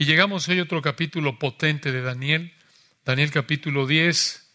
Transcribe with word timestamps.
Y 0.00 0.06
llegamos 0.06 0.48
hoy 0.48 0.58
a 0.58 0.62
otro 0.62 0.80
capítulo 0.80 1.38
potente 1.38 1.92
de 1.92 2.00
Daniel, 2.00 2.54
Daniel 3.04 3.30
capítulo 3.30 3.86
10, 3.86 4.50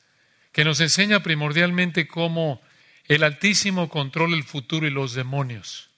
que 0.52 0.64
nos 0.64 0.82
enseña 0.82 1.21
primordialmente 1.21 2.08
cómo 2.08 2.64
el 3.03 3.21
Altísimo 3.21 3.87
controla 3.87 4.35
el 4.35 4.43
futuro 4.43 4.87
y 4.87 4.89
los 4.89 5.13
demonios. 5.13 5.92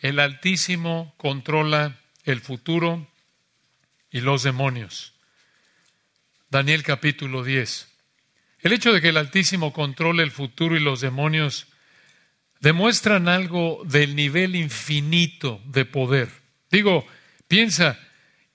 El 0.00 0.18
Altísimo 0.18 1.12
controla 1.18 2.00
el 2.24 2.40
futuro 2.40 3.06
y 4.10 4.22
los 4.22 4.44
demonios. 4.44 5.12
Daniel 6.48 6.82
capítulo 6.82 7.44
10. 7.44 7.86
El 8.60 8.72
hecho 8.72 8.94
de 8.94 9.02
que 9.02 9.10
el 9.10 9.18
Altísimo 9.18 9.74
controle 9.74 10.22
el 10.22 10.30
futuro 10.30 10.74
y 10.74 10.80
los 10.80 11.02
demonios 11.02 11.66
demuestran 12.60 13.28
algo 13.28 13.82
del 13.84 14.16
nivel 14.16 14.56
infinito 14.56 15.60
de 15.66 15.84
poder. 15.84 16.30
Digo, 16.70 17.06
piensa, 17.46 17.98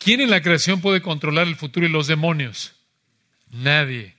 ¿quién 0.06 0.22
en 0.22 0.30
la 0.30 0.44
creación 0.44 0.82
puede 0.82 1.02
controlar 1.02 1.48
el 1.48 1.56
futuro 1.56 1.88
y 1.88 1.90
los 1.90 2.06
demonios? 2.06 2.74
Nadie. 3.50 4.14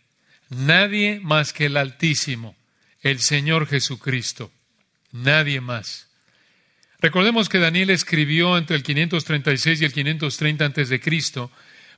Nadie 0.51 1.21
más 1.23 1.53
que 1.53 1.67
el 1.67 1.77
Altísimo, 1.77 2.57
el 3.03 3.21
Señor 3.21 3.69
Jesucristo. 3.69 4.51
Nadie 5.13 5.61
más. 5.61 6.09
Recordemos 6.99 7.49
que 7.49 7.61
Daniel 7.61 7.91
escribió 7.91 8.59
entre 8.59 8.75
el 8.75 8.83
536 8.83 9.81
y 9.81 9.85
el 9.85 9.93
530 9.93 10.65
antes 10.65 10.89
de 10.89 10.99
Cristo 10.99 11.53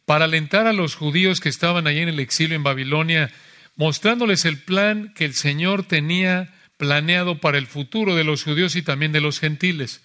para 0.04 0.26
alentar 0.26 0.66
a 0.66 0.74
los 0.74 0.94
judíos 0.94 1.40
que 1.40 1.48
estaban 1.48 1.86
allí 1.86 2.00
en 2.00 2.10
el 2.10 2.20
exilio 2.20 2.56
en 2.56 2.62
Babilonia, 2.62 3.30
mostrándoles 3.76 4.44
el 4.44 4.58
plan 4.58 5.14
que 5.14 5.24
el 5.24 5.32
Señor 5.32 5.82
tenía 5.82 6.54
planeado 6.76 7.38
para 7.38 7.56
el 7.56 7.66
futuro 7.66 8.14
de 8.14 8.24
los 8.24 8.44
judíos 8.44 8.76
y 8.76 8.82
también 8.82 9.12
de 9.12 9.22
los 9.22 9.40
gentiles. 9.40 10.02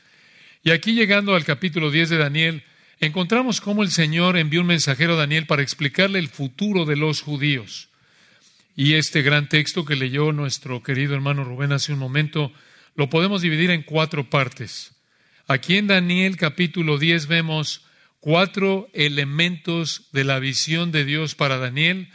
Y 0.64 0.72
aquí 0.72 0.94
llegando 0.94 1.36
al 1.36 1.44
capítulo 1.44 1.92
10 1.92 2.09
de 2.09 2.18
Daniel, 2.18 2.64
encontramos 3.00 3.62
cómo 3.62 3.84
el 3.84 3.92
Señor 3.92 4.38
envió 4.38 4.62
un 4.62 4.68
mensajero 4.68 5.14
a 5.14 5.18
Daniel 5.18 5.46
para 5.46 5.62
explicarle 5.62 6.20
el 6.20 6.30
futuro 6.30 6.86
de 6.86 6.96
los 6.96 7.22
judíos. 7.22 7.90
Y 8.76 8.94
este 8.94 9.22
gran 9.22 9.50
texto 9.50 9.86
que 9.86 9.95
leyó 9.95 10.31
nuestro 10.31 10.81
querido 10.81 11.14
hermano 11.14 11.44
Rubén 11.44 11.72
hace 11.72 11.94
un 11.94 12.00
momento, 12.00 12.52
lo 12.95 13.09
podemos 13.09 13.42
dividir 13.42 13.70
en 13.70 13.84
cuatro 13.84 14.30
partes. 14.30 14.95
Aquí 15.48 15.78
en 15.78 15.88
Daniel 15.88 16.38
capítulo 16.38 16.98
10 16.98 17.28
vemos 17.28 17.86
cuatro 18.20 18.90
elementos 18.94 20.08
de 20.12 20.23
la 20.23 20.39
visión 20.39 20.92
de 20.92 21.06
Dios 21.06 21.36
para 21.36 21.58
Daniel 21.58 22.10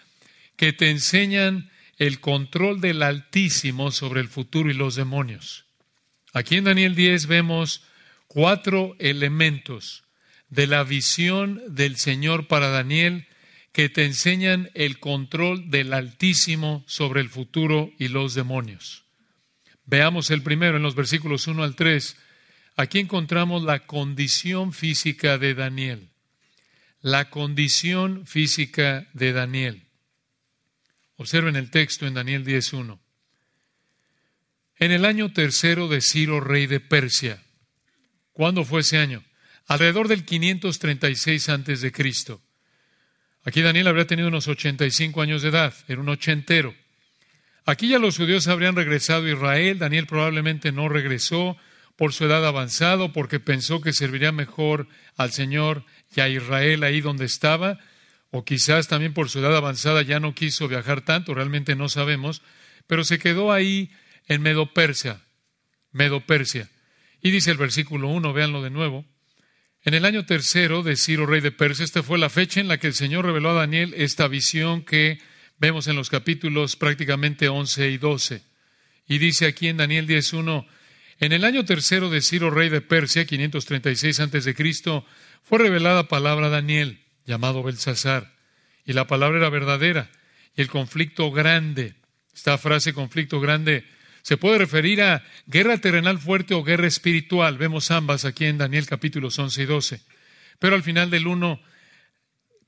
que 0.56 0.72
te 0.72 0.90
enseñan 0.90 1.70
el 1.98 2.20
control 2.20 2.80
del 2.80 3.02
Altísimo 3.02 3.90
sobre 3.90 4.20
el 4.20 4.28
futuro 4.28 4.70
y 4.70 4.74
los 4.74 4.94
demonios. 4.94 5.66
Aquí 6.32 6.56
en 6.56 6.64
Daniel 6.64 6.94
10 6.94 7.26
vemos 7.26 7.82
cuatro 8.26 8.96
elementos 8.98 10.04
de 10.50 10.66
la 10.66 10.84
visión 10.84 11.62
del 11.68 11.96
Señor 11.96 12.46
para 12.46 12.68
Daniel 12.68 13.26
que 13.72 13.88
te 13.88 14.04
enseñan 14.04 14.70
el 14.74 14.98
control 14.98 15.70
del 15.70 15.92
Altísimo 15.92 16.84
sobre 16.86 17.20
el 17.20 17.28
futuro 17.28 17.92
y 17.98 18.08
los 18.08 18.34
demonios. 18.34 19.04
Veamos 19.84 20.30
el 20.30 20.42
primero 20.42 20.76
en 20.76 20.82
los 20.82 20.94
versículos 20.94 21.46
1 21.46 21.62
al 21.62 21.74
3. 21.74 22.16
Aquí 22.76 22.98
encontramos 22.98 23.62
la 23.62 23.86
condición 23.86 24.72
física 24.72 25.38
de 25.38 25.54
Daniel. 25.54 26.10
La 27.00 27.30
condición 27.30 28.26
física 28.26 29.08
de 29.12 29.32
Daniel. 29.32 29.84
Observen 31.16 31.56
el 31.56 31.70
texto 31.70 32.06
en 32.06 32.14
Daniel 32.14 32.44
10.1. 32.44 32.98
En 34.76 34.92
el 34.92 35.04
año 35.04 35.32
tercero 35.32 35.88
de 35.88 36.00
Ciro, 36.00 36.40
rey 36.40 36.66
de 36.66 36.80
Persia. 36.80 37.42
¿Cuándo 38.32 38.64
fue 38.64 38.80
ese 38.80 38.98
año? 38.98 39.24
Alrededor 39.68 40.08
del 40.08 40.24
536 40.24 41.48
antes 41.50 41.82
de. 41.82 41.92
Aquí 43.44 43.60
Daniel 43.60 43.88
habría 43.88 44.06
tenido 44.06 44.28
unos 44.28 44.48
85 44.48 45.20
años 45.20 45.42
de 45.42 45.50
edad, 45.50 45.74
era 45.88 46.00
un 46.00 46.08
ochentero. 46.08 46.74
Aquí 47.66 47.88
ya 47.88 47.98
los 47.98 48.16
judíos 48.16 48.48
habrían 48.48 48.76
regresado 48.76 49.26
a 49.26 49.30
Israel, 49.30 49.78
Daniel 49.78 50.06
probablemente 50.06 50.72
no 50.72 50.88
regresó 50.88 51.58
por 51.96 52.14
su 52.14 52.24
edad 52.24 52.46
avanzado, 52.46 53.12
porque 53.12 53.40
pensó 53.40 53.82
que 53.82 53.92
serviría 53.92 54.32
mejor 54.32 54.88
al 55.16 55.32
Señor 55.32 55.84
y 56.16 56.20
a 56.22 56.30
Israel 56.30 56.82
ahí 56.82 57.02
donde 57.02 57.26
estaba, 57.26 57.78
o 58.30 58.46
quizás 58.46 58.88
también 58.88 59.12
por 59.12 59.28
su 59.28 59.40
edad 59.40 59.54
avanzada 59.54 60.00
ya 60.00 60.18
no 60.18 60.34
quiso 60.34 60.66
viajar 60.66 61.02
tanto, 61.02 61.34
realmente 61.34 61.76
no 61.76 61.90
sabemos, 61.90 62.40
pero 62.86 63.04
se 63.04 63.18
quedó 63.18 63.52
ahí 63.52 63.90
en 64.28 64.40
Medo 64.40 64.72
Persia, 64.72 65.20
Medo 65.92 66.24
Persia. 66.24 66.70
Y 67.20 67.32
dice 67.32 67.50
el 67.50 67.58
versículo 67.58 68.08
1, 68.08 68.32
véanlo 68.32 68.62
de 68.62 68.70
nuevo. 68.70 69.04
En 69.84 69.94
el 69.94 70.04
año 70.04 70.26
tercero 70.26 70.82
de 70.82 70.96
Ciro, 70.96 71.26
rey 71.26 71.40
de 71.40 71.52
Persia, 71.52 71.84
esta 71.84 72.02
fue 72.02 72.18
la 72.18 72.30
fecha 72.30 72.60
en 72.60 72.68
la 72.68 72.78
que 72.78 72.88
el 72.88 72.94
Señor 72.94 73.24
reveló 73.24 73.50
a 73.50 73.60
Daniel 73.60 73.94
esta 73.96 74.26
visión 74.26 74.82
que 74.82 75.18
vemos 75.58 75.86
en 75.86 75.96
los 75.96 76.10
capítulos 76.10 76.76
prácticamente 76.76 77.48
11 77.48 77.90
y 77.90 77.98
12. 77.98 78.42
Y 79.06 79.18
dice 79.18 79.46
aquí 79.46 79.68
en 79.68 79.78
Daniel 79.78 80.06
10.1, 80.06 80.66
en 81.20 81.32
el 81.32 81.44
año 81.44 81.64
tercero 81.64 82.10
de 82.10 82.20
Ciro, 82.20 82.50
rey 82.50 82.68
de 82.68 82.80
Persia, 82.80 83.24
536 83.24 84.20
antes 84.20 84.44
de 84.44 84.54
Cristo, 84.54 85.04
fue 85.42 85.58
revelada 85.58 86.08
palabra 86.08 86.46
a 86.46 86.50
Daniel 86.50 87.00
llamado 87.24 87.62
Belsasar. 87.62 88.34
Y 88.84 88.92
la 88.92 89.06
palabra 89.06 89.38
era 89.38 89.50
verdadera. 89.50 90.10
Y 90.56 90.62
el 90.62 90.68
conflicto 90.68 91.30
grande, 91.30 91.94
esta 92.34 92.58
frase 92.58 92.92
conflicto 92.92 93.40
grande, 93.40 93.84
se 94.28 94.36
puede 94.36 94.58
referir 94.58 95.00
a 95.00 95.24
guerra 95.46 95.78
terrenal 95.78 96.18
fuerte 96.18 96.52
o 96.52 96.62
guerra 96.62 96.86
espiritual. 96.86 97.56
Vemos 97.56 97.90
ambas 97.90 98.26
aquí 98.26 98.44
en 98.44 98.58
Daniel 98.58 98.84
capítulos 98.84 99.38
11 99.38 99.62
y 99.62 99.64
12. 99.64 100.00
Pero 100.58 100.74
al 100.74 100.82
final 100.82 101.08
del 101.08 101.26
1, 101.26 101.58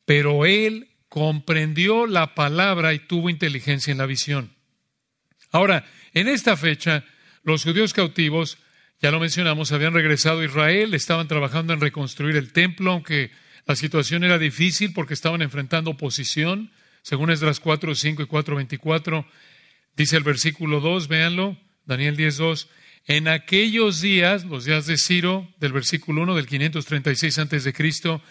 pero 0.07 0.47
él 0.47 0.89
comprendió 1.11 2.07
la 2.07 2.35
palabra 2.35 2.95
y 2.95 3.01
tuvo 3.01 3.29
inteligencia 3.29 3.93
en 3.93 3.99
la 3.99 4.07
visión. 4.07 4.55
Ahora, 5.51 5.85
en 6.15 6.29
esta 6.29 6.57
fecha, 6.57 7.05
los 7.43 7.65
judíos 7.65 7.93
cautivos, 7.93 8.57
ya 9.03 9.11
lo 9.11 9.21
mencionamos, 9.21 9.71
habían 9.71 9.93
regresado 9.93 10.41
a 10.41 10.47
Israel, 10.47 10.95
estaban 10.95 11.29
trabajando 11.29 11.75
en 11.75 11.83
reconstruir 11.83 12.37
el 12.37 12.55
templo, 12.55 12.93
aunque 12.93 13.33
la 13.67 13.77
situación 13.77 14.25
era 14.25 14.39
difícil 14.39 14.95
porque 14.95 15.13
estaban 15.13 15.43
enfrentando 15.43 15.91
oposición. 15.91 16.71
Según 17.03 17.29
Esdras 17.29 17.61
4, 17.61 17.95
5 17.95 18.23
y 18.23 18.27
4, 18.27 18.57
24, 18.57 19.27
dice 19.97 20.17
el 20.17 20.23
versículo 20.23 20.81
2, 20.81 21.09
véanlo, 21.09 21.57
Daniel 21.85 22.17
10, 22.17 22.37
2. 22.37 22.69
En 23.07 23.29
aquellos 23.29 24.01
días, 24.01 24.45
los 24.45 24.65
días 24.65 24.87
de 24.87 24.97
Ciro, 24.97 25.53
del 25.59 25.73
versículo 25.73 26.23
1 26.23 26.37
del 26.37 26.47
536 26.47 27.39
antes 27.39 27.65
de 27.65 27.73
Cristo, 27.73 28.23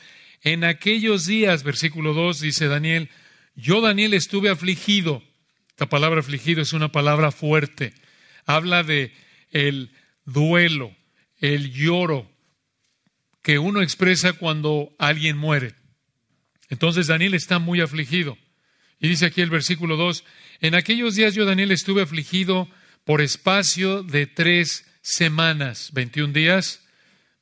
en 0.41 0.63
aquellos 0.63 1.25
días, 1.25 1.63
versículo 1.63 2.13
2, 2.13 2.39
dice 2.39 2.67
Daniel, 2.67 3.09
yo 3.55 3.81
Daniel 3.81 4.13
estuve 4.13 4.49
afligido. 4.49 5.21
Esta 5.69 5.87
palabra 5.87 6.21
afligido 6.21 6.61
es 6.61 6.73
una 6.73 6.91
palabra 6.91 7.31
fuerte. 7.31 7.93
Habla 8.45 8.83
de 8.83 9.13
el 9.51 9.91
duelo, 10.25 10.95
el 11.39 11.73
lloro, 11.73 12.29
que 13.41 13.59
uno 13.59 13.81
expresa 13.81 14.33
cuando 14.33 14.95
alguien 14.97 15.37
muere. 15.37 15.75
Entonces 16.69 17.07
Daniel 17.07 17.33
está 17.33 17.59
muy 17.59 17.81
afligido. 17.81 18.37
Y 18.99 19.07
dice 19.07 19.25
aquí 19.25 19.41
el 19.41 19.49
versículo 19.49 19.97
2, 19.97 20.23
en 20.61 20.75
aquellos 20.75 21.15
días 21.15 21.35
yo 21.35 21.45
Daniel 21.45 21.71
estuve 21.71 22.01
afligido 22.01 22.69
por 23.03 23.21
espacio 23.21 24.03
de 24.03 24.27
tres 24.27 24.85
semanas, 25.01 25.91
21 25.93 26.33
días. 26.33 26.85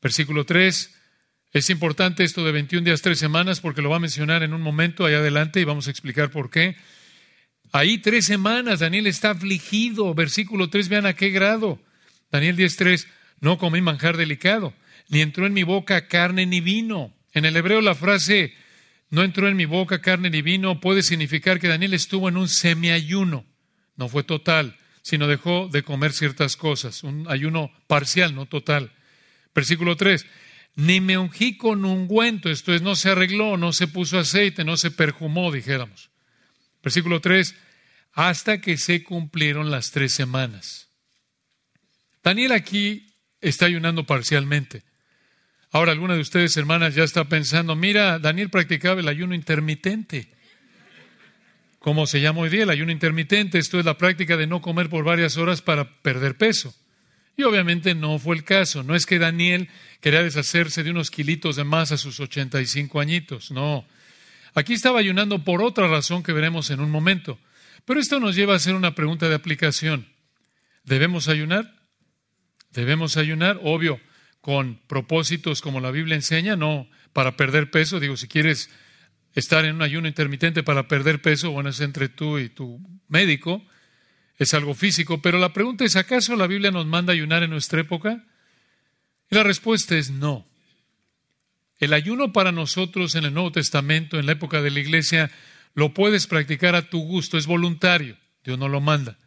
Versículo 0.02 0.46
3, 0.46 0.96
es 1.54 1.70
importante 1.70 2.24
esto 2.24 2.46
de 2.46 2.52
21 2.52 2.86
días, 2.86 3.02
tres 3.02 3.20
semanas, 3.20 3.60
porque 3.60 3.82
lo 3.82 3.90
va 3.90 3.98
a 3.98 4.00
mencionar 4.00 4.44
en 4.44 4.54
un 4.54 4.62
momento 4.62 5.06
ahí 5.06 5.16
adelante 5.16 5.60
y 5.60 5.64
vamos 5.64 5.88
a 5.88 5.92
explicar 5.92 6.30
por 6.30 6.50
qué. 6.50 6.76
Ahí 7.72 7.98
tres 7.98 8.26
semanas, 8.26 8.80
Daniel 8.80 9.08
está 9.08 9.32
afligido. 9.32 10.14
Versículo 10.14 10.70
3, 10.70 10.88
vean 10.88 11.06
a 11.06 11.14
qué 11.14 11.32
grado. 11.32 11.82
Daniel 12.32 12.56
10.3, 12.56 13.08
no 13.42 13.58
comí 13.58 13.82
manjar 13.82 14.18
delicado 14.18 14.74
ni 15.10 15.22
entró 15.22 15.46
en 15.46 15.54
mi 15.54 15.64
boca 15.64 16.08
carne 16.08 16.46
ni 16.46 16.62
vino. 16.62 17.14
En 17.34 17.46
el 17.46 17.56
hebreo 17.56 17.82
la 17.82 17.96
frase 17.96 18.54
no 19.10 19.24
entró 19.24 19.48
en 19.48 19.56
mi 19.56 19.66
boca 19.66 20.02
carne 20.02 20.30
ni 20.30 20.42
vino 20.42 20.80
puede 20.80 21.02
significar 21.02 21.60
que 21.60 21.68
Daniel 21.68 21.94
estuvo 21.94 22.28
en 22.28 22.38
un 22.38 22.50
semiayuno. 22.50 23.46
No 23.96 24.10
fue 24.10 24.24
total, 24.24 24.78
sino 25.02 25.28
dejó 25.28 25.70
de 25.72 25.84
comer 25.84 26.12
ciertas 26.12 26.58
cosas, 26.58 27.04
un 27.04 27.26
ayuno 27.30 27.72
parcial, 27.88 28.36
no 28.36 28.46
total. 28.46 28.92
Versículo 29.56 29.96
3. 29.96 30.26
Ni 30.76 31.02
me 31.02 31.18
ungí 31.18 31.58
con 31.58 31.86
ungüento, 31.86 32.50
esto 32.50 32.74
es, 32.74 32.82
no 32.82 32.96
se 32.96 33.10
arregló, 33.10 33.58
no 33.58 33.74
se 33.74 33.88
puso 33.88 34.20
aceite, 34.20 34.64
no 34.64 34.78
se 34.78 34.92
perjumó, 34.92 35.52
dijéramos. 35.52 36.12
Versículo 36.84 37.22
3. 37.22 37.56
Hasta 38.14 38.62
que 38.62 38.78
se 38.78 39.04
cumplieron 39.04 39.72
las 39.72 39.92
tres 39.92 40.14
semanas. 40.14 40.90
Daniel 42.22 42.52
aquí 42.52 43.08
está 43.42 43.66
ayunando 43.66 44.06
parcialmente. 44.06 44.84
Ahora, 45.72 45.92
alguna 45.92 46.16
de 46.16 46.22
ustedes, 46.22 46.56
hermanas, 46.58 46.96
ya 46.96 47.04
está 47.04 47.26
pensando, 47.26 47.76
mira, 47.76 48.20
Daniel 48.20 48.50
practicaba 48.50 49.02
el 49.02 49.08
ayuno 49.08 49.36
intermitente. 49.36 50.30
¿Cómo 51.80 52.08
se 52.08 52.22
llama 52.22 52.42
hoy 52.42 52.50
día 52.50 52.64
el 52.64 52.70
ayuno 52.70 52.92
intermitente? 52.92 53.60
Esto 53.60 53.80
es 53.80 53.86
la 53.86 53.98
práctica 53.98 54.38
de 54.38 54.48
no 54.48 54.62
comer 54.62 54.90
por 54.90 55.04
varias 55.04 55.38
horas 55.38 55.62
para 55.62 55.90
perder 56.02 56.38
peso. 56.38 56.74
Y 57.38 57.44
obviamente 57.44 57.94
no 57.96 58.18
fue 58.18 58.36
el 58.36 58.44
caso. 58.44 58.84
No 58.84 58.96
es 58.96 59.06
que 59.06 59.20
Daniel 59.20 59.70
quería 60.02 60.24
deshacerse 60.24 60.84
de 60.84 60.92
unos 60.92 61.12
kilitos 61.12 61.56
de 61.56 61.64
más 61.64 61.92
a 61.92 61.98
sus 61.98 62.20
85 62.20 63.00
añitos. 63.00 63.52
No. 63.52 63.86
Aquí 64.56 64.74
estaba 64.74 65.00
ayunando 65.00 65.44
por 65.44 65.62
otra 65.62 65.88
razón 65.88 66.24
que 66.24 66.34
veremos 66.34 66.72
en 66.72 66.80
un 66.80 66.90
momento. 66.90 67.40
Pero 67.86 68.00
esto 68.00 68.20
nos 68.20 68.36
lleva 68.36 68.54
a 68.54 68.58
hacer 68.58 68.74
una 68.74 68.96
pregunta 68.96 69.30
de 69.30 69.36
aplicación. 69.36 70.08
¿Debemos 70.84 71.28
ayunar? 71.28 71.76
¿Debemos 72.72 73.18
ayunar? 73.18 73.60
Obvio, 73.64 74.02
con 74.42 74.80
propósitos 74.88 75.62
como 75.62 75.80
la 75.80 75.92
Biblia 75.92 76.16
enseña, 76.16 76.56
no 76.56 76.88
para 77.14 77.36
perder 77.36 77.72
peso. 77.72 78.00
Digo, 78.00 78.18
si 78.18 78.28
quieres 78.28 78.70
estar 79.34 79.66
en 79.66 79.76
un 79.76 79.82
ayuno 79.82 80.08
intermitente 80.08 80.64
para 80.64 80.88
perder 80.88 81.22
peso, 81.22 81.52
bueno, 81.52 81.70
es 81.70 81.80
entre 81.82 82.10
tú 82.10 82.40
y 82.40 82.50
tu 82.50 82.80
médico, 83.08 83.64
es 84.38 84.54
algo 84.54 84.74
físico, 84.74 85.22
pero 85.22 85.40
la 85.40 85.54
pregunta 85.54 85.84
es, 85.84 85.96
¿acaso 85.96 86.36
la 86.36 86.48
Biblia 86.48 86.72
nos 86.72 86.86
manda 86.86 87.14
ayunar 87.14 87.44
en 87.44 87.50
nuestra 87.50 87.82
época? 87.82 88.24
Y 89.30 89.36
la 89.36 89.44
respuesta 89.44 89.98
es 89.98 90.12
no. 90.12 90.48
El 91.80 91.94
ayuno 91.94 92.34
para 92.34 92.52
nosotros 92.52 93.16
en 93.16 93.26
el 93.26 93.34
Nuevo 93.34 93.52
Testamento, 93.52 94.20
en 94.20 94.26
la 94.26 94.32
época 94.32 94.62
de 94.62 94.72
la 94.72 94.80
iglesia, 94.80 95.30
lo 95.76 95.94
puedes 95.94 96.26
practicar 96.26 96.76
a 96.76 96.90
tu 96.90 97.00
gusto, 97.00 97.38
es 97.38 97.46
voluntario, 97.46 98.18
Dios 98.44 98.58
no 98.58 98.68
lo 98.68 98.82
manda. 98.82 99.18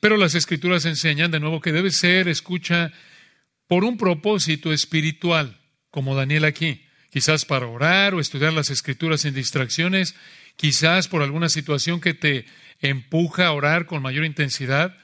Pero 0.00 0.16
las 0.16 0.34
escrituras 0.34 0.84
enseñan 0.84 1.30
de 1.30 1.40
nuevo 1.40 1.60
que 1.60 1.72
debe 1.72 1.90
ser, 1.90 2.28
escucha, 2.28 2.92
por 3.66 3.84
un 3.84 3.96
propósito 3.96 4.72
espiritual, 4.72 5.60
como 5.90 6.14
Daniel 6.14 6.44
aquí 6.44 6.86
quizás 7.16 7.46
para 7.46 7.66
orar 7.66 8.14
o 8.14 8.20
estudiar 8.20 8.52
las 8.52 8.68
escrituras 8.68 9.22
sin 9.22 9.32
distracciones, 9.32 10.14
quizás 10.56 11.08
por 11.08 11.22
alguna 11.22 11.48
situación 11.48 11.98
que 11.98 12.12
te 12.12 12.44
empuja 12.80 13.46
a 13.46 13.52
orar 13.52 13.86
con 13.86 14.02
mayor 14.02 14.26
intensidad 14.26 14.94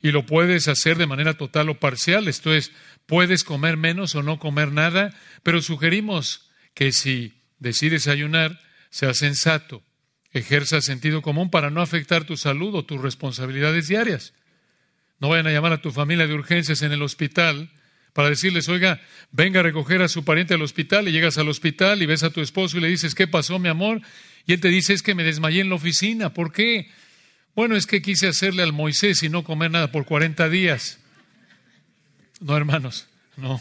y 0.00 0.12
lo 0.12 0.26
puedes 0.26 0.68
hacer 0.68 0.96
de 0.96 1.08
manera 1.08 1.34
total 1.34 1.68
o 1.68 1.80
parcial, 1.80 2.28
esto 2.28 2.54
es, 2.54 2.70
puedes 3.06 3.42
comer 3.42 3.76
menos 3.76 4.14
o 4.14 4.22
no 4.22 4.38
comer 4.38 4.70
nada, 4.70 5.12
pero 5.42 5.60
sugerimos 5.60 6.50
que 6.72 6.92
si 6.92 7.42
decides 7.58 8.06
ayunar, 8.06 8.60
sea 8.90 9.12
sensato, 9.12 9.82
ejerza 10.30 10.80
sentido 10.82 11.20
común 11.20 11.50
para 11.50 11.70
no 11.70 11.80
afectar 11.80 12.22
tu 12.22 12.36
salud 12.36 12.76
o 12.76 12.84
tus 12.84 13.00
responsabilidades 13.00 13.88
diarias. 13.88 14.34
No 15.18 15.30
vayan 15.30 15.48
a 15.48 15.52
llamar 15.52 15.72
a 15.72 15.82
tu 15.82 15.90
familia 15.90 16.28
de 16.28 16.34
urgencias 16.34 16.82
en 16.82 16.92
el 16.92 17.02
hospital 17.02 17.72
para 18.16 18.30
decirles, 18.30 18.66
oiga, 18.70 18.98
venga 19.30 19.60
a 19.60 19.62
recoger 19.62 20.00
a 20.00 20.08
su 20.08 20.24
pariente 20.24 20.54
al 20.54 20.62
hospital 20.62 21.06
y 21.06 21.12
llegas 21.12 21.36
al 21.36 21.50
hospital 21.50 22.00
y 22.00 22.06
ves 22.06 22.22
a 22.22 22.30
tu 22.30 22.40
esposo 22.40 22.78
y 22.78 22.80
le 22.80 22.88
dices, 22.88 23.14
¿qué 23.14 23.26
pasó, 23.26 23.58
mi 23.58 23.68
amor? 23.68 24.00
Y 24.46 24.54
él 24.54 24.60
te 24.60 24.68
dice, 24.68 24.94
es 24.94 25.02
que 25.02 25.14
me 25.14 25.22
desmayé 25.22 25.60
en 25.60 25.68
la 25.68 25.74
oficina. 25.74 26.32
¿Por 26.32 26.50
qué? 26.50 26.90
Bueno, 27.54 27.76
es 27.76 27.86
que 27.86 28.00
quise 28.00 28.26
hacerle 28.26 28.62
al 28.62 28.72
Moisés 28.72 29.22
y 29.22 29.28
no 29.28 29.44
comer 29.44 29.70
nada 29.70 29.92
por 29.92 30.06
40 30.06 30.48
días. 30.48 30.98
No, 32.40 32.56
hermanos, 32.56 33.06
no. 33.36 33.60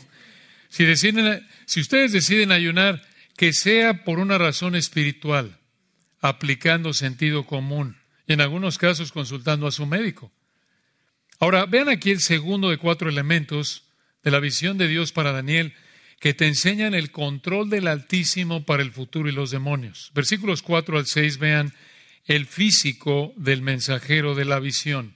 Si, 0.69 0.86
deciden, 0.86 1.46
si 1.66 1.81
ustedes 1.81 2.13
deciden 2.13 2.54
ayunar, 2.54 3.06
que 3.36 3.51
sea 3.51 4.06
por 4.06 4.19
una 4.19 4.38
razón 4.38 4.78
espiritual, 4.78 5.60
aplicando 6.22 6.94
sentido 6.94 7.46
común 7.46 7.98
y 8.25 8.31
en 8.31 8.40
algunos 8.40 8.78
casos 8.78 9.12
consultando 9.12 9.68
a 9.68 9.74
su 9.74 9.86
médico. 9.86 10.31
Ahora, 11.42 11.66
vean 11.66 11.90
aquí 11.90 12.12
el 12.12 12.22
segundo 12.22 12.69
de 12.69 12.78
cuatro 12.78 13.10
elementos 13.10 13.85
de 14.25 14.31
la 14.31 14.39
visión 14.42 14.77
de 14.77 14.89
Dios 14.89 15.13
para 15.13 15.31
Daniel 15.31 15.74
que 16.19 16.33
te 16.33 16.48
enseñan 16.48 16.95
el 16.95 17.12
control 17.12 17.69
del 17.69 17.88
Altísimo 17.88 18.66
para 18.66 18.81
el 18.81 18.92
futuro 18.92 19.30
y 19.30 19.31
los 19.31 19.51
demonios. 19.51 20.12
Versículos 20.16 20.63
4 20.63 20.98
al 20.98 21.06
6 21.06 21.38
vean 21.38 21.74
el 22.25 22.48
físico 22.48 23.33
del 23.38 23.62
mensajero 23.62 24.33
de 24.33 24.45
la 24.45 24.60
visión. 24.60 25.16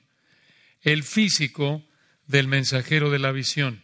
El 0.82 1.02
físico 1.04 1.84
del 2.28 2.48
mensajero 2.48 3.10
de 3.10 3.18
la 3.18 3.32
visión. 3.32 3.82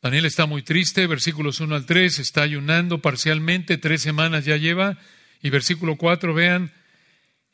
Daniel 0.00 0.24
está 0.24 0.46
muy 0.46 0.62
triste, 0.62 1.06
versículos 1.06 1.60
1 1.60 1.74
al 1.74 1.84
3, 1.84 2.18
está 2.18 2.42
ayunando 2.42 3.02
parcialmente, 3.02 3.76
tres 3.76 4.00
semanas 4.00 4.44
ya 4.46 4.56
lleva, 4.56 4.98
y 5.42 5.50
versículo 5.50 5.96
4, 5.96 6.32
vean, 6.32 6.72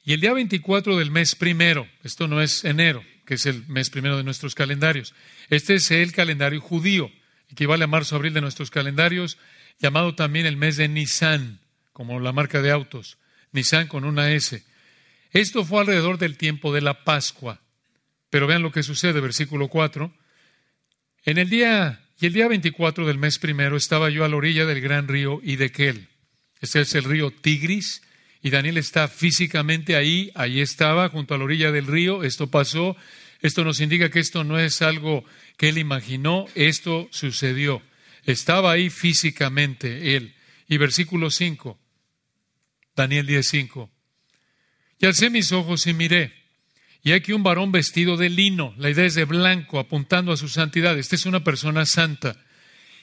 y 0.05 0.13
el 0.13 0.21
día 0.21 0.35
24 0.35 0.99
del 0.99 1.11
mes 1.11 1.35
primero, 1.35 1.89
esto 2.05 2.29
no 2.29 2.43
es 2.43 2.65
enero, 2.65 3.03
que 3.33 3.37
es 3.37 3.47
el 3.47 3.67
mes 3.67 3.89
primero 3.89 4.19
de 4.19 4.25
nuestros 4.25 4.55
calendarios. 4.55 5.15
Este 5.49 5.77
es 5.77 5.91
el 5.91 6.13
calendario 6.13 6.61
judío, 6.61 7.11
equivale 7.49 7.85
a 7.85 7.87
marzo-abril 7.87 8.35
de 8.35 8.43
nuestros 8.43 8.71
calendarios, 8.71 9.39
llamado 9.79 10.15
también 10.15 10.45
el 10.45 10.59
mes 10.59 10.77
de 10.77 10.87
Nisan, 10.87 11.59
como 11.95 12.21
la 12.21 12.33
marca 12.33 12.61
de 12.61 12.71
autos, 12.71 13.17
Nisan 13.51 13.89
con 13.89 14.05
una 14.05 14.31
S. 14.33 14.63
Esto 15.31 15.65
fue 15.65 15.81
alrededor 15.81 16.19
del 16.19 16.37
tiempo 16.37 16.75
de 16.75 16.83
la 16.83 17.05
Pascua. 17.05 17.63
Pero 18.29 18.47
vean 18.47 18.61
lo 18.61 18.71
que 18.71 18.83
sucede, 18.83 19.19
versículo 19.21 19.69
4. 19.69 20.13
En 21.25 21.39
el 21.39 21.49
día, 21.49 22.03
y 22.21 22.27
el 22.27 22.35
día 22.35 22.49
24 22.49 23.07
del 23.07 23.17
mes 23.17 23.39
primero 23.39 23.79
estaba 23.79 24.11
yo 24.11 24.27
a 24.27 24.29
la 24.29 24.37
orilla 24.37 24.67
del 24.67 24.83
gran 24.83 25.09
río 25.09 25.41
Idequel. 25.43 26.09
Este 26.61 26.83
es 26.83 26.95
el 26.95 27.05
río 27.05 27.31
Tigris, 27.31 28.03
y 28.43 28.51
Daniel 28.51 28.77
está 28.77 29.09
físicamente 29.09 29.95
ahí, 29.95 30.33
ahí 30.35 30.61
estaba, 30.61 31.09
junto 31.09 31.33
a 31.33 31.39
la 31.39 31.45
orilla 31.45 31.71
del 31.71 31.87
río, 31.87 32.25
esto 32.25 32.49
pasó, 32.49 32.97
esto 33.43 33.65
nos 33.65 33.81
indica 33.81 34.11
que 34.11 34.21
esto 34.21 34.45
no 34.45 34.59
es 34.59 34.83
algo 34.83 35.25
que 35.57 35.69
él 35.69 35.79
imaginó, 35.79 36.47
esto 36.55 37.09
sucedió. 37.11 37.83
Estaba 38.25 38.73
ahí 38.73 38.89
físicamente 38.89 40.17
él. 40.17 40.35
Y 40.69 40.77
versículo 40.77 41.31
5, 41.31 41.79
Daniel 42.95 43.27
10:5. 43.27 43.91
Y 45.01 45.07
alcé 45.07 45.29
mis 45.29 45.51
ojos 45.51 45.87
y 45.89 45.93
miré, 45.93 46.33
y 47.03 47.13
aquí 47.13 47.33
un 47.33 47.43
varón 47.43 47.73
vestido 47.73 48.17
de 48.17 48.31
lino, 48.31 48.75
la 48.79 48.89
idea 48.89 49.05
es 49.05 49.15
de 49.15 49.25
blanco, 49.25 49.81
apuntando 49.81 50.31
a 50.31 50.37
su 50.37 50.49
santidad. 50.49 50.97
Esta 50.97 51.17
es 51.17 51.27
una 51.27 51.43
persona 51.43 51.85
santa. 51.85 52.37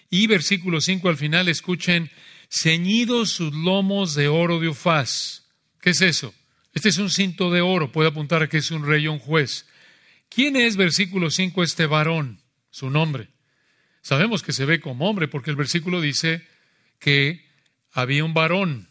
Y 0.09 0.27
versículo 0.27 0.80
5 0.80 1.09
al 1.09 1.18
final, 1.18 1.50
escuchen, 1.50 2.09
ceñidos 2.50 3.31
sus 3.31 3.53
lomos 3.53 4.15
de 4.15 4.30
oro 4.30 4.59
de 4.59 4.69
Ufaz. 4.69 5.44
¿Qué 5.81 5.89
es 5.89 6.01
eso? 6.01 6.33
Este 6.74 6.89
es 6.89 6.97
un 6.97 7.09
cinto 7.09 7.51
de 7.51 7.59
oro, 7.59 7.92
puede 7.92 8.07
apuntar 8.07 8.42
a 8.42 8.47
que 8.47 8.57
es 8.57 8.71
un 8.71 8.85
rey 8.85 9.06
o 9.07 9.12
un 9.12 9.19
juez. 9.19 9.65
¿Quién 10.30 10.56
es, 10.56 10.78
versículo 10.78 11.31
5, 11.31 11.64
este 11.64 11.86
varón? 11.86 12.42
Su 12.72 12.90
nombre. 12.90 13.30
Sabemos 14.02 14.44
que 14.44 14.54
se 14.54 14.66
ve 14.66 14.80
como 14.80 15.10
hombre 15.10 15.28
porque 15.28 15.50
el 15.50 15.56
versículo 15.56 16.02
dice 16.02 16.48
que 17.00 17.46
había 17.92 18.24
un 18.24 18.34
varón, 18.34 18.90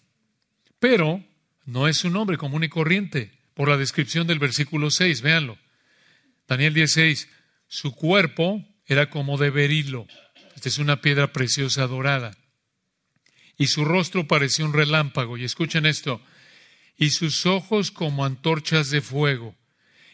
pero 0.78 1.24
no 1.64 1.88
es 1.88 2.04
un 2.04 2.16
hombre 2.16 2.36
común 2.36 2.64
y 2.64 2.68
corriente, 2.68 3.32
por 3.54 3.68
la 3.68 3.76
descripción 3.76 4.26
del 4.26 4.38
versículo 4.38 4.90
6, 4.90 5.22
véanlo. 5.22 5.58
Daniel 6.46 6.74
16, 6.74 7.28
su 7.66 7.94
cuerpo 7.94 8.64
era 8.86 9.10
como 9.10 9.36
de 9.38 9.50
berilo. 9.50 10.06
Esta 10.54 10.68
es 10.68 10.78
una 10.78 11.00
piedra 11.00 11.32
preciosa 11.32 11.86
dorada 11.86 12.36
y 13.58 13.66
su 13.66 13.84
rostro 13.84 14.26
parecía 14.26 14.64
un 14.64 14.72
relámpago. 14.72 15.36
Y 15.36 15.44
escuchen 15.44 15.84
esto, 15.84 16.22
y 16.96 17.10
sus 17.10 17.44
ojos 17.44 17.90
como 17.90 18.24
antorchas 18.24 18.88
de 18.90 19.00
fuego, 19.02 19.54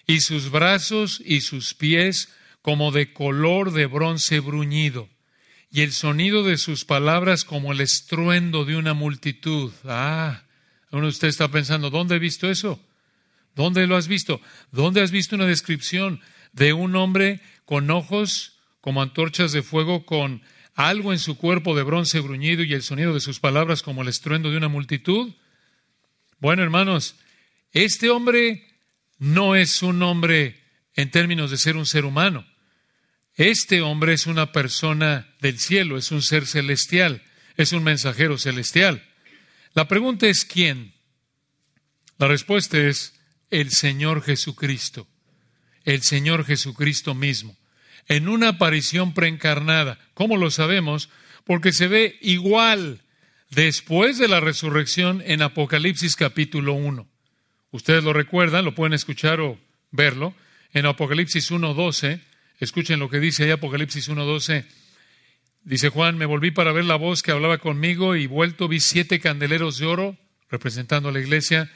y 0.07 0.21
sus 0.21 0.51
brazos 0.51 1.23
y 1.25 1.41
sus 1.41 1.75
pies 1.75 2.29
como 2.63 2.93
de 2.93 3.13
color 3.13 3.73
de 3.73 3.87
bronce 3.87 4.41
bruñido, 4.41 5.09
y 5.71 5.83
el 5.83 5.93
sonido 5.93 6.45
de 6.45 6.57
sus 6.57 6.85
palabras 6.85 7.45
como 7.45 7.73
el 7.73 7.81
estruendo 7.81 8.65
de 8.65 8.77
una 8.77 8.95
multitud. 8.95 9.73
Ah, 9.85 10.45
uno 10.91 11.03
de 11.03 11.09
ustedes 11.09 11.35
está 11.35 11.49
pensando, 11.49 11.91
¿dónde 11.91 12.17
he 12.17 12.19
visto 12.21 12.49
eso? 12.49 12.81
¿Dónde 13.55 13.87
lo 13.87 13.97
has 13.97 14.09
visto? 14.09 14.41
¿Dónde 14.71 15.03
has 15.03 15.11
visto 15.11 15.37
una 15.37 15.47
descripción 15.47 16.21
de 16.53 16.73
un 16.73 16.95
hombre 16.97 17.41
con 17.65 17.91
ojos 17.91 18.59
como 18.81 19.03
antorchas 19.03 19.53
de 19.53 19.63
fuego, 19.63 20.07
con 20.07 20.43
algo 20.75 21.13
en 21.13 21.19
su 21.19 21.37
cuerpo 21.37 21.75
de 21.75 21.83
bronce 21.83 22.21
bruñido 22.21 22.63
y 22.63 22.73
el 22.75 22.83
sonido 22.83 23.13
de 23.15 23.21
sus 23.21 23.41
palabras 23.41 23.83
como 23.83 24.03
el 24.03 24.09
estruendo 24.09 24.51
de 24.51 24.57
una 24.57 24.69
multitud? 24.69 25.33
Bueno, 26.39 26.63
hermanos, 26.63 27.17
este 27.73 28.11
hombre 28.11 28.74
no 29.19 29.57
es 29.57 29.83
un 29.83 30.03
hombre 30.03 30.61
en 30.95 31.11
términos 31.11 31.51
de 31.51 31.57
ser 31.57 31.77
un 31.77 31.87
ser 31.87 32.05
humano. 32.05 32.47
Este 33.37 33.81
hombre 33.81 34.13
es 34.13 34.27
una 34.27 34.53
persona 34.53 35.35
del 35.41 35.59
cielo, 35.59 35.97
es 35.99 36.13
un 36.13 36.23
ser 36.23 36.47
celestial, 36.47 37.23
es 37.57 37.73
un 37.73 37.83
mensajero 37.83 38.39
celestial. 38.39 39.05
La 39.75 39.89
pregunta 39.89 40.27
es 40.27 40.45
¿quién? 40.45 40.95
La 42.19 42.29
respuesta 42.29 42.79
es 42.79 43.15
el 43.51 43.71
Señor 43.71 44.23
Jesucristo, 44.23 45.09
el 45.85 46.03
Señor 46.03 46.45
Jesucristo 46.45 47.15
mismo 47.15 47.57
en 48.09 48.29
una 48.29 48.51
aparición 48.51 49.15
preencarnada. 49.15 49.99
¿Cómo 50.15 50.37
lo 50.37 50.51
sabemos? 50.51 51.09
Porque 51.45 51.73
se 51.73 51.89
ve 51.89 52.19
igual 52.21 53.03
después 53.51 54.19
de 54.19 54.29
la 54.29 54.41
resurrección 54.41 55.23
en 55.25 55.43
Apocalipsis 55.43 56.17
capítulo 56.17 56.75
1. 56.75 57.09
Ustedes 57.75 58.05
lo 58.05 58.13
recuerdan, 58.13 58.65
lo 58.65 58.73
pueden 58.73 58.93
escuchar 58.93 59.41
o 59.41 59.59
verlo. 59.91 60.33
En 60.73 60.87
Apocalipsis 60.87 61.51
1.12, 61.51 62.21
escuchen 62.61 63.01
lo 63.01 63.11
que 63.11 63.19
dice 63.19 63.43
ahí 63.43 63.51
Apocalipsis 63.51 64.09
1.12. 64.09 64.65
Dice 65.65 65.89
Juan, 65.89 66.17
me 66.17 66.25
volví 66.25 66.53
para 66.53 66.71
ver 66.71 66.85
la 66.85 66.95
voz 66.95 67.25
que 67.25 67.33
hablaba 67.33 67.59
conmigo 67.59 68.15
y 68.15 68.29
vuelto 68.29 68.69
vi 68.69 68.79
siete 68.79 69.19
candeleros 69.19 69.79
de 69.79 69.87
oro 69.87 70.17
representando 70.49 71.09
a 71.09 71.13
la 71.13 71.19
iglesia. 71.19 71.69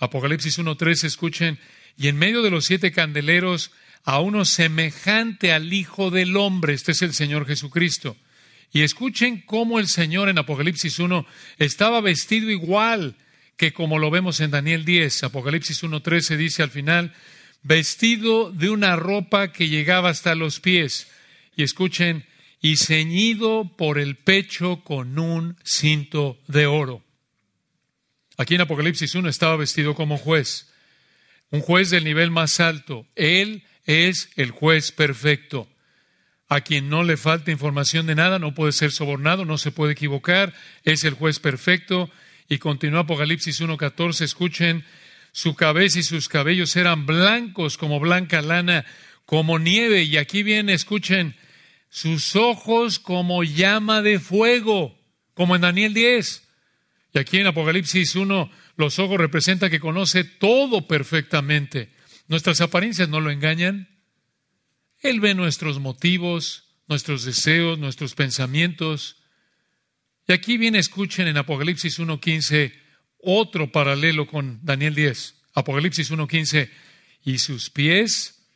Apocalipsis 0.00 0.58
1.13, 0.58 1.04
escuchen, 1.04 1.60
y 1.96 2.08
en 2.08 2.16
medio 2.16 2.42
de 2.42 2.50
los 2.50 2.64
siete 2.64 2.90
candeleros 2.90 3.70
a 4.02 4.18
uno 4.18 4.44
semejante 4.44 5.52
al 5.52 5.72
Hijo 5.72 6.10
del 6.10 6.36
Hombre. 6.36 6.74
Este 6.74 6.90
es 6.90 7.02
el 7.02 7.14
Señor 7.14 7.46
Jesucristo. 7.46 8.16
Y 8.72 8.82
escuchen 8.82 9.44
cómo 9.46 9.78
el 9.78 9.86
Señor 9.86 10.30
en 10.30 10.38
Apocalipsis 10.38 10.98
1 10.98 11.24
estaba 11.58 12.00
vestido 12.00 12.50
igual 12.50 13.14
que 13.58 13.72
como 13.74 13.98
lo 13.98 14.10
vemos 14.10 14.40
en 14.40 14.52
Daniel 14.52 14.86
10. 14.86 15.24
Apocalipsis 15.24 15.82
1.13 15.82 16.36
dice 16.36 16.62
al 16.62 16.70
final, 16.70 17.12
vestido 17.62 18.50
de 18.52 18.70
una 18.70 18.96
ropa 18.96 19.52
que 19.52 19.68
llegaba 19.68 20.08
hasta 20.08 20.34
los 20.36 20.60
pies. 20.60 21.08
Y 21.56 21.64
escuchen, 21.64 22.24
y 22.60 22.76
ceñido 22.76 23.76
por 23.76 23.98
el 23.98 24.16
pecho 24.16 24.82
con 24.84 25.18
un 25.18 25.56
cinto 25.64 26.40
de 26.46 26.66
oro. 26.66 27.04
Aquí 28.36 28.54
en 28.54 28.60
Apocalipsis 28.60 29.16
1 29.16 29.28
estaba 29.28 29.56
vestido 29.56 29.96
como 29.96 30.16
juez, 30.16 30.72
un 31.50 31.60
juez 31.60 31.90
del 31.90 32.04
nivel 32.04 32.30
más 32.30 32.60
alto. 32.60 33.06
Él 33.16 33.64
es 33.84 34.30
el 34.36 34.52
juez 34.52 34.92
perfecto. 34.92 35.68
A 36.48 36.60
quien 36.60 36.88
no 36.88 37.02
le 37.02 37.16
falta 37.16 37.50
información 37.50 38.06
de 38.06 38.14
nada, 38.14 38.38
no 38.38 38.54
puede 38.54 38.72
ser 38.72 38.92
sobornado, 38.92 39.44
no 39.44 39.58
se 39.58 39.72
puede 39.72 39.92
equivocar, 39.92 40.54
es 40.84 41.02
el 41.02 41.14
juez 41.14 41.40
perfecto. 41.40 42.08
Y 42.48 42.58
continúa 42.58 43.00
Apocalipsis 43.00 43.60
1.14, 43.60 44.22
escuchen, 44.22 44.84
su 45.32 45.54
cabeza 45.54 45.98
y 45.98 46.02
sus 46.02 46.28
cabellos 46.28 46.74
eran 46.76 47.04
blancos 47.04 47.76
como 47.76 48.00
blanca 48.00 48.40
lana, 48.40 48.86
como 49.26 49.58
nieve. 49.58 50.02
Y 50.04 50.16
aquí 50.16 50.42
viene, 50.42 50.72
escuchen, 50.72 51.36
sus 51.90 52.36
ojos 52.36 52.98
como 52.98 53.44
llama 53.44 54.00
de 54.00 54.18
fuego, 54.18 54.98
como 55.34 55.56
en 55.56 55.62
Daniel 55.62 55.92
10. 55.92 56.48
Y 57.12 57.18
aquí 57.18 57.38
en 57.38 57.46
Apocalipsis 57.48 58.16
1, 58.16 58.50
los 58.76 58.98
ojos 58.98 59.18
representan 59.18 59.70
que 59.70 59.80
conoce 59.80 60.24
todo 60.24 60.86
perfectamente. 60.86 61.92
Nuestras 62.28 62.60
apariencias 62.60 63.08
no 63.08 63.20
lo 63.20 63.30
engañan. 63.30 63.88
Él 65.00 65.20
ve 65.20 65.34
nuestros 65.34 65.78
motivos, 65.80 66.64
nuestros 66.88 67.24
deseos, 67.24 67.78
nuestros 67.78 68.14
pensamientos. 68.14 69.17
Y 70.28 70.34
aquí 70.34 70.58
viene, 70.58 70.78
escuchen 70.78 71.26
en 71.26 71.38
Apocalipsis 71.38 71.98
1.15, 71.98 72.74
otro 73.22 73.72
paralelo 73.72 74.26
con 74.26 74.60
Daniel 74.62 74.94
10. 74.94 75.36
Apocalipsis 75.54 76.12
1.15, 76.12 76.68
y 77.24 77.38
sus 77.38 77.70
pies 77.70 78.46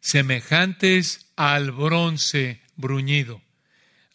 semejantes 0.00 1.32
al 1.36 1.70
bronce 1.70 2.60
bruñido, 2.76 3.40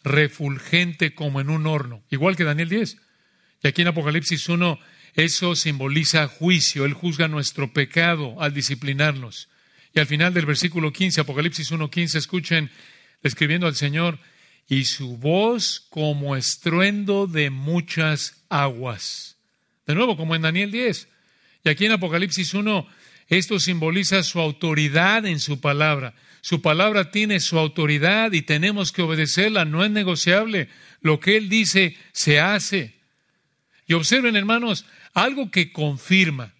refulgente 0.04 1.12
como 1.12 1.40
en 1.40 1.50
un 1.50 1.66
horno, 1.66 2.04
igual 2.08 2.36
que 2.36 2.44
Daniel 2.44 2.68
10. 2.68 2.96
Y 3.64 3.68
aquí 3.68 3.82
en 3.82 3.88
Apocalipsis 3.88 4.48
1, 4.48 4.78
eso 5.14 5.56
simboliza 5.56 6.28
juicio, 6.28 6.84
Él 6.84 6.92
juzga 6.92 7.26
nuestro 7.26 7.72
pecado 7.72 8.40
al 8.40 8.54
disciplinarnos. 8.54 9.48
Y 9.92 9.98
al 9.98 10.06
final 10.06 10.32
del 10.32 10.46
versículo 10.46 10.92
15, 10.92 11.22
Apocalipsis 11.22 11.72
1.15, 11.72 12.14
escuchen, 12.14 12.70
escribiendo 13.24 13.66
al 13.66 13.74
Señor, 13.74 14.20
y 14.68 14.84
su 14.84 15.16
voz 15.16 15.86
como 15.90 16.36
estruendo 16.36 17.26
de 17.26 17.50
muchas 17.50 18.44
aguas. 18.48 19.36
De 19.86 19.94
nuevo, 19.94 20.16
como 20.16 20.34
en 20.34 20.42
Daniel 20.42 20.72
10. 20.72 21.08
Y 21.64 21.68
aquí 21.68 21.86
en 21.86 21.92
Apocalipsis 21.92 22.54
1, 22.54 22.86
esto 23.28 23.58
simboliza 23.60 24.22
su 24.22 24.40
autoridad 24.40 25.24
en 25.26 25.38
su 25.38 25.60
palabra. 25.60 26.14
Su 26.40 26.62
palabra 26.62 27.10
tiene 27.10 27.40
su 27.40 27.58
autoridad 27.58 28.32
y 28.32 28.42
tenemos 28.42 28.92
que 28.92 29.02
obedecerla, 29.02 29.64
no 29.64 29.84
es 29.84 29.90
negociable. 29.90 30.68
Lo 31.00 31.20
que 31.20 31.36
Él 31.36 31.48
dice 31.48 31.96
se 32.12 32.40
hace. 32.40 32.94
Y 33.86 33.94
observen, 33.94 34.36
hermanos, 34.36 34.84
algo 35.14 35.50
que 35.50 35.72
confirma 35.72 36.54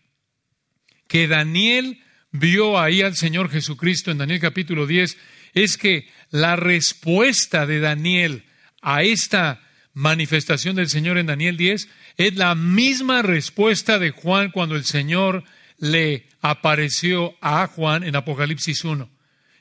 que 1.09 1.29
Daniel 1.29 2.03
vio 2.31 2.79
ahí 2.79 3.03
al 3.03 3.17
Señor 3.17 3.51
Jesucristo 3.51 4.11
en 4.11 4.19
Daniel 4.19 4.41
capítulo 4.41 4.87
10 4.87 5.17
es 5.55 5.79
que 5.79 6.09
la 6.31 6.57
respuesta 6.57 7.67
de 7.67 7.81
Daniel 7.81 8.45
a 8.83 9.03
esta 9.03 9.63
manifestación 9.95 10.77
del 10.77 10.89
Señor 10.89 11.19
en 11.19 11.27
Daniel 11.27 11.57
10 11.57 11.89
es 12.17 12.37
la 12.37 12.55
misma 12.55 13.23
respuesta 13.23 13.99
de 13.99 14.11
Juan 14.11 14.51
cuando 14.51 14.77
el 14.77 14.85
Señor 14.85 15.45
le 15.79 16.29
apareció 16.41 17.35
a 17.41 17.67
Juan 17.67 18.05
en 18.05 18.17
Apocalipsis 18.17 18.85
1. 18.85 19.11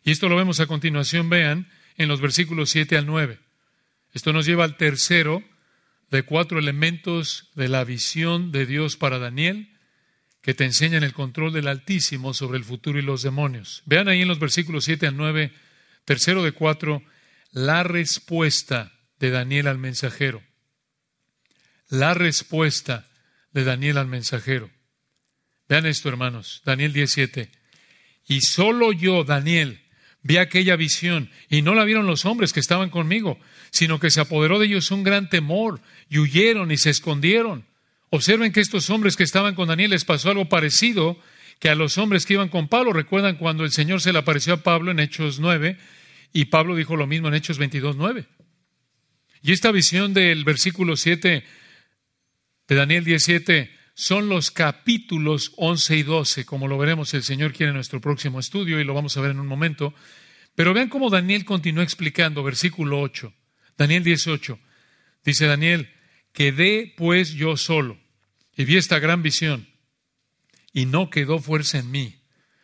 Y 0.04 0.12
esto 0.12 0.30
lo 0.30 0.36
vemos 0.36 0.60
a 0.60 0.68
continuación, 0.68 1.30
vean, 1.30 1.70
en 1.98 2.08
los 2.08 2.22
versículos 2.22 2.70
7 2.70 2.98
al 2.98 3.06
9. 3.06 3.40
Esto 4.14 4.34
nos 4.34 4.46
lleva 4.46 4.64
al 4.64 4.78
tercero 4.78 5.44
de 6.12 6.24
cuatro 6.24 6.60
elementos 6.60 7.50
de 7.56 7.68
la 7.68 7.84
visión 7.84 8.52
de 8.52 8.66
Dios 8.66 8.96
para 8.98 9.20
Daniel 9.20 9.70
que 10.42 10.54
te 10.54 10.64
enseñan 10.64 11.04
el 11.04 11.14
control 11.14 11.52
del 11.54 11.68
Altísimo 11.68 12.34
sobre 12.34 12.60
el 12.60 12.64
futuro 12.64 13.00
y 13.00 13.02
los 13.02 13.24
demonios. 13.24 13.82
Vean 13.86 14.08
ahí 14.08 14.22
en 14.22 14.28
los 14.28 14.40
versículos 14.40 14.86
7 14.86 15.08
al 15.08 15.18
9, 15.18 15.52
tercero 16.06 16.44
de 16.44 16.52
cuatro, 16.52 17.04
la 17.52 17.84
respuesta 17.84 18.94
de 19.20 19.32
Daniel 19.32 19.68
al 19.68 19.78
mensajero. 19.78 20.42
La 21.90 22.14
respuesta 22.14 23.08
de 23.52 23.64
Daniel 23.64 23.98
al 23.98 24.08
mensajero. 24.08 24.70
Vean 25.68 25.86
esto, 25.86 26.10
hermanos. 26.10 26.62
Daniel 26.66 26.94
17. 26.94 27.50
Y 28.28 28.42
solo 28.42 28.92
yo, 28.92 29.24
Daniel, 29.24 29.82
vi 30.22 30.38
aquella 30.38 30.76
visión 30.76 31.30
y 31.50 31.62
no 31.62 31.76
la 31.76 31.86
vieron 31.86 32.08
los 32.08 32.26
hombres 32.26 32.54
que 32.54 32.60
estaban 32.60 32.90
conmigo, 32.90 33.40
sino 33.72 34.00
que 34.00 34.12
se 34.12 34.22
apoderó 34.22 34.60
de 34.60 34.68
ellos 34.68 34.92
un 34.92 35.04
gran 35.04 35.30
temor 35.30 35.82
y 36.10 36.20
huyeron 36.20 36.72
y 36.72 36.78
se 36.78 36.90
escondieron. 36.90 37.66
Observen 38.10 38.52
que 38.52 38.62
estos 38.62 38.90
hombres 38.90 39.16
que 39.16 39.24
estaban 39.24 39.56
con 39.56 39.68
Daniel 39.68 39.92
les 39.92 40.06
pasó 40.06 40.30
algo 40.30 40.50
parecido 40.50 41.20
que 41.60 41.70
a 41.70 41.76
los 41.76 41.98
hombres 41.98 42.26
que 42.26 42.34
iban 42.34 42.50
con 42.50 42.68
Pablo. 42.68 42.94
Recuerdan 42.94 43.38
cuando 43.38 43.64
el 43.64 43.72
Señor 43.72 44.02
se 44.02 44.14
le 44.14 44.20
apareció 44.20 44.54
a 44.54 44.64
Pablo 44.64 44.92
en 44.92 45.00
Hechos 45.00 45.40
9 45.40 45.78
y 46.36 46.46
Pablo 46.46 46.76
dijo 46.76 46.98
lo 46.98 47.08
mismo 47.08 47.30
en 47.30 47.34
Hechos 47.34 47.58
22, 47.58 47.96
9. 47.96 48.28
Y 49.42 49.54
esta 49.54 49.72
visión 49.72 50.14
del 50.14 50.44
versículo 50.44 50.98
7 50.98 51.46
de 52.68 52.76
Daniel 52.76 53.06
17 53.06 53.72
son 53.94 54.28
los 54.28 54.52
capítulos 54.52 55.54
11 55.56 55.96
y 55.96 56.04
12, 56.04 56.46
como 56.46 56.68
lo 56.68 56.78
veremos 56.78 57.14
el 57.14 57.24
Señor 57.24 57.54
quiere 57.54 57.70
en 57.70 57.76
nuestro 57.76 58.02
próximo 58.02 58.42
estudio 58.42 58.82
y 58.82 58.84
lo 58.84 58.94
vamos 58.94 59.16
a 59.16 59.22
ver 59.22 59.32
en 59.32 59.40
un 59.40 59.48
momento. 59.48 59.94
Pero 60.56 60.74
vean 60.74 60.90
cómo 60.90 61.10
Daniel 61.10 61.46
continúa 61.46 61.86
explicando, 61.86 62.44
versículo 62.44 63.00
8, 63.00 63.34
Daniel 63.78 64.04
18. 64.04 64.60
Dice 65.24 65.46
Daniel, 65.46 65.90
quedé 66.34 66.94
pues 66.98 67.32
yo 67.32 67.56
solo 67.56 67.98
y 68.58 68.66
vi 68.66 68.76
esta 68.76 69.00
gran 69.00 69.24
visión 69.24 69.70
y 70.74 70.86
no 70.86 71.10
quedó 71.10 71.40
fuerza 71.40 71.80
en 71.80 71.92
mí. 71.92 72.18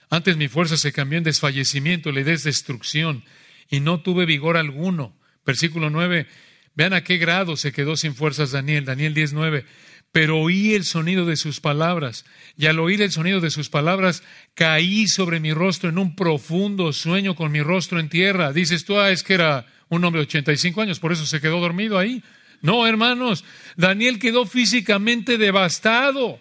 Antes 0.10 0.36
mi 0.36 0.50
fuerza 0.50 0.75
se 0.75 0.92
cambió 0.92 1.18
en 1.20 1.24
desfallecimiento, 1.24 2.12
le 2.12 2.25
des 2.25 2.44
destrucción 2.44 3.24
y 3.72 3.80
no 3.80 4.01
tuve 4.01 4.28
vigor 4.28 4.58
alguno. 4.58 5.18
Versículo 5.44 5.90
9, 5.90 6.28
vean 6.75 6.94
a 6.94 7.04
qué 7.04 7.18
grado 7.18 7.58
se 7.58 7.72
quedó 7.72 7.98
sin 7.98 8.13
fuerzas 8.13 8.51
Daniel. 8.51 8.86
Daniel 8.86 9.16
19, 9.16 9.66
pero 10.12 10.40
oí 10.40 10.75
el 10.75 10.84
sonido 10.84 11.25
de 11.25 11.38
sus 11.38 11.62
palabras, 11.62 12.25
y 12.58 12.68
al 12.68 12.80
oír 12.80 13.01
el 13.01 13.12
sonido 13.12 13.40
de 13.40 13.50
sus 13.50 13.70
palabras, 13.70 14.24
caí 14.54 15.08
sobre 15.08 15.40
mi 15.40 15.54
rostro 15.54 15.90
en 15.90 15.98
un 15.98 16.16
profundo 16.16 16.92
sueño 16.94 17.34
con 17.34 17.51
mi 17.51 17.62
rostro 17.62 18.00
en 18.00 18.10
tierra. 18.10 18.51
Dices 18.51 18.86
tú, 18.86 19.00
ah, 19.00 19.10
es 19.10 19.24
que 19.24 19.34
era 19.34 19.66
un 19.90 20.04
hombre 20.04 20.20
de 20.20 20.28
85 20.28 20.82
años, 20.82 21.00
por 21.00 21.13
eso 21.13 21.25
se 21.25 21.42
quedó 21.42 21.60
dormido 21.60 21.98
ahí. 21.98 22.24
No, 22.62 22.86
hermanos, 22.86 23.44
Daniel 23.78 24.20
quedó 24.20 24.46
físicamente 24.46 25.38
devastado, 25.38 26.40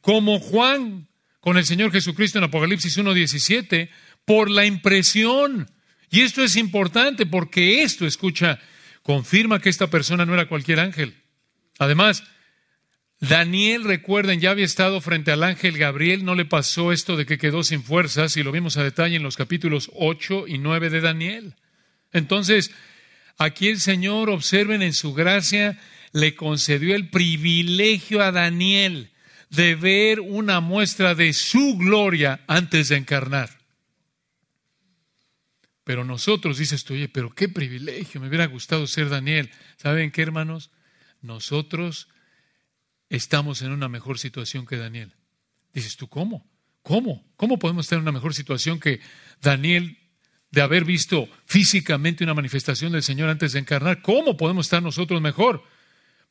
como 0.00 0.38
Juan 0.38 1.06
con 1.40 1.56
el 1.56 1.64
Señor 1.64 1.92
Jesucristo 1.92 2.38
en 2.38 2.44
Apocalipsis 2.44 2.98
1.17, 2.98 3.88
por 4.24 4.50
la 4.50 4.66
impresión. 4.66 5.68
Y 6.10 6.20
esto 6.20 6.42
es 6.42 6.56
importante 6.56 7.26
porque 7.26 7.82
esto, 7.82 8.06
escucha, 8.06 8.60
confirma 9.02 9.60
que 9.60 9.68
esta 9.68 9.88
persona 9.88 10.24
no 10.24 10.34
era 10.34 10.48
cualquier 10.48 10.80
ángel. 10.80 11.14
Además, 11.78 12.24
Daniel, 13.20 13.84
recuerden, 13.84 14.40
ya 14.40 14.50
había 14.50 14.64
estado 14.64 15.00
frente 15.00 15.30
al 15.32 15.42
ángel 15.42 15.78
Gabriel, 15.78 16.24
no 16.24 16.34
le 16.34 16.44
pasó 16.44 16.92
esto 16.92 17.16
de 17.16 17.26
que 17.26 17.38
quedó 17.38 17.62
sin 17.62 17.82
fuerzas, 17.82 18.36
y 18.36 18.42
lo 18.42 18.52
vimos 18.52 18.76
a 18.76 18.84
detalle 18.84 19.16
en 19.16 19.22
los 19.22 19.36
capítulos 19.36 19.90
8 19.94 20.46
y 20.46 20.58
9 20.58 20.90
de 20.90 21.00
Daniel. 21.00 21.54
Entonces, 22.12 22.70
aquí 23.38 23.68
el 23.68 23.80
Señor, 23.80 24.30
observen 24.30 24.82
en 24.82 24.92
su 24.92 25.14
gracia, 25.14 25.78
le 26.12 26.34
concedió 26.34 26.94
el 26.94 27.08
privilegio 27.08 28.22
a 28.22 28.30
Daniel 28.30 29.10
de 29.50 29.74
ver 29.74 30.20
una 30.20 30.60
muestra 30.60 31.14
de 31.14 31.32
su 31.32 31.76
gloria 31.76 32.40
antes 32.46 32.88
de 32.88 32.96
encarnar. 32.96 33.63
Pero 35.84 36.04
nosotros, 36.04 36.58
dices 36.58 36.84
tú, 36.84 36.94
oye, 36.94 37.08
pero 37.08 37.34
qué 37.34 37.48
privilegio, 37.48 38.20
me 38.20 38.28
hubiera 38.28 38.46
gustado 38.46 38.86
ser 38.86 39.10
Daniel. 39.10 39.50
¿Saben 39.76 40.10
qué, 40.10 40.22
hermanos? 40.22 40.70
Nosotros 41.20 42.08
estamos 43.10 43.60
en 43.60 43.70
una 43.70 43.88
mejor 43.88 44.18
situación 44.18 44.66
que 44.66 44.76
Daniel. 44.76 45.14
Dices 45.74 45.96
tú, 45.96 46.08
¿cómo? 46.08 46.50
¿Cómo? 46.82 47.24
¿Cómo 47.36 47.58
podemos 47.58 47.84
estar 47.84 47.98
en 47.98 48.02
una 48.02 48.12
mejor 48.12 48.34
situación 48.34 48.80
que 48.80 49.00
Daniel 49.42 49.98
de 50.50 50.62
haber 50.62 50.84
visto 50.84 51.28
físicamente 51.46 52.24
una 52.24 52.34
manifestación 52.34 52.92
del 52.92 53.02
Señor 53.02 53.28
antes 53.28 53.52
de 53.52 53.58
encarnar? 53.58 54.00
¿Cómo 54.00 54.36
podemos 54.36 54.66
estar 54.66 54.82
nosotros 54.82 55.20
mejor? 55.20 55.64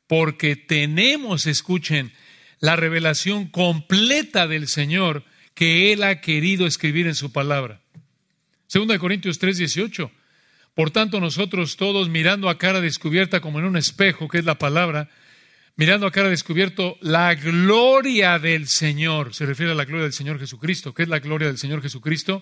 Porque 0.07 0.55
tenemos, 0.55 1.45
escuchen, 1.45 2.11
la 2.59 2.75
revelación 2.75 3.47
completa 3.47 4.47
del 4.47 4.67
Señor 4.67 5.25
que 5.53 5.93
Él 5.93 6.03
ha 6.03 6.21
querido 6.21 6.65
escribir 6.65 7.05
en 7.05 7.15
su 7.15 7.31
palabra. 7.31 7.82
Segunda 8.73 8.95
de 8.95 8.99
Corintios 8.99 9.37
3, 9.37 9.59
18. 9.59 10.11
Por 10.73 10.89
tanto, 10.89 11.19
nosotros 11.19 11.77
todos 11.77 12.09
mirando 12.09 12.49
a 12.49 12.57
cara 12.57 12.81
descubierta 12.81 13.39
como 13.39 13.59
en 13.59 13.65
un 13.65 13.77
espejo, 13.77 14.27
que 14.27 14.39
es 14.39 14.45
la 14.45 14.57
palabra, 14.57 15.11
mirando 15.75 16.07
a 16.07 16.11
cara 16.11 16.27
descubierto 16.27 16.97
la 16.99 17.35
gloria 17.35 18.39
del 18.39 18.67
Señor. 18.67 19.35
Se 19.35 19.45
refiere 19.45 19.73
a 19.73 19.75
la 19.75 19.85
gloria 19.85 20.05
del 20.05 20.13
Señor 20.13 20.39
Jesucristo. 20.39 20.91
¿Qué 20.91 21.03
es 21.03 21.07
la 21.07 21.19
gloria 21.19 21.49
del 21.49 21.59
Señor 21.59 21.83
Jesucristo? 21.83 22.41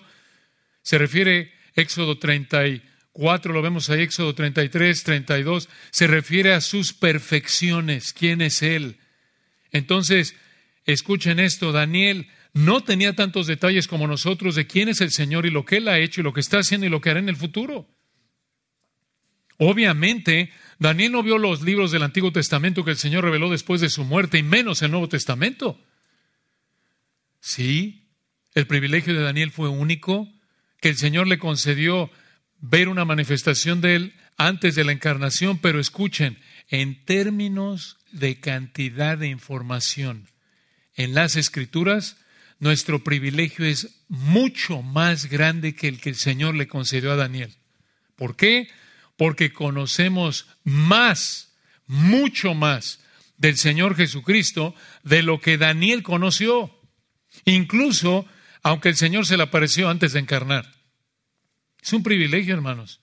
Se 0.80 0.96
refiere 0.96 1.52
Éxodo 1.74 2.16
34, 2.16 3.52
lo 3.52 3.60
vemos 3.60 3.90
ahí, 3.90 4.00
Éxodo 4.00 4.34
33, 4.34 5.04
32, 5.04 5.68
se 5.90 6.06
refiere 6.06 6.54
a 6.54 6.62
sus 6.62 6.94
perfecciones. 6.94 8.14
¿Quién 8.14 8.40
es 8.40 8.62
Él? 8.62 8.96
Entonces, 9.70 10.34
escuchen 10.86 11.40
esto, 11.40 11.72
Daniel 11.72 12.26
no 12.52 12.82
tenía 12.82 13.14
tantos 13.14 13.46
detalles 13.46 13.88
como 13.88 14.06
nosotros 14.06 14.54
de 14.54 14.66
quién 14.66 14.88
es 14.88 15.00
el 15.00 15.10
Señor 15.10 15.46
y 15.46 15.50
lo 15.50 15.64
que 15.64 15.78
Él 15.78 15.88
ha 15.88 15.98
hecho 15.98 16.20
y 16.20 16.24
lo 16.24 16.32
que 16.32 16.40
está 16.40 16.58
haciendo 16.58 16.86
y 16.86 16.90
lo 16.90 17.00
que 17.00 17.10
hará 17.10 17.20
en 17.20 17.28
el 17.28 17.36
futuro. 17.36 17.88
Obviamente, 19.58 20.50
Daniel 20.78 21.12
no 21.12 21.22
vio 21.22 21.38
los 21.38 21.62
libros 21.62 21.92
del 21.92 22.02
Antiguo 22.02 22.32
Testamento 22.32 22.84
que 22.84 22.90
el 22.90 22.96
Señor 22.96 23.24
reveló 23.24 23.48
después 23.48 23.80
de 23.80 23.90
su 23.90 24.04
muerte 24.04 24.38
y 24.38 24.42
menos 24.42 24.82
el 24.82 24.90
Nuevo 24.90 25.08
Testamento. 25.08 25.80
Sí, 27.40 28.08
el 28.54 28.66
privilegio 28.66 29.14
de 29.14 29.22
Daniel 29.22 29.50
fue 29.50 29.68
único, 29.68 30.28
que 30.80 30.88
el 30.88 30.96
Señor 30.96 31.28
le 31.28 31.38
concedió 31.38 32.10
ver 32.60 32.88
una 32.88 33.04
manifestación 33.04 33.80
de 33.80 33.94
él 33.94 34.14
antes 34.36 34.74
de 34.74 34.84
la 34.84 34.92
encarnación, 34.92 35.58
pero 35.58 35.78
escuchen, 35.78 36.38
en 36.68 37.04
términos 37.04 37.98
de 38.10 38.40
cantidad 38.40 39.16
de 39.16 39.28
información 39.28 40.28
en 40.94 41.14
las 41.14 41.36
escrituras, 41.36 42.16
nuestro 42.62 43.02
privilegio 43.02 43.64
es 43.64 44.04
mucho 44.06 44.82
más 44.82 45.26
grande 45.26 45.74
que 45.74 45.88
el 45.88 46.00
que 46.00 46.10
el 46.10 46.14
Señor 46.14 46.54
le 46.54 46.68
concedió 46.68 47.10
a 47.10 47.16
Daniel. 47.16 47.52
¿Por 48.14 48.36
qué? 48.36 48.70
Porque 49.16 49.52
conocemos 49.52 50.46
más, 50.62 51.56
mucho 51.88 52.54
más 52.54 53.00
del 53.36 53.56
Señor 53.56 53.96
Jesucristo 53.96 54.76
de 55.02 55.24
lo 55.24 55.40
que 55.40 55.58
Daniel 55.58 56.04
conoció. 56.04 56.72
Incluso 57.46 58.26
aunque 58.62 58.90
el 58.90 58.96
Señor 58.96 59.26
se 59.26 59.36
le 59.36 59.42
apareció 59.42 59.88
antes 59.88 60.12
de 60.12 60.20
encarnar. 60.20 60.72
Es 61.82 61.92
un 61.92 62.04
privilegio, 62.04 62.54
hermanos. 62.54 63.00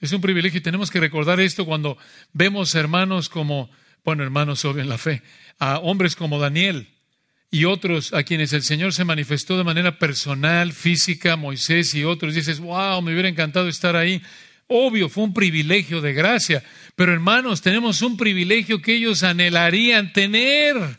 Es 0.00 0.12
un 0.12 0.22
privilegio 0.22 0.60
y 0.60 0.62
tenemos 0.62 0.90
que 0.90 0.98
recordar 0.98 1.40
esto 1.40 1.66
cuando 1.66 1.98
vemos 2.32 2.74
hermanos 2.74 3.28
como, 3.28 3.70
bueno, 4.02 4.22
hermanos 4.22 4.64
obvio 4.64 4.80
en 4.80 4.88
la 4.88 4.96
fe, 4.96 5.22
a 5.58 5.78
hombres 5.80 6.16
como 6.16 6.38
Daniel 6.38 6.88
y 7.50 7.64
otros 7.64 8.12
a 8.12 8.22
quienes 8.22 8.52
el 8.52 8.62
Señor 8.62 8.94
se 8.94 9.04
manifestó 9.04 9.58
de 9.58 9.64
manera 9.64 9.98
personal, 9.98 10.72
física, 10.72 11.36
Moisés 11.36 11.94
y 11.94 12.04
otros. 12.04 12.34
Dices, 12.34 12.60
wow, 12.60 13.02
me 13.02 13.12
hubiera 13.12 13.28
encantado 13.28 13.68
estar 13.68 13.96
ahí. 13.96 14.22
Obvio, 14.68 15.08
fue 15.08 15.24
un 15.24 15.34
privilegio 15.34 16.00
de 16.00 16.12
gracia, 16.12 16.62
pero 16.94 17.12
hermanos, 17.12 17.60
tenemos 17.60 18.02
un 18.02 18.16
privilegio 18.16 18.80
que 18.80 18.94
ellos 18.94 19.24
anhelarían 19.24 20.12
tener 20.12 20.98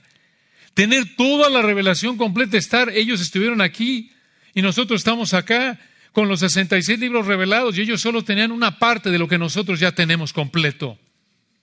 tener 0.73 1.15
toda 1.15 1.49
la 1.49 1.61
revelación 1.61 2.17
completa, 2.17 2.57
estar, 2.57 2.89
ellos 2.89 3.21
estuvieron 3.21 3.61
aquí 3.61 4.11
y 4.53 4.61
nosotros 4.61 5.01
estamos 5.01 5.33
acá 5.33 5.79
con 6.11 6.27
los 6.27 6.39
66 6.41 6.99
libros 6.99 7.27
revelados 7.27 7.77
y 7.77 7.81
ellos 7.81 8.01
solo 8.01 8.23
tenían 8.23 8.51
una 8.51 8.79
parte 8.79 9.11
de 9.11 9.19
lo 9.19 9.27
que 9.27 9.37
nosotros 9.37 9.79
ya 9.79 9.93
tenemos 9.93 10.33
completo. 10.33 10.97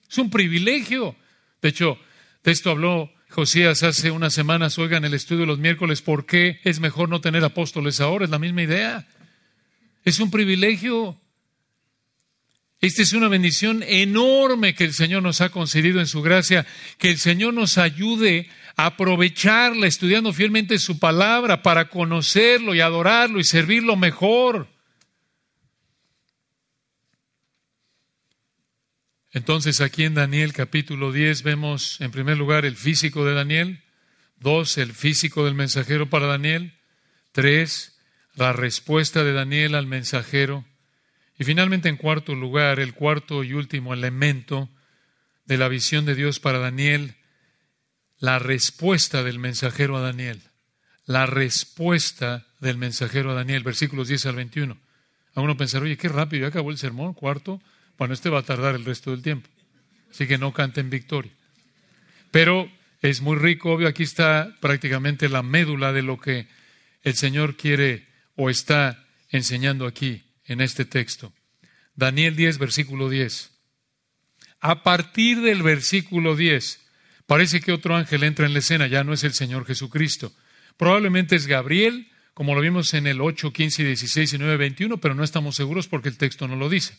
Es 0.09 0.17
un 0.17 0.29
privilegio. 0.29 1.15
De 1.61 1.69
hecho, 1.69 1.99
de 2.43 2.51
esto 2.51 2.71
habló 2.71 3.11
Josías 3.29 3.83
hace 3.83 4.09
unas 4.09 4.33
semanas, 4.33 4.79
oigan 4.79 5.05
el 5.05 5.13
estudio 5.13 5.41
de 5.41 5.47
los 5.47 5.59
miércoles, 5.59 6.01
¿por 6.01 6.25
qué 6.25 6.59
es 6.63 6.79
mejor 6.79 7.09
no 7.09 7.21
tener 7.21 7.43
apóstoles 7.43 8.01
ahora? 8.01 8.25
Es 8.25 8.31
la 8.31 8.39
misma 8.39 8.63
idea. 8.63 9.07
Es 10.03 10.19
un 10.19 10.31
privilegio. 10.31 11.19
Esta 12.81 13.03
es 13.03 13.13
una 13.13 13.27
bendición 13.27 13.83
enorme 13.85 14.73
que 14.73 14.85
el 14.85 14.93
Señor 14.93 15.21
nos 15.21 15.41
ha 15.41 15.49
concedido 15.49 15.99
en 15.99 16.07
su 16.07 16.23
gracia, 16.23 16.65
que 16.97 17.11
el 17.11 17.19
Señor 17.19 17.53
nos 17.53 17.77
ayude 17.77 18.49
a 18.75 18.87
aprovecharla 18.87 19.85
estudiando 19.85 20.33
fielmente 20.33 20.79
su 20.79 20.97
palabra 20.97 21.61
para 21.61 21.89
conocerlo 21.89 22.73
y 22.73 22.79
adorarlo 22.79 23.39
y 23.39 23.43
servirlo 23.43 23.95
mejor. 23.95 24.67
Entonces 29.31 29.81
aquí 29.81 30.03
en 30.03 30.15
Daniel 30.15 30.53
capítulo 30.53 31.11
10 31.11 31.43
vemos 31.43 32.01
en 32.01 32.11
primer 32.11 32.37
lugar 32.37 32.65
el 32.65 32.75
físico 32.75 33.25
de 33.25 33.33
Daniel, 33.33 33.83
dos, 34.39 34.77
el 34.77 34.93
físico 34.93 35.45
del 35.45 35.53
mensajero 35.53 36.09
para 36.09 36.25
Daniel, 36.25 36.73
tres, 37.31 37.99
la 38.35 38.53
respuesta 38.53 39.23
de 39.23 39.33
Daniel 39.33 39.75
al 39.75 39.85
mensajero, 39.85 40.65
y 41.39 41.45
finalmente, 41.45 41.87
en 41.87 41.95
cuarto 41.95 42.35
lugar, 42.35 42.81
el 42.81 42.93
cuarto 42.93 43.45
y 43.45 43.53
último 43.53 43.93
elemento 43.93 44.69
de 45.45 45.57
la 45.57 45.69
visión 45.69 46.05
de 46.05 46.13
Dios 46.13 46.41
para 46.41 46.59
Daniel, 46.59 47.15
la 48.19 48.39
respuesta 48.39 49.23
del 49.23 49.39
mensajero 49.39 49.95
a 49.95 50.01
Daniel. 50.01 50.41
La 51.05 51.25
respuesta 51.25 52.45
del 52.59 52.77
mensajero 52.77 53.31
a 53.31 53.35
Daniel, 53.35 53.63
versículos 53.63 54.09
10 54.09 54.25
al 54.25 54.35
21. 54.35 54.77
A 55.33 55.41
uno 55.41 55.55
pensar, 55.55 55.81
oye, 55.81 55.95
qué 55.95 56.09
rápido, 56.09 56.41
ya 56.41 56.49
acabó 56.49 56.71
el 56.71 56.77
sermón, 56.77 57.13
cuarto. 57.13 57.61
Bueno, 57.99 58.13
este 58.13 58.29
va 58.29 58.39
a 58.39 58.43
tardar 58.43 58.75
el 58.75 58.85
resto 58.85 59.11
del 59.11 59.21
tiempo. 59.21 59.49
Así 60.09 60.25
que 60.25 60.37
no 60.37 60.53
canten 60.53 60.89
victoria. 60.89 61.33
Pero 62.31 62.71
es 63.01 63.21
muy 63.21 63.37
rico, 63.37 63.73
obvio, 63.73 63.89
aquí 63.89 64.03
está 64.03 64.55
prácticamente 64.61 65.29
la 65.29 65.43
médula 65.43 65.91
de 65.91 66.01
lo 66.01 66.17
que 66.17 66.47
el 67.03 67.15
Señor 67.15 67.57
quiere 67.57 68.07
o 68.35 68.49
está 68.49 69.05
enseñando 69.29 69.85
aquí 69.85 70.23
en 70.45 70.61
este 70.61 70.85
texto. 70.85 71.33
Daniel 71.93 72.35
10, 72.35 72.57
versículo 72.57 73.09
10. 73.09 73.51
A 74.61 74.83
partir 74.83 75.41
del 75.41 75.61
versículo 75.61 76.35
10, 76.37 76.79
parece 77.25 77.59
que 77.59 77.73
otro 77.73 77.95
ángel 77.95 78.23
entra 78.23 78.45
en 78.45 78.53
la 78.53 78.59
escena, 78.59 78.87
ya 78.87 79.03
no 79.03 79.11
es 79.13 79.25
el 79.25 79.33
Señor 79.33 79.65
Jesucristo. 79.65 80.33
Probablemente 80.77 81.35
es 81.35 81.47
Gabriel, 81.47 82.09
como 82.33 82.55
lo 82.55 82.61
vimos 82.61 82.93
en 82.93 83.07
el 83.07 83.19
8, 83.19 83.51
15, 83.51 83.83
16 83.83 84.33
y 84.33 84.37
9, 84.37 84.55
21, 84.55 84.97
pero 84.99 85.15
no 85.15 85.23
estamos 85.25 85.57
seguros 85.57 85.89
porque 85.89 86.07
el 86.07 86.17
texto 86.17 86.47
no 86.47 86.55
lo 86.55 86.69
dice. 86.69 86.97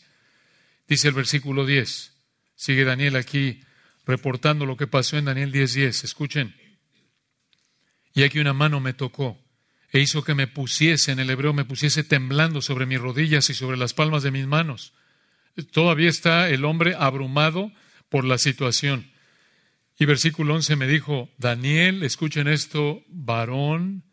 Dice 0.87 1.07
el 1.07 1.13
versículo 1.13 1.65
10. 1.65 2.13
Sigue 2.55 2.83
Daniel 2.83 3.15
aquí 3.15 3.61
reportando 4.05 4.65
lo 4.65 4.77
que 4.77 4.87
pasó 4.87 5.17
en 5.17 5.25
Daniel 5.25 5.51
10, 5.51 5.73
10. 5.73 6.03
Escuchen. 6.03 6.55
Y 8.13 8.23
aquí 8.23 8.39
una 8.39 8.53
mano 8.53 8.79
me 8.79 8.93
tocó 8.93 9.39
e 9.91 9.99
hizo 9.99 10.23
que 10.23 10.35
me 10.35 10.47
pusiese, 10.47 11.11
en 11.11 11.19
el 11.19 11.29
hebreo 11.29 11.53
me 11.53 11.65
pusiese 11.65 12.03
temblando 12.03 12.61
sobre 12.61 12.85
mis 12.85 12.99
rodillas 12.99 13.49
y 13.49 13.53
sobre 13.53 13.77
las 13.77 13.93
palmas 13.93 14.23
de 14.23 14.31
mis 14.31 14.47
manos. 14.47 14.93
Todavía 15.71 16.09
está 16.09 16.49
el 16.49 16.63
hombre 16.63 16.95
abrumado 16.97 17.71
por 18.09 18.23
la 18.23 18.37
situación. 18.37 19.11
Y 19.99 20.05
versículo 20.05 20.55
11 20.55 20.77
me 20.77 20.87
dijo, 20.87 21.29
Daniel, 21.37 22.03
escuchen 22.03 22.47
esto, 22.47 23.03
varón 23.09 24.03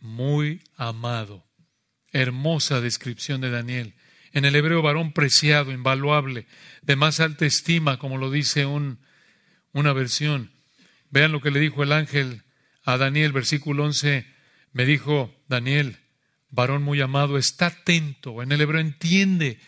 muy 0.00 0.62
amado. 0.76 1.44
Hermosa 2.12 2.80
descripción 2.80 3.40
de 3.40 3.50
Daniel. 3.50 3.94
En 4.32 4.44
el 4.44 4.56
hebreo, 4.56 4.82
varón 4.82 5.12
preciado, 5.12 5.72
invaluable, 5.72 6.46
de 6.82 6.96
más 6.96 7.20
alta 7.20 7.46
estima, 7.46 7.98
como 7.98 8.18
lo 8.18 8.30
dice 8.30 8.66
un, 8.66 9.00
una 9.72 9.92
versión. 9.92 10.52
Vean 11.10 11.32
lo 11.32 11.40
que 11.40 11.50
le 11.50 11.60
dijo 11.60 11.82
el 11.82 11.92
ángel 11.92 12.42
a 12.84 12.96
Daniel, 12.98 13.32
versículo 13.32 13.84
11 13.84 14.38
me 14.72 14.86
dijo 14.86 15.34
Daniel, 15.48 15.96
varón 16.50 16.82
muy 16.82 17.00
amado, 17.00 17.38
está 17.38 17.66
atento. 17.66 18.42
En 18.42 18.52
el 18.52 18.60
hebreo 18.60 18.80
entiende 18.80 19.58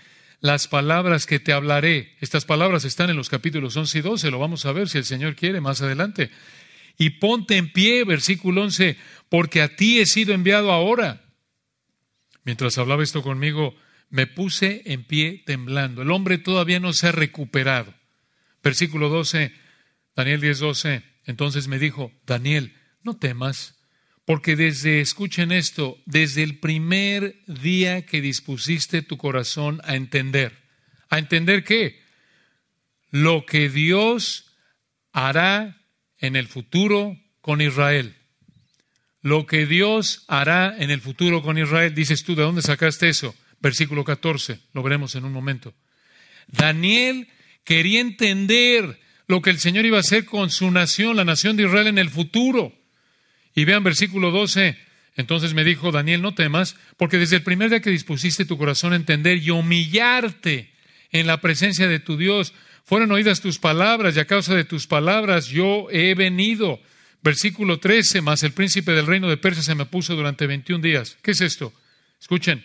las 0.40 0.68
palabras 0.68 1.26
que 1.26 1.40
te 1.40 1.52
hablaré. 1.52 2.16
Estas 2.20 2.44
palabras 2.44 2.84
están 2.84 3.10
en 3.10 3.16
los 3.16 3.28
capítulos 3.28 3.76
11 3.76 3.98
y 3.98 4.00
12, 4.02 4.30
lo 4.30 4.38
vamos 4.38 4.66
a 4.66 4.72
ver 4.72 4.88
si 4.88 4.98
el 4.98 5.04
Señor 5.04 5.36
quiere 5.36 5.60
más 5.60 5.82
adelante. 5.82 6.30
Y 6.96 7.10
ponte 7.10 7.56
en 7.56 7.72
pie, 7.72 8.04
versículo 8.04 8.62
11, 8.62 8.96
porque 9.28 9.62
a 9.62 9.74
ti 9.74 10.00
he 10.00 10.06
sido 10.06 10.34
enviado 10.34 10.70
ahora. 10.70 11.24
Mientras 12.44 12.78
hablaba 12.78 13.02
esto 13.02 13.22
conmigo, 13.22 13.74
me 14.10 14.26
puse 14.26 14.82
en 14.86 15.04
pie 15.04 15.42
temblando. 15.46 16.02
El 16.02 16.10
hombre 16.10 16.38
todavía 16.38 16.80
no 16.80 16.92
se 16.92 17.08
ha 17.08 17.12
recuperado. 17.12 17.94
Versículo 18.62 19.08
12, 19.08 19.52
Daniel 20.14 20.40
10, 20.40 20.58
12. 20.58 21.02
Entonces 21.24 21.68
me 21.68 21.78
dijo, 21.78 22.12
Daniel, 22.26 22.74
no 23.02 23.16
temas 23.16 23.80
porque 24.30 24.54
desde, 24.54 25.00
escuchen 25.00 25.50
esto, 25.50 25.98
desde 26.06 26.44
el 26.44 26.60
primer 26.60 27.42
día 27.48 28.06
que 28.06 28.20
dispusiste 28.20 29.02
tu 29.02 29.16
corazón 29.16 29.80
a 29.82 29.96
entender, 29.96 30.56
a 31.08 31.18
entender 31.18 31.64
qué? 31.64 32.00
Lo 33.10 33.44
que 33.44 33.68
Dios 33.68 34.52
hará 35.12 35.82
en 36.18 36.36
el 36.36 36.46
futuro 36.46 37.18
con 37.40 37.60
Israel. 37.60 38.14
Lo 39.20 39.46
que 39.46 39.66
Dios 39.66 40.24
hará 40.28 40.76
en 40.78 40.92
el 40.92 41.00
futuro 41.00 41.42
con 41.42 41.58
Israel. 41.58 41.92
Dices 41.92 42.22
tú, 42.22 42.36
¿de 42.36 42.44
dónde 42.44 42.62
sacaste 42.62 43.08
eso? 43.08 43.34
Versículo 43.60 44.04
14, 44.04 44.58
lo 44.72 44.82
veremos 44.82 45.14
en 45.14 45.24
un 45.24 45.32
momento. 45.32 45.74
Daniel 46.46 47.28
quería 47.64 48.00
entender 48.00 48.98
lo 49.26 49.42
que 49.42 49.50
el 49.50 49.58
Señor 49.58 49.86
iba 49.86 49.98
a 49.98 50.00
hacer 50.00 50.24
con 50.24 50.50
su 50.50 50.70
nación, 50.70 51.16
la 51.16 51.24
nación 51.24 51.56
de 51.56 51.64
Israel 51.64 51.86
en 51.86 51.98
el 51.98 52.10
futuro. 52.10 52.72
Y 53.54 53.64
vean 53.64 53.84
versículo 53.84 54.30
12, 54.30 54.76
Entonces 55.16 55.54
me 55.54 55.64
dijo, 55.64 55.92
Daniel, 55.92 56.22
no 56.22 56.34
temas, 56.34 56.76
porque 56.96 57.18
desde 57.18 57.36
el 57.36 57.42
primer 57.42 57.68
día 57.68 57.80
que 57.80 57.90
dispusiste 57.90 58.44
tu 58.44 58.56
corazón 58.56 58.92
a 58.92 58.96
entender 58.96 59.38
y 59.38 59.50
humillarte 59.50 60.72
en 61.10 61.26
la 61.26 61.40
presencia 61.40 61.88
de 61.88 61.98
tu 61.98 62.16
Dios, 62.16 62.54
fueron 62.84 63.12
oídas 63.12 63.40
tus 63.40 63.58
palabras 63.58 64.16
y 64.16 64.20
a 64.20 64.24
causa 64.24 64.54
de 64.54 64.64
tus 64.64 64.86
palabras 64.86 65.48
yo 65.48 65.88
he 65.90 66.14
venido. 66.14 66.80
Versículo 67.22 67.78
13, 67.78 68.22
más 68.22 68.42
el 68.42 68.52
príncipe 68.52 68.92
del 68.92 69.06
reino 69.06 69.28
de 69.28 69.36
Persia 69.36 69.62
se 69.62 69.74
me 69.74 69.84
puso 69.84 70.16
durante 70.16 70.46
21 70.46 70.82
días. 70.82 71.18
¿Qué 71.22 71.32
es 71.32 71.40
esto? 71.40 71.72
Escuchen. 72.18 72.64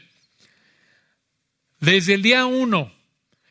Desde 1.85 2.15
el 2.15 2.23
día 2.23 2.47
1 2.47 2.91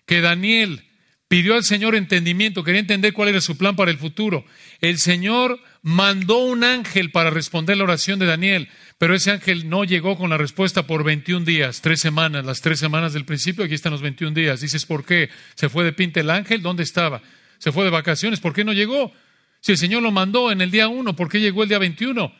que 0.07 0.21
Daniel 0.21 0.83
pidió 1.29 1.55
al 1.55 1.63
Señor 1.63 1.95
entendimiento, 1.95 2.65
quería 2.65 2.81
entender 2.81 3.13
cuál 3.13 3.29
era 3.29 3.41
su 3.41 3.57
plan 3.57 3.77
para 3.77 3.93
el 3.93 3.97
futuro, 3.97 4.45
el 4.81 4.99
Señor 4.99 5.61
mandó 5.83 6.39
un 6.39 6.65
ángel 6.65 7.13
para 7.13 7.31
responder 7.31 7.77
la 7.77 7.85
oración 7.85 8.19
de 8.19 8.27
Daniel, 8.27 8.69
pero 8.99 9.15
ese 9.15 9.31
ángel 9.31 9.69
no 9.69 9.85
llegó 9.85 10.19
con 10.19 10.31
la 10.31 10.37
respuesta 10.37 10.85
por 10.85 11.05
21 11.05 11.45
días, 11.47 11.81
tres 11.81 12.01
semanas, 12.01 12.45
las 12.45 12.61
tres 12.61 12.81
semanas 12.81 13.13
del 13.13 13.25
principio, 13.25 13.65
aquí 13.65 13.75
están 13.75 13.93
los 13.93 14.03
21 14.03 14.35
días. 14.35 14.61
Dices, 14.61 14.85
¿por 14.85 15.05
qué? 15.05 15.31
¿Se 15.55 15.69
fue 15.69 15.85
de 15.85 15.93
pinta 15.93 16.19
el 16.19 16.31
ángel? 16.31 16.61
¿Dónde 16.61 16.83
estaba? 16.83 17.23
¿Se 17.59 17.71
fue 17.71 17.85
de 17.85 17.91
vacaciones? 17.91 18.41
¿Por 18.41 18.53
qué 18.53 18.65
no 18.65 18.73
llegó? 18.73 19.13
Si 19.61 19.73
el 19.73 19.79
Señor 19.79 20.03
lo 20.03 20.11
mandó 20.11 20.51
en 20.51 20.61
el 20.61 20.73
día 20.73 20.89
1, 20.89 21.15
¿por 21.15 21.29
qué 21.29 21.41
llegó 21.41 21.63
el 21.63 21.69
día 21.69 21.79
21? 21.79 22.35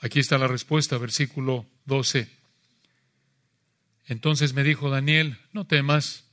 Aquí 0.00 0.20
está 0.20 0.38
la 0.38 0.46
respuesta, 0.46 0.98
versículo 0.98 1.66
12. 1.84 2.35
Entonces 4.06 4.54
me 4.54 4.62
dijo 4.62 4.90
Daniel, 4.90 5.38
no 5.52 5.66
temas, 5.66 6.24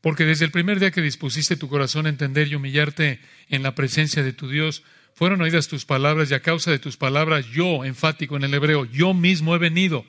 porque 0.00 0.24
desde 0.24 0.44
el 0.44 0.50
primer 0.50 0.80
día 0.80 0.90
que 0.90 1.00
dispusiste 1.00 1.56
tu 1.56 1.68
corazón 1.68 2.06
a 2.06 2.10
entender 2.10 2.48
y 2.48 2.54
humillarte 2.56 3.20
en 3.48 3.62
la 3.62 3.74
presencia 3.74 4.22
de 4.22 4.32
tu 4.32 4.48
Dios, 4.48 4.82
fueron 5.14 5.40
oídas 5.40 5.68
tus 5.68 5.84
palabras 5.84 6.30
y 6.30 6.34
a 6.34 6.40
causa 6.40 6.70
de 6.70 6.78
tus 6.78 6.96
palabras 6.96 7.46
yo, 7.46 7.84
enfático 7.84 8.36
en 8.36 8.44
el 8.44 8.52
hebreo, 8.52 8.84
yo 8.84 9.14
mismo 9.14 9.54
he 9.54 9.58
venido. 9.58 10.04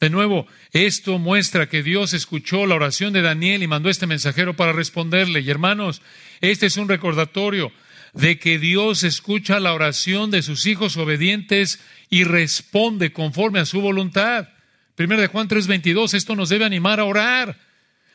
De 0.00 0.10
nuevo, 0.10 0.46
esto 0.72 1.18
muestra 1.18 1.68
que 1.68 1.82
Dios 1.82 2.12
escuchó 2.12 2.66
la 2.66 2.74
oración 2.74 3.12
de 3.12 3.22
Daniel 3.22 3.62
y 3.62 3.68
mandó 3.68 3.88
este 3.88 4.06
mensajero 4.06 4.54
para 4.54 4.72
responderle. 4.72 5.40
Y 5.40 5.48
hermanos, 5.48 6.02
este 6.40 6.66
es 6.66 6.76
un 6.76 6.88
recordatorio 6.88 7.72
de 8.12 8.38
que 8.38 8.58
Dios 8.58 9.04
escucha 9.04 9.60
la 9.60 9.72
oración 9.72 10.30
de 10.30 10.42
sus 10.42 10.66
hijos 10.66 10.96
obedientes 10.96 11.80
y 12.10 12.24
responde 12.24 13.12
conforme 13.12 13.60
a 13.60 13.64
su 13.64 13.80
voluntad. 13.80 14.48
Primero 14.94 15.20
de 15.20 15.28
Juan 15.28 15.48
3:22, 15.48 16.14
esto 16.14 16.36
nos 16.36 16.48
debe 16.48 16.64
animar 16.64 17.00
a 17.00 17.04
orar, 17.04 17.58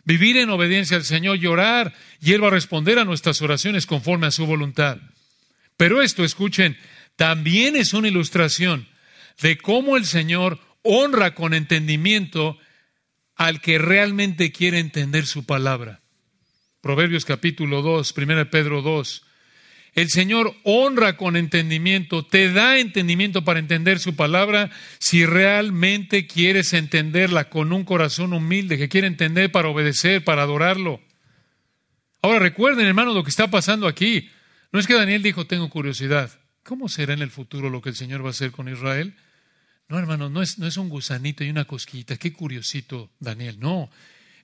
vivir 0.05 0.37
en 0.37 0.49
obediencia 0.49 0.97
al 0.97 1.03
Señor 1.03 1.37
y 1.37 1.47
orar, 1.47 1.93
y 2.21 2.33
Él 2.33 2.43
va 2.43 2.47
a 2.47 2.51
responder 2.51 2.99
a 2.99 3.05
nuestras 3.05 3.41
oraciones 3.41 3.85
conforme 3.85 4.27
a 4.27 4.31
su 4.31 4.45
voluntad. 4.45 4.97
Pero 5.77 6.01
esto, 6.01 6.23
escuchen, 6.23 6.77
también 7.15 7.75
es 7.75 7.93
una 7.93 8.07
ilustración 8.07 8.87
de 9.41 9.57
cómo 9.57 9.97
el 9.97 10.05
Señor 10.05 10.59
honra 10.81 11.35
con 11.35 11.53
entendimiento 11.53 12.57
al 13.35 13.61
que 13.61 13.77
realmente 13.77 14.51
quiere 14.51 14.79
entender 14.79 15.25
su 15.25 15.45
palabra. 15.45 16.01
Proverbios 16.81 17.25
capítulo 17.25 17.81
2, 17.81 18.13
1 18.17 18.49
Pedro 18.49 18.81
2, 18.81 19.23
el 19.95 20.09
Señor 20.09 20.55
honra 20.63 21.17
con 21.17 21.35
entendimiento, 21.35 22.25
te 22.25 22.51
da 22.51 22.77
entendimiento 22.77 23.43
para 23.43 23.59
entender 23.59 23.99
su 23.99 24.15
palabra 24.15 24.69
si 24.99 25.25
realmente 25.25 26.27
quieres 26.27 26.73
entenderla 26.73 27.49
con 27.49 27.73
un 27.73 27.83
corazón 27.83 28.33
humilde 28.33 28.77
que 28.77 28.89
quiere 28.89 29.07
entender 29.07 29.51
para 29.51 29.69
obedecer, 29.69 30.23
para 30.23 30.43
adorarlo. 30.43 31.01
Ahora 32.21 32.39
recuerden, 32.39 32.85
hermanos, 32.85 33.15
lo 33.15 33.23
que 33.23 33.29
está 33.29 33.49
pasando 33.49 33.87
aquí. 33.87 34.29
No 34.71 34.79
es 34.79 34.87
que 34.87 34.93
Daniel 34.93 35.23
dijo, 35.23 35.47
tengo 35.47 35.69
curiosidad. 35.69 36.29
¿Cómo 36.63 36.89
será 36.89 37.13
en 37.13 37.21
el 37.21 37.31
futuro 37.31 37.69
lo 37.69 37.81
que 37.81 37.89
el 37.89 37.95
Señor 37.95 38.23
va 38.23 38.27
a 38.27 38.31
hacer 38.31 38.51
con 38.51 38.69
Israel? 38.69 39.15
No, 39.87 39.97
hermanos, 39.97 40.29
no 40.29 40.41
es, 40.41 40.59
no 40.59 40.67
es 40.67 40.77
un 40.77 40.89
gusanito 40.89 41.43
y 41.43 41.49
una 41.49 41.65
cosquita. 41.65 42.17
Qué 42.17 42.31
curiosito, 42.31 43.09
Daniel. 43.19 43.59
No, 43.59 43.89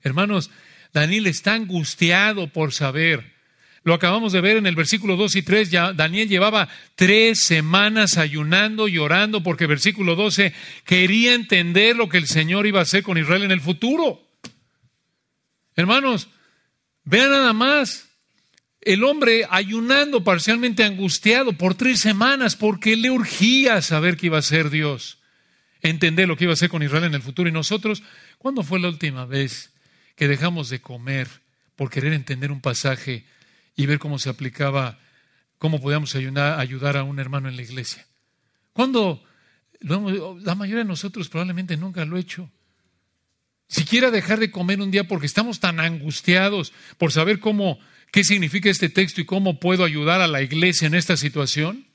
hermanos, 0.02 0.50
Daniel 0.92 1.26
está 1.26 1.54
angustiado 1.54 2.48
por 2.48 2.72
saber 2.72 3.35
lo 3.86 3.94
acabamos 3.94 4.32
de 4.32 4.40
ver 4.40 4.56
en 4.56 4.66
el 4.66 4.74
versículo 4.74 5.14
2 5.14 5.36
y 5.36 5.42
3. 5.42 5.70
Ya 5.70 5.92
Daniel 5.92 6.28
llevaba 6.28 6.68
tres 6.96 7.38
semanas 7.38 8.18
ayunando 8.18 8.88
y 8.88 8.98
orando 8.98 9.44
porque 9.44 9.68
versículo 9.68 10.16
12 10.16 10.52
quería 10.84 11.34
entender 11.34 11.94
lo 11.94 12.08
que 12.08 12.18
el 12.18 12.26
Señor 12.26 12.66
iba 12.66 12.80
a 12.80 12.82
hacer 12.82 13.04
con 13.04 13.16
Israel 13.16 13.44
en 13.44 13.52
el 13.52 13.60
futuro. 13.60 14.28
Hermanos, 15.76 16.26
vean 17.04 17.30
nada 17.30 17.52
más. 17.52 18.08
El 18.80 19.04
hombre 19.04 19.46
ayunando 19.48 20.24
parcialmente 20.24 20.82
angustiado 20.82 21.52
por 21.52 21.76
tres 21.76 22.00
semanas 22.00 22.56
porque 22.56 22.96
le 22.96 23.12
urgía 23.12 23.80
saber 23.82 24.16
qué 24.16 24.26
iba 24.26 24.36
a 24.36 24.40
hacer 24.40 24.68
Dios, 24.70 25.18
entender 25.80 26.26
lo 26.26 26.36
que 26.36 26.42
iba 26.42 26.52
a 26.52 26.54
hacer 26.54 26.70
con 26.70 26.82
Israel 26.82 27.04
en 27.04 27.14
el 27.14 27.22
futuro. 27.22 27.48
Y 27.48 27.52
nosotros, 27.52 28.02
¿cuándo 28.38 28.64
fue 28.64 28.80
la 28.80 28.88
última 28.88 29.26
vez 29.26 29.70
que 30.16 30.26
dejamos 30.26 30.70
de 30.70 30.80
comer 30.80 31.28
por 31.76 31.88
querer 31.88 32.14
entender 32.14 32.50
un 32.50 32.60
pasaje 32.60 33.24
y 33.76 33.86
ver 33.86 33.98
cómo 33.98 34.18
se 34.18 34.30
aplicaba, 34.30 34.98
cómo 35.58 35.80
podíamos 35.80 36.14
ayudar, 36.14 36.58
ayudar 36.58 36.96
a 36.96 37.04
un 37.04 37.20
hermano 37.20 37.48
en 37.48 37.56
la 37.56 37.62
iglesia. 37.62 38.06
Cuando 38.72 39.22
la 39.80 40.54
mayoría 40.54 40.82
de 40.82 40.88
nosotros 40.88 41.28
probablemente 41.28 41.76
nunca 41.76 42.04
lo 42.04 42.16
ha 42.16 42.20
hecho. 42.20 42.50
Siquiera 43.68 44.10
dejar 44.10 44.38
de 44.38 44.50
comer 44.50 44.80
un 44.80 44.90
día 44.90 45.04
porque 45.04 45.26
estamos 45.26 45.60
tan 45.60 45.80
angustiados 45.80 46.72
por 46.98 47.12
saber 47.12 47.40
cómo, 47.40 47.78
qué 48.12 48.24
significa 48.24 48.70
este 48.70 48.88
texto 48.88 49.20
y 49.20 49.24
cómo 49.24 49.58
puedo 49.58 49.84
ayudar 49.84 50.20
a 50.20 50.28
la 50.28 50.42
iglesia 50.42 50.86
en 50.86 50.94
esta 50.94 51.16
situación. 51.16 51.86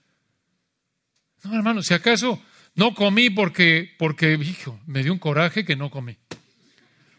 No, 1.44 1.56
hermano, 1.56 1.82
si 1.82 1.94
acaso 1.94 2.42
no 2.76 2.94
comí 2.94 3.30
porque, 3.30 3.96
porque, 3.98 4.34
hijo, 4.34 4.80
me 4.86 5.04
dio 5.04 5.14
un 5.14 5.20
coraje 5.20 5.66
que 5.66 5.76
no 5.76 5.90
comí. 5.90 6.18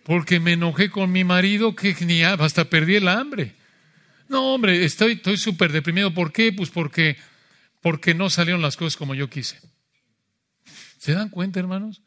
Porque 0.04 0.40
me 0.40 0.52
enojé 0.52 0.90
con 0.90 1.10
mi 1.12 1.24
marido 1.24 1.74
que 1.74 1.96
ni 2.04 2.22
hasta 2.22 2.64
perdí 2.68 2.96
el 2.96 3.08
hambre. 3.08 3.54
No, 4.32 4.54
hombre, 4.54 4.82
estoy 4.82 5.20
súper 5.36 5.72
deprimido. 5.72 6.14
¿Por 6.14 6.32
qué? 6.32 6.54
Pues 6.54 6.70
porque, 6.70 7.18
porque 7.82 8.14
no 8.14 8.30
salieron 8.30 8.62
las 8.62 8.78
cosas 8.78 8.96
como 8.96 9.14
yo 9.14 9.28
quise. 9.28 9.60
¿Se 10.96 11.12
dan 11.12 11.28
cuenta, 11.28 11.60
hermanos? 11.60 12.00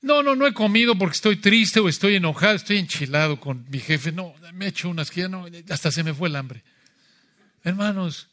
No, 0.00 0.22
no, 0.22 0.36
no 0.36 0.46
he 0.46 0.54
comido 0.54 0.96
porque 0.96 1.16
estoy 1.16 1.34
triste 1.34 1.80
o 1.80 1.88
estoy 1.88 2.14
enojado, 2.14 2.54
estoy 2.54 2.78
enchilado 2.78 3.40
con 3.40 3.68
mi 3.70 3.80
jefe. 3.80 4.12
No, 4.12 4.36
me 4.54 4.66
he 4.66 4.68
hecho 4.68 4.88
unas 4.88 5.10
que 5.10 5.28
no, 5.28 5.46
hasta 5.68 5.90
se 5.90 6.04
me 6.04 6.14
fue 6.14 6.28
el 6.28 6.36
hambre. 6.36 6.62
Hermanos, 7.64 8.28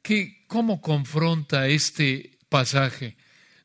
¿qué, 0.00 0.42
¿cómo 0.46 0.80
confronta 0.80 1.68
este 1.68 2.38
pasaje 2.48 3.18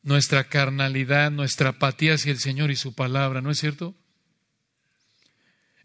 nuestra 0.04 0.44
carnalidad, 0.50 1.32
nuestra 1.32 1.70
apatía 1.70 2.16
hacia 2.16 2.34
el 2.34 2.40
Señor 2.40 2.70
y 2.70 2.76
su 2.76 2.94
palabra? 2.94 3.40
¿No 3.40 3.50
es 3.50 3.60
cierto? 3.60 3.96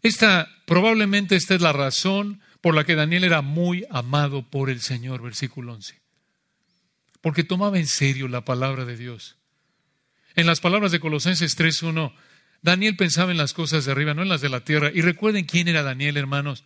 Esta, 0.01 0.49
probablemente 0.65 1.37
esta 1.37 1.55
es 1.55 1.61
la 1.61 1.71
razón 1.71 2.41
por 2.63 2.75
la 2.75 2.85
que 2.85 2.95
Daniel 2.95 3.25
era 3.25 3.41
muy 3.41 3.85
amado 3.89 4.41
por 4.41 4.69
el 4.69 4.79
Señor, 4.79 5.21
versículo 5.21 5.73
11. 5.73 5.99
Porque 7.19 7.43
tomaba 7.43 7.77
en 7.77 7.87
serio 7.87 8.29
la 8.29 8.45
palabra 8.45 8.85
de 8.85 8.95
Dios. 8.95 9.35
En 10.35 10.47
las 10.47 10.61
palabras 10.61 10.93
de 10.93 11.01
Colosenses 11.01 11.59
3.1, 11.59 12.13
Daniel 12.61 12.95
pensaba 12.95 13.31
en 13.31 13.37
las 13.37 13.53
cosas 13.53 13.83
de 13.83 13.91
arriba, 13.91 14.13
no 14.13 14.21
en 14.21 14.29
las 14.29 14.39
de 14.39 14.47
la 14.47 14.61
tierra. 14.61 14.91
Y 14.93 15.01
recuerden 15.01 15.43
quién 15.43 15.67
era 15.67 15.83
Daniel, 15.83 16.15
hermanos. 16.15 16.63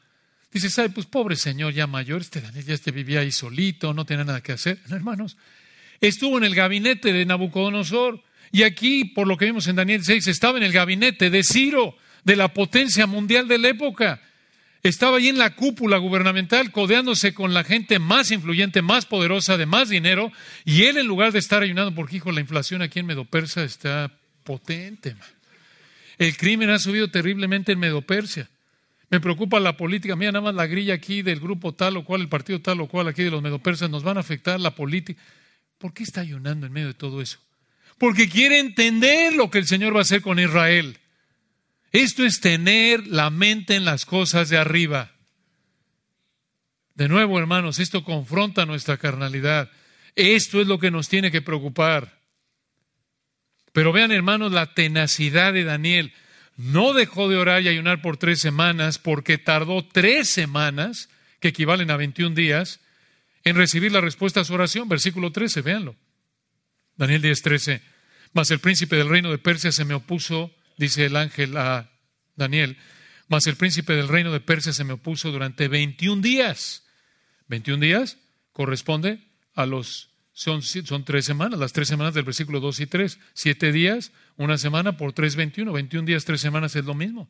Dice, 0.52 0.70
¿sabe? 0.70 0.92
Pues 0.92 1.08
pobre 1.08 1.36
señor 1.36 1.74
ya 1.74 1.88
mayor, 1.88 2.22
este 2.22 2.42
Daniel 2.42 2.64
ya 2.64 2.76
este 2.76 2.92
vivía 2.92 3.22
ahí 3.22 3.32
solito, 3.32 3.92
no 3.96 4.06
tenía 4.06 4.24
nada 4.24 4.42
que 4.42 4.52
hacer. 4.52 4.78
hermanos, 4.92 5.36
estuvo 6.00 6.38
en 6.38 6.44
el 6.44 6.54
gabinete 6.54 7.12
de 7.12 7.26
Nabucodonosor. 7.26 8.22
Y 8.52 8.62
aquí, 8.62 9.04
por 9.04 9.26
lo 9.26 9.36
que 9.36 9.46
vimos 9.46 9.66
en 9.66 9.78
Daniel 9.78 10.04
6, 10.04 10.28
estaba 10.28 10.60
en 10.60 10.64
el 10.64 10.74
gabinete 10.74 11.32
de 11.32 11.44
Ciro, 11.44 11.98
de 12.24 12.36
la 12.36 12.54
potencia 12.54 13.08
mundial 13.08 13.48
de 13.48 13.58
la 13.58 13.70
época. 13.70 14.22
Estaba 14.88 15.18
allí 15.18 15.28
en 15.28 15.38
la 15.38 15.54
cúpula 15.54 15.98
gubernamental 15.98 16.72
codeándose 16.72 17.34
con 17.34 17.54
la 17.54 17.66
gente 17.66 18.00
más 18.00 18.32
influyente, 18.32 18.82
más 18.82 19.06
poderosa, 19.06 19.58
de 19.58 19.66
más 19.66 19.90
dinero, 19.90 20.32
y 20.64 20.84
él 20.84 20.98
en 20.98 21.08
lugar 21.08 21.34
de 21.34 21.40
estar 21.40 21.62
ayunando, 21.62 21.94
porque 21.94 22.16
hijo, 22.16 22.32
la 22.32 22.40
inflación 22.40 22.82
aquí 22.82 23.00
en 23.00 23.08
Medopersia 23.08 23.64
está 23.64 24.18
potente. 24.46 25.18
El 26.18 26.38
crimen 26.38 26.70
ha 26.70 26.80
subido 26.80 27.10
terriblemente 27.10 27.74
en 27.74 27.80
Medopersia. 27.80 28.50
Me 29.10 29.20
preocupa 29.20 29.60
la 29.60 29.76
política. 29.76 30.16
Mira, 30.16 30.32
nada 30.32 30.46
más 30.46 30.56
la 30.56 30.68
grilla 30.68 30.94
aquí 30.94 31.22
del 31.22 31.42
grupo 31.42 31.74
tal 31.74 31.98
o 31.98 32.06
cual, 32.06 32.22
el 32.22 32.30
partido 32.30 32.62
tal 32.62 32.80
o 32.80 32.88
cual 32.88 33.10
aquí 33.10 33.24
de 33.24 33.32
los 33.32 33.42
medopersas, 33.42 33.90
nos 33.90 34.04
van 34.04 34.16
a 34.16 34.22
afectar 34.22 34.58
la 34.58 34.74
política. 34.74 35.22
¿Por 35.78 35.94
qué 35.94 36.04
está 36.04 36.22
ayunando 36.22 36.66
en 36.66 36.72
medio 36.72 36.88
de 36.88 36.94
todo 36.94 37.22
eso? 37.22 37.40
Porque 37.98 38.30
quiere 38.30 38.60
entender 38.60 39.34
lo 39.34 39.52
que 39.52 39.58
el 39.58 39.68
Señor 39.68 39.94
va 39.94 40.00
a 40.00 40.04
hacer 40.04 40.22
con 40.22 40.40
Israel. 40.40 40.98
Esto 41.98 42.24
es 42.24 42.42
tener 42.42 43.08
la 43.08 43.32
mente 43.32 43.74
en 43.74 43.84
las 43.84 44.06
cosas 44.06 44.50
de 44.50 44.58
arriba. 44.60 45.14
De 46.94 47.08
nuevo, 47.08 47.40
hermanos, 47.40 47.80
esto 47.80 48.04
confronta 48.04 48.68
nuestra 48.68 48.98
carnalidad. 48.98 49.72
Esto 50.14 50.62
es 50.62 50.68
lo 50.68 50.78
que 50.78 50.92
nos 50.92 51.10
tiene 51.10 51.32
que 51.32 51.42
preocupar. 51.42 52.20
Pero 53.74 53.92
vean, 53.94 54.12
hermanos, 54.12 54.52
la 54.52 54.76
tenacidad 54.76 55.54
de 55.54 55.64
Daniel. 55.64 56.14
No 56.56 56.94
dejó 56.94 57.30
de 57.30 57.38
orar 57.38 57.64
y 57.64 57.68
ayunar 57.68 58.04
por 58.04 58.18
tres 58.18 58.42
semanas 58.42 59.00
porque 59.00 59.40
tardó 59.40 59.84
tres 59.84 60.30
semanas, 60.30 61.10
que 61.40 61.48
equivalen 61.48 61.90
a 61.90 61.98
21 61.98 62.36
días, 62.36 62.80
en 63.44 63.56
recibir 63.56 63.92
la 63.92 64.02
respuesta 64.02 64.42
a 64.42 64.46
su 64.46 64.54
oración. 64.54 64.88
Versículo 64.88 65.32
13, 65.32 65.62
véanlo. 65.64 65.96
Daniel 66.96 67.24
10:13. 67.24 67.82
Mas 68.34 68.52
el 68.52 68.60
príncipe 68.60 68.98
del 68.98 69.10
reino 69.10 69.32
de 69.32 69.40
Persia 69.40 69.72
se 69.72 69.84
me 69.84 69.96
opuso, 69.96 70.54
dice 70.78 71.06
el 71.06 71.16
ángel 71.16 71.58
a 71.58 71.92
Daniel, 72.36 72.78
mas 73.28 73.48
el 73.48 73.56
príncipe 73.56 73.94
del 73.94 74.08
reino 74.08 74.32
de 74.32 74.40
Persia 74.40 74.72
se 74.72 74.84
me 74.84 74.94
opuso 74.94 75.32
durante 75.32 75.68
21 75.68 76.22
días. 76.22 76.86
21 77.48 77.84
días 77.84 78.18
corresponde 78.54 79.20
a 79.54 79.66
los, 79.66 80.10
son, 80.34 80.62
son 80.62 81.04
tres 81.04 81.26
semanas, 81.26 81.60
las 81.60 81.74
tres 81.74 81.88
semanas 81.88 82.14
del 82.14 82.24
versículo 82.24 82.60
2 82.60 82.80
y 82.82 82.88
3. 82.88 83.20
Siete 83.34 83.72
días, 83.72 84.12
una 84.38 84.58
semana 84.58 84.98
por 84.98 85.14
3, 85.14 85.36
21. 85.36 85.74
21 85.74 86.06
días, 86.06 86.26
tres 86.26 86.42
semanas 86.42 86.76
es 86.76 86.86
lo 86.86 86.94
mismo. 86.94 87.30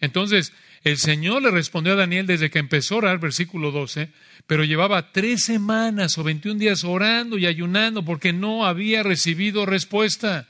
Entonces, 0.00 0.52
el 0.84 0.96
Señor 0.98 1.42
le 1.42 1.50
respondió 1.50 1.94
a 1.94 1.96
Daniel 1.96 2.26
desde 2.26 2.50
que 2.50 2.58
empezó 2.58 2.94
a 2.94 2.98
orar, 2.98 3.18
versículo 3.18 3.72
12, 3.72 4.10
pero 4.46 4.64
llevaba 4.64 5.10
tres 5.12 5.42
semanas 5.42 6.16
o 6.18 6.24
21 6.24 6.58
días 6.58 6.84
orando 6.84 7.36
y 7.36 7.46
ayunando 7.46 8.04
porque 8.04 8.32
no 8.32 8.64
había 8.64 9.02
recibido 9.02 9.66
respuesta. 9.66 10.46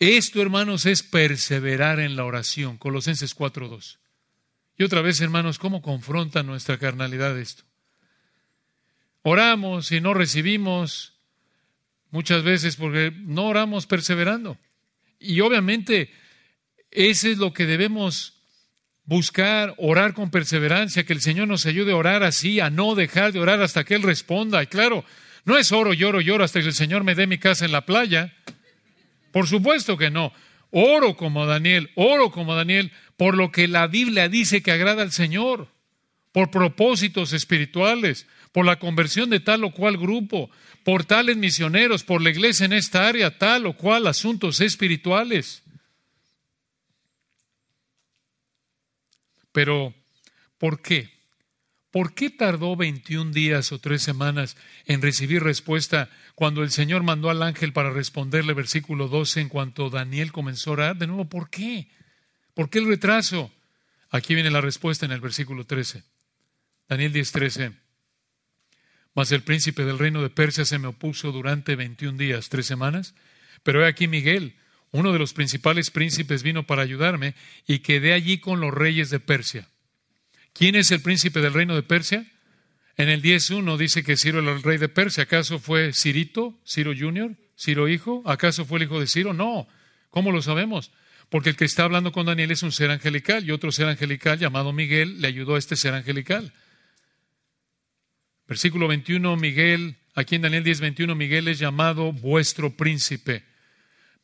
Esto, 0.00 0.40
hermanos, 0.40 0.86
es 0.86 1.02
perseverar 1.02 2.00
en 2.00 2.16
la 2.16 2.24
oración. 2.24 2.78
Colosenses 2.78 3.36
4.2. 3.36 3.98
Y 4.78 4.82
otra 4.82 5.02
vez, 5.02 5.20
hermanos, 5.20 5.58
¿cómo 5.58 5.82
confronta 5.82 6.42
nuestra 6.42 6.78
carnalidad 6.78 7.38
esto? 7.38 7.64
Oramos 9.20 9.92
y 9.92 10.00
no 10.00 10.14
recibimos 10.14 11.12
muchas 12.10 12.42
veces 12.42 12.76
porque 12.76 13.12
no 13.14 13.44
oramos 13.44 13.84
perseverando. 13.84 14.56
Y 15.18 15.40
obviamente, 15.40 16.10
ese 16.90 17.32
es 17.32 17.36
lo 17.38 17.52
que 17.52 17.66
debemos 17.66 18.40
buscar, 19.04 19.74
orar 19.76 20.14
con 20.14 20.30
perseverancia, 20.30 21.04
que 21.04 21.12
el 21.12 21.20
Señor 21.20 21.46
nos 21.46 21.66
ayude 21.66 21.92
a 21.92 21.96
orar 21.96 22.22
así, 22.22 22.58
a 22.58 22.70
no 22.70 22.94
dejar 22.94 23.32
de 23.32 23.40
orar 23.40 23.60
hasta 23.60 23.84
que 23.84 23.96
Él 23.96 24.02
responda. 24.02 24.62
Y 24.62 24.66
claro, 24.66 25.04
no 25.44 25.58
es 25.58 25.72
oro, 25.72 25.92
lloro, 25.92 26.22
lloro 26.22 26.42
hasta 26.42 26.60
que 26.60 26.68
el 26.68 26.72
Señor 26.72 27.04
me 27.04 27.14
dé 27.14 27.26
mi 27.26 27.36
casa 27.36 27.66
en 27.66 27.72
la 27.72 27.84
playa. 27.84 28.32
Por 29.32 29.46
supuesto 29.46 29.96
que 29.96 30.10
no. 30.10 30.32
Oro 30.70 31.16
como 31.16 31.46
Daniel, 31.46 31.90
oro 31.96 32.30
como 32.30 32.54
Daniel, 32.54 32.92
por 33.16 33.36
lo 33.36 33.50
que 33.50 33.68
la 33.68 33.86
Biblia 33.86 34.28
dice 34.28 34.62
que 34.62 34.70
agrada 34.70 35.02
al 35.02 35.12
Señor, 35.12 35.68
por 36.32 36.50
propósitos 36.50 37.32
espirituales, 37.32 38.26
por 38.52 38.64
la 38.64 38.78
conversión 38.78 39.30
de 39.30 39.40
tal 39.40 39.64
o 39.64 39.72
cual 39.72 39.96
grupo, 39.96 40.50
por 40.84 41.04
tales 41.04 41.36
misioneros, 41.36 42.04
por 42.04 42.22
la 42.22 42.30
iglesia 42.30 42.66
en 42.66 42.72
esta 42.72 43.08
área, 43.08 43.36
tal 43.38 43.66
o 43.66 43.76
cual 43.76 44.06
asuntos 44.06 44.60
espirituales. 44.60 45.62
Pero, 49.52 49.94
¿por 50.58 50.80
qué? 50.80 51.10
¿Por 51.90 52.14
qué 52.14 52.30
tardó 52.30 52.76
21 52.76 53.32
días 53.32 53.72
o 53.72 53.80
tres 53.80 54.02
semanas 54.02 54.56
en 54.86 55.02
recibir 55.02 55.42
respuesta 55.42 56.08
cuando 56.40 56.62
el 56.62 56.70
Señor 56.70 57.02
mandó 57.02 57.28
al 57.28 57.42
ángel 57.42 57.74
para 57.74 57.90
responderle, 57.90 58.54
versículo 58.54 59.08
12, 59.08 59.42
en 59.42 59.50
cuanto 59.50 59.90
Daniel 59.90 60.32
comenzó 60.32 60.70
a 60.70 60.72
orar? 60.72 60.96
De 60.96 61.06
nuevo, 61.06 61.26
¿por 61.26 61.50
qué? 61.50 61.86
¿Por 62.54 62.70
qué 62.70 62.78
el 62.78 62.86
retraso? 62.86 63.52
Aquí 64.08 64.34
viene 64.34 64.50
la 64.50 64.62
respuesta 64.62 65.04
en 65.04 65.12
el 65.12 65.20
versículo 65.20 65.66
13. 65.66 66.02
Daniel 66.88 67.12
10, 67.12 67.32
13. 67.32 67.72
Mas 69.14 69.32
el 69.32 69.42
príncipe 69.42 69.84
del 69.84 69.98
reino 69.98 70.22
de 70.22 70.30
Persia 70.30 70.64
se 70.64 70.78
me 70.78 70.86
opuso 70.88 71.30
durante 71.30 71.76
21 71.76 72.16
días, 72.16 72.48
tres 72.48 72.64
semanas. 72.64 73.14
Pero 73.62 73.84
he 73.84 73.86
aquí 73.86 74.08
Miguel, 74.08 74.56
uno 74.92 75.12
de 75.12 75.18
los 75.18 75.34
principales 75.34 75.90
príncipes, 75.90 76.42
vino 76.42 76.66
para 76.66 76.80
ayudarme 76.80 77.34
y 77.66 77.80
quedé 77.80 78.14
allí 78.14 78.38
con 78.38 78.62
los 78.62 78.72
reyes 78.72 79.10
de 79.10 79.20
Persia. 79.20 79.68
¿Quién 80.54 80.74
es 80.74 80.90
el 80.90 81.02
príncipe 81.02 81.42
del 81.42 81.52
reino 81.52 81.74
de 81.74 81.82
Persia? 81.82 82.24
En 83.00 83.08
el 83.08 83.22
10.1 83.22 83.78
dice 83.78 84.04
que 84.04 84.18
Ciro 84.18 84.40
era 84.40 84.52
el 84.52 84.62
rey 84.62 84.76
de 84.76 84.90
Persia. 84.90 85.22
¿Acaso 85.22 85.58
fue 85.58 85.94
Cirito, 85.94 86.60
Ciro 86.66 86.92
Junior, 86.94 87.34
Ciro 87.58 87.88
hijo? 87.88 88.22
¿Acaso 88.26 88.66
fue 88.66 88.78
el 88.78 88.84
hijo 88.84 89.00
de 89.00 89.06
Ciro? 89.06 89.32
No. 89.32 89.66
¿Cómo 90.10 90.30
lo 90.30 90.42
sabemos? 90.42 90.90
Porque 91.30 91.48
el 91.48 91.56
que 91.56 91.64
está 91.64 91.84
hablando 91.84 92.12
con 92.12 92.26
Daniel 92.26 92.50
es 92.50 92.62
un 92.62 92.72
ser 92.72 92.90
angelical 92.90 93.42
y 93.42 93.52
otro 93.52 93.72
ser 93.72 93.86
angelical 93.86 94.38
llamado 94.38 94.74
Miguel 94.74 95.22
le 95.22 95.28
ayudó 95.28 95.54
a 95.54 95.58
este 95.58 95.76
ser 95.76 95.94
angelical. 95.94 96.52
Versículo 98.46 98.86
21, 98.86 99.34
Miguel, 99.38 99.96
aquí 100.14 100.34
en 100.34 100.42
Daniel 100.42 100.64
10.21, 100.64 101.16
Miguel 101.16 101.48
es 101.48 101.58
llamado 101.58 102.12
vuestro 102.12 102.76
príncipe. 102.76 103.44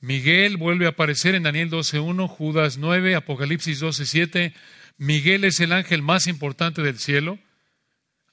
Miguel 0.00 0.58
vuelve 0.58 0.84
a 0.84 0.90
aparecer 0.90 1.34
en 1.34 1.44
Daniel 1.44 1.70
12.1, 1.70 2.28
Judas 2.28 2.76
9, 2.76 3.14
Apocalipsis 3.14 3.82
12.7. 3.82 4.52
Miguel 4.98 5.44
es 5.44 5.60
el 5.60 5.72
ángel 5.72 6.02
más 6.02 6.26
importante 6.26 6.82
del 6.82 6.98
cielo, 6.98 7.38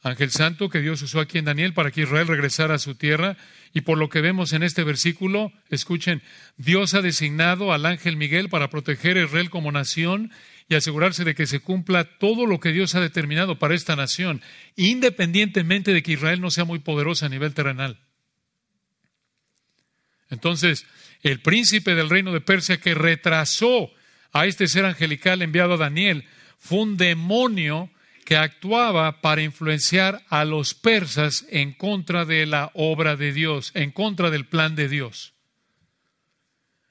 ángel 0.04 0.32
santo 0.32 0.70
que 0.70 0.82
Dios 0.82 1.02
usó 1.02 1.22
aquí 1.22 1.38
en 1.38 1.46
Daniel 1.46 1.74
para 1.74 1.90
que 1.90 2.02
Israel 2.02 2.28
regresara 2.28 2.76
a 2.76 2.80
su 2.80 2.96
tierra. 2.96 3.38
Y 3.74 3.82
por 3.82 3.98
lo 3.98 4.10
que 4.10 4.22
vemos 4.22 4.54
en 4.54 4.62
este 4.62 4.84
versículo, 4.84 5.52
escuchen, 5.70 6.22
Dios 6.58 6.94
ha 6.94 7.02
designado 7.02 7.74
al 7.74 7.86
ángel 7.86 8.18
Miguel 8.18 8.50
para 8.50 8.70
proteger 8.70 9.18
a 9.18 9.24
Israel 9.24 9.50
como 9.50 9.72
nación 9.72 10.32
y 10.68 10.76
asegurarse 10.76 11.24
de 11.24 11.36
que 11.36 11.48
se 11.48 11.62
cumpla 11.62 12.04
todo 12.04 12.46
lo 12.46 12.60
que 12.60 12.72
Dios 12.72 12.96
ha 12.96 13.02
determinado 13.02 13.60
para 13.60 13.76
esta 13.76 13.96
nación, 13.96 14.42
independientemente 14.76 15.94
de 15.94 16.04
que 16.04 16.14
Israel 16.14 16.42
no 16.42 16.52
sea 16.52 16.66
muy 16.66 16.80
poderosa 16.80 17.26
a 17.26 17.30
nivel 17.30 17.54
terrenal. 17.54 18.00
Entonces, 20.30 20.86
el 21.22 21.40
príncipe 21.40 21.96
del 21.96 22.10
reino 22.10 22.32
de 22.34 22.42
Persia 22.42 22.80
que 22.80 22.94
retrasó 22.94 23.92
a 24.34 24.46
este 24.48 24.68
ser 24.68 24.86
angelical 24.86 25.42
enviado 25.42 25.74
a 25.74 25.78
Daniel, 25.78 26.26
fue 26.58 26.80
un 26.80 26.98
demonio 26.98 27.90
que 28.24 28.38
actuaba 28.38 29.22
para 29.22 29.42
influenciar 29.42 30.24
a 30.30 30.46
los 30.46 30.74
persas 30.74 31.46
en 31.50 31.74
contra 31.74 32.26
de 32.26 32.46
la 32.46 32.72
obra 32.74 33.16
de 33.16 33.34
Dios, 33.34 33.72
en 33.76 33.92
contra 33.92 34.30
del 34.30 34.46
plan 34.46 34.76
de 34.76 34.88
Dios. 34.88 35.34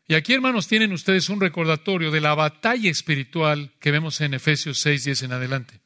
Y 0.07 0.15
aquí, 0.15 0.35
hermanos, 0.35 0.69
tienen 0.69 0.93
ustedes 0.93 1.29
un 1.29 1.41
recordatorio 1.41 2.11
de 2.11 2.21
la 2.21 2.35
batalla 2.35 2.91
espiritual 2.91 3.73
que 3.81 3.91
vemos 3.91 4.21
en 4.21 4.35
Efesios 4.35 4.81
6, 4.81 5.05
10 5.05 5.23
en 5.23 5.33
adelante. 5.33 5.81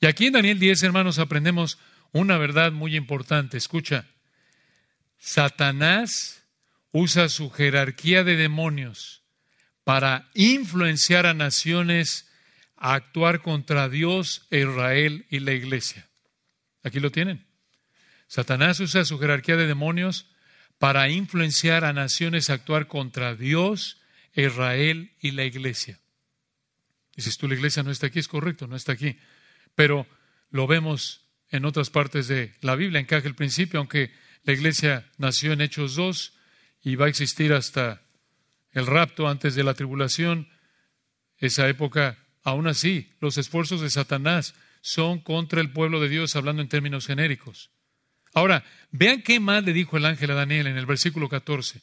Y 0.00 0.06
aquí 0.06 0.26
en 0.26 0.32
Daniel 0.32 0.58
10, 0.58 0.82
hermanos, 0.82 1.18
aprendemos 1.18 1.78
una 2.12 2.38
verdad 2.38 2.72
muy 2.72 2.96
importante. 2.96 3.56
Escucha, 3.56 4.06
Satanás 5.18 6.42
usa 6.90 7.28
su 7.28 7.50
jerarquía 7.50 8.24
de 8.24 8.36
demonios 8.36 9.22
para 9.84 10.28
influenciar 10.34 11.26
a 11.26 11.34
naciones 11.34 12.25
a 12.76 12.94
actuar 12.94 13.42
contra 13.42 13.88
Dios, 13.88 14.46
Israel 14.50 15.26
y 15.30 15.40
la 15.40 15.52
iglesia. 15.52 16.08
Aquí 16.82 17.00
lo 17.00 17.10
tienen. 17.10 17.46
Satanás 18.28 18.80
usa 18.80 19.04
su 19.04 19.18
jerarquía 19.18 19.56
de 19.56 19.66
demonios 19.66 20.26
para 20.78 21.08
influenciar 21.08 21.84
a 21.84 21.92
naciones 21.92 22.50
a 22.50 22.54
actuar 22.54 22.86
contra 22.86 23.34
Dios, 23.34 24.00
Israel 24.34 25.12
y 25.20 25.30
la 25.30 25.44
iglesia. 25.44 25.98
Dices 27.14 27.38
tú, 27.38 27.48
la 27.48 27.54
iglesia 27.54 27.82
no 27.82 27.90
está 27.90 28.08
aquí, 28.08 28.18
es 28.18 28.28
correcto, 28.28 28.66
no 28.66 28.76
está 28.76 28.92
aquí. 28.92 29.18
Pero 29.74 30.06
lo 30.50 30.66
vemos 30.66 31.24
en 31.48 31.64
otras 31.64 31.90
partes 31.90 32.28
de 32.28 32.54
la 32.60 32.76
Biblia, 32.76 33.00
encaja 33.00 33.26
el 33.26 33.34
principio, 33.34 33.78
aunque 33.80 34.12
la 34.42 34.52
iglesia 34.52 35.10
nació 35.16 35.52
en 35.52 35.60
Hechos 35.62 35.94
2 35.96 36.34
y 36.82 36.96
va 36.96 37.06
a 37.06 37.08
existir 37.08 37.52
hasta 37.52 38.02
el 38.72 38.86
rapto 38.86 39.28
antes 39.28 39.54
de 39.54 39.64
la 39.64 39.74
tribulación, 39.74 40.48
esa 41.38 41.68
época 41.68 42.18
Aún 42.46 42.68
así, 42.68 43.10
los 43.20 43.38
esfuerzos 43.38 43.80
de 43.80 43.90
Satanás 43.90 44.54
son 44.80 45.18
contra 45.18 45.60
el 45.60 45.72
pueblo 45.72 46.00
de 46.00 46.08
Dios, 46.08 46.36
hablando 46.36 46.62
en 46.62 46.68
términos 46.68 47.04
genéricos. 47.04 47.70
Ahora, 48.34 48.64
vean 48.92 49.22
qué 49.22 49.40
mal 49.40 49.64
le 49.64 49.72
dijo 49.72 49.96
el 49.96 50.06
ángel 50.06 50.30
a 50.30 50.34
Daniel 50.34 50.68
en 50.68 50.76
el 50.76 50.86
versículo 50.86 51.28
14. 51.28 51.80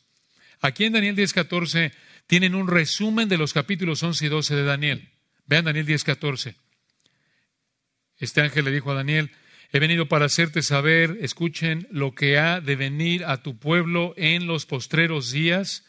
Aquí 0.62 0.86
en 0.86 0.93
Daniel 0.93 1.17
10:14 1.17 1.91
tienen 2.28 2.56
un 2.56 2.69
resumen 2.69 3.28
de 3.28 3.38
los 3.38 3.52
capítulos 3.52 4.02
11 4.04 4.26
y 4.26 4.30
12 4.30 4.56
de 4.56 4.63
Daniel. 4.63 5.10
Vean 5.47 5.65
Daniel 5.65 5.86
10:14. 5.86 6.56
Este 8.17 8.39
ángel 8.39 8.63
le 8.63 8.71
dijo 8.71 8.89
a 8.89 8.95
Daniel, 8.95 9.32
he 9.73 9.80
venido 9.80 10.08
para 10.08 10.28
hacerte 10.28 10.62
saber, 10.62 11.17
escuchen, 11.19 11.89
lo 11.91 12.15
que 12.15 12.39
ha 12.39 12.62
de 12.62 12.78
venir 12.78 13.26
a 13.26 13.43
tu 13.43 13.60
pueblo 13.60 14.13
en 14.15 14.47
los 14.47 14.65
postreros 14.65 15.30
días, 15.30 15.84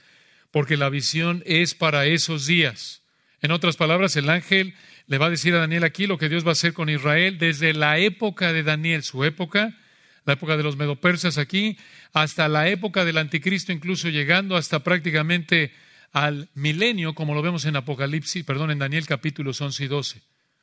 porque 0.51 0.77
la 0.77 0.89
visión 0.89 1.45
es 1.47 1.77
para 1.77 2.07
esos 2.07 2.47
días. 2.47 3.04
En 3.45 3.51
otras 3.51 3.77
palabras, 3.77 4.17
el 4.17 4.31
ángel 4.31 4.73
le 5.07 5.19
va 5.19 5.27
a 5.27 5.31
decir 5.31 5.55
a 5.55 5.59
Daniel 5.59 5.85
aquí 5.85 6.07
lo 6.07 6.17
que 6.17 6.31
Dios 6.31 6.47
va 6.47 6.49
a 6.49 6.53
hacer 6.53 6.73
con 6.73 6.89
Israel 6.89 7.37
desde 7.37 7.75
la 7.75 7.99
época 7.99 8.55
de 8.55 8.63
Daniel, 8.63 9.03
su 9.03 9.23
época, 9.23 9.77
la 10.25 10.33
época 10.33 10.57
de 10.57 10.63
los 10.63 10.79
medopersas 10.79 11.37
aquí, 11.37 11.77
hasta 12.15 12.49
la 12.49 12.71
época 12.71 13.05
del 13.05 13.19
anticristo, 13.19 13.71
incluso 13.71 14.09
llegando 14.09 14.57
hasta 14.57 14.83
prácticamente 14.83 15.75
al 16.11 16.49
milenio, 16.55 17.15
como 17.15 17.35
lo 17.35 17.43
vemos 17.43 17.67
en 17.67 17.77
Apocalipsis, 17.77 18.45
perdón, 18.45 18.71
en 18.71 18.79
Daniel 18.79 19.07
capítulos 19.07 19.61
11 19.61 19.85
y 19.85 19.89
12. 19.89 20.23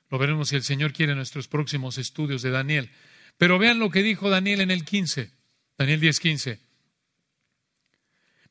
Lo 0.09 0.17
veremos 0.17 0.49
si 0.49 0.55
el 0.55 0.63
Señor 0.63 0.91
quiere 0.91 1.11
en 1.11 1.19
nuestros 1.19 1.47
próximos 1.47 1.99
estudios 1.99 2.41
de 2.41 2.49
Daniel. 2.49 2.89
Pero 3.37 3.59
vean 3.59 3.77
lo 3.77 3.91
que 3.91 4.01
dijo 4.01 4.31
Daniel 4.31 4.59
en 4.59 4.71
el 4.71 4.85
15, 4.85 5.29
Daniel 5.77 5.99
10, 5.99 6.19
15. 6.19 6.59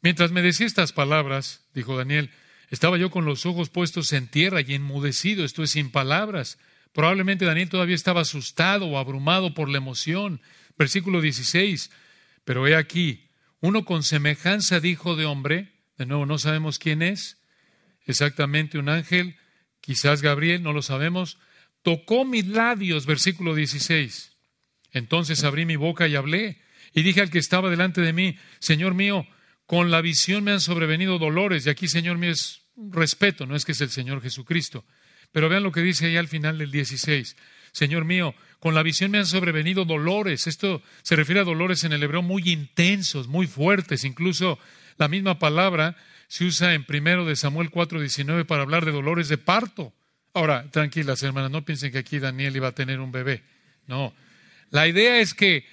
Mientras 0.02 0.30
me 0.30 0.40
decía 0.40 0.68
estas 0.68 0.92
palabras, 0.92 1.66
dijo 1.74 1.96
Daniel, 1.96 2.30
estaba 2.70 2.96
yo 2.96 3.10
con 3.10 3.24
los 3.24 3.46
ojos 3.46 3.68
puestos 3.68 4.12
en 4.12 4.28
tierra 4.28 4.60
y 4.60 4.74
enmudecido, 4.74 5.44
esto 5.44 5.62
es 5.62 5.72
sin 5.72 5.90
palabras. 5.90 6.58
Probablemente 6.92 7.44
Daniel 7.44 7.68
todavía 7.68 7.94
estaba 7.94 8.22
asustado 8.22 8.86
o 8.86 8.98
abrumado 8.98 9.54
por 9.54 9.68
la 9.68 9.78
emoción. 9.78 10.40
Versículo 10.78 11.20
16. 11.20 11.90
Pero 12.44 12.66
he 12.66 12.74
aquí, 12.74 13.28
uno 13.60 13.84
con 13.84 14.02
semejanza 14.02 14.80
de 14.80 14.88
hijo 14.88 15.16
de 15.16 15.26
hombre, 15.26 15.72
de 15.98 16.06
nuevo 16.06 16.26
no 16.26 16.38
sabemos 16.38 16.78
quién 16.78 17.02
es, 17.02 17.38
exactamente 18.06 18.78
un 18.78 18.88
ángel, 18.88 19.36
quizás 19.80 20.22
Gabriel, 20.22 20.62
no 20.62 20.72
lo 20.72 20.82
sabemos, 20.82 21.38
tocó 21.82 22.24
mis 22.24 22.46
labios, 22.46 23.06
versículo 23.06 23.54
16. 23.54 24.32
Entonces 24.92 25.44
abrí 25.44 25.66
mi 25.66 25.76
boca 25.76 26.08
y 26.08 26.16
hablé, 26.16 26.60
y 26.94 27.02
dije 27.02 27.20
al 27.20 27.30
que 27.30 27.38
estaba 27.38 27.70
delante 27.70 28.00
de 28.00 28.12
mí, 28.12 28.36
Señor 28.58 28.94
mío, 28.94 29.26
con 29.66 29.90
la 29.90 30.00
visión 30.00 30.42
me 30.42 30.52
han 30.52 30.60
sobrevenido 30.60 31.18
dolores, 31.18 31.66
y 31.66 31.70
aquí, 31.70 31.86
Señor 31.86 32.18
mío, 32.18 32.32
es 32.32 32.59
respeto, 32.90 33.46
no 33.46 33.56
es 33.56 33.64
que 33.64 33.72
es 33.72 33.80
el 33.80 33.90
Señor 33.90 34.22
Jesucristo. 34.22 34.84
Pero 35.32 35.48
vean 35.48 35.62
lo 35.62 35.72
que 35.72 35.82
dice 35.82 36.06
ahí 36.06 36.16
al 36.16 36.28
final 36.28 36.58
del 36.58 36.70
16. 36.70 37.36
Señor 37.72 38.04
mío, 38.04 38.34
con 38.58 38.74
la 38.74 38.82
visión 38.82 39.10
me 39.10 39.18
han 39.18 39.26
sobrevenido 39.26 39.84
dolores. 39.84 40.46
Esto 40.46 40.82
se 41.02 41.16
refiere 41.16 41.40
a 41.40 41.44
dolores 41.44 41.84
en 41.84 41.92
el 41.92 42.02
hebreo 42.02 42.22
muy 42.22 42.42
intensos, 42.50 43.28
muy 43.28 43.46
fuertes. 43.46 44.04
Incluso 44.04 44.58
la 44.98 45.08
misma 45.08 45.38
palabra 45.38 45.96
se 46.26 46.44
usa 46.44 46.74
en 46.74 46.84
primero 46.84 47.24
de 47.24 47.36
Samuel 47.36 47.70
4:19 47.70 48.44
para 48.44 48.62
hablar 48.62 48.84
de 48.84 48.92
dolores 48.92 49.28
de 49.28 49.38
parto. 49.38 49.92
Ahora, 50.34 50.70
tranquilas 50.70 51.22
hermanas, 51.22 51.50
no 51.50 51.64
piensen 51.64 51.92
que 51.92 51.98
aquí 51.98 52.18
Daniel 52.18 52.56
iba 52.56 52.68
a 52.68 52.74
tener 52.74 53.00
un 53.00 53.12
bebé. 53.12 53.42
No. 53.86 54.14
La 54.70 54.86
idea 54.86 55.18
es 55.18 55.34
que 55.34 55.64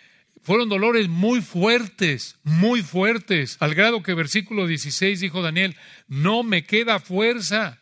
fueron 0.48 0.70
dolores 0.70 1.10
muy 1.10 1.42
fuertes, 1.42 2.38
muy 2.46 2.82
fuertes, 2.82 3.58
al 3.60 3.76
grado 3.76 4.02
que 4.02 4.14
versículo 4.14 4.66
16 4.66 5.20
dijo 5.20 5.42
Daniel, 5.42 5.76
no 6.08 6.42
me 6.42 6.66
queda 6.66 7.00
fuerza. 7.02 7.82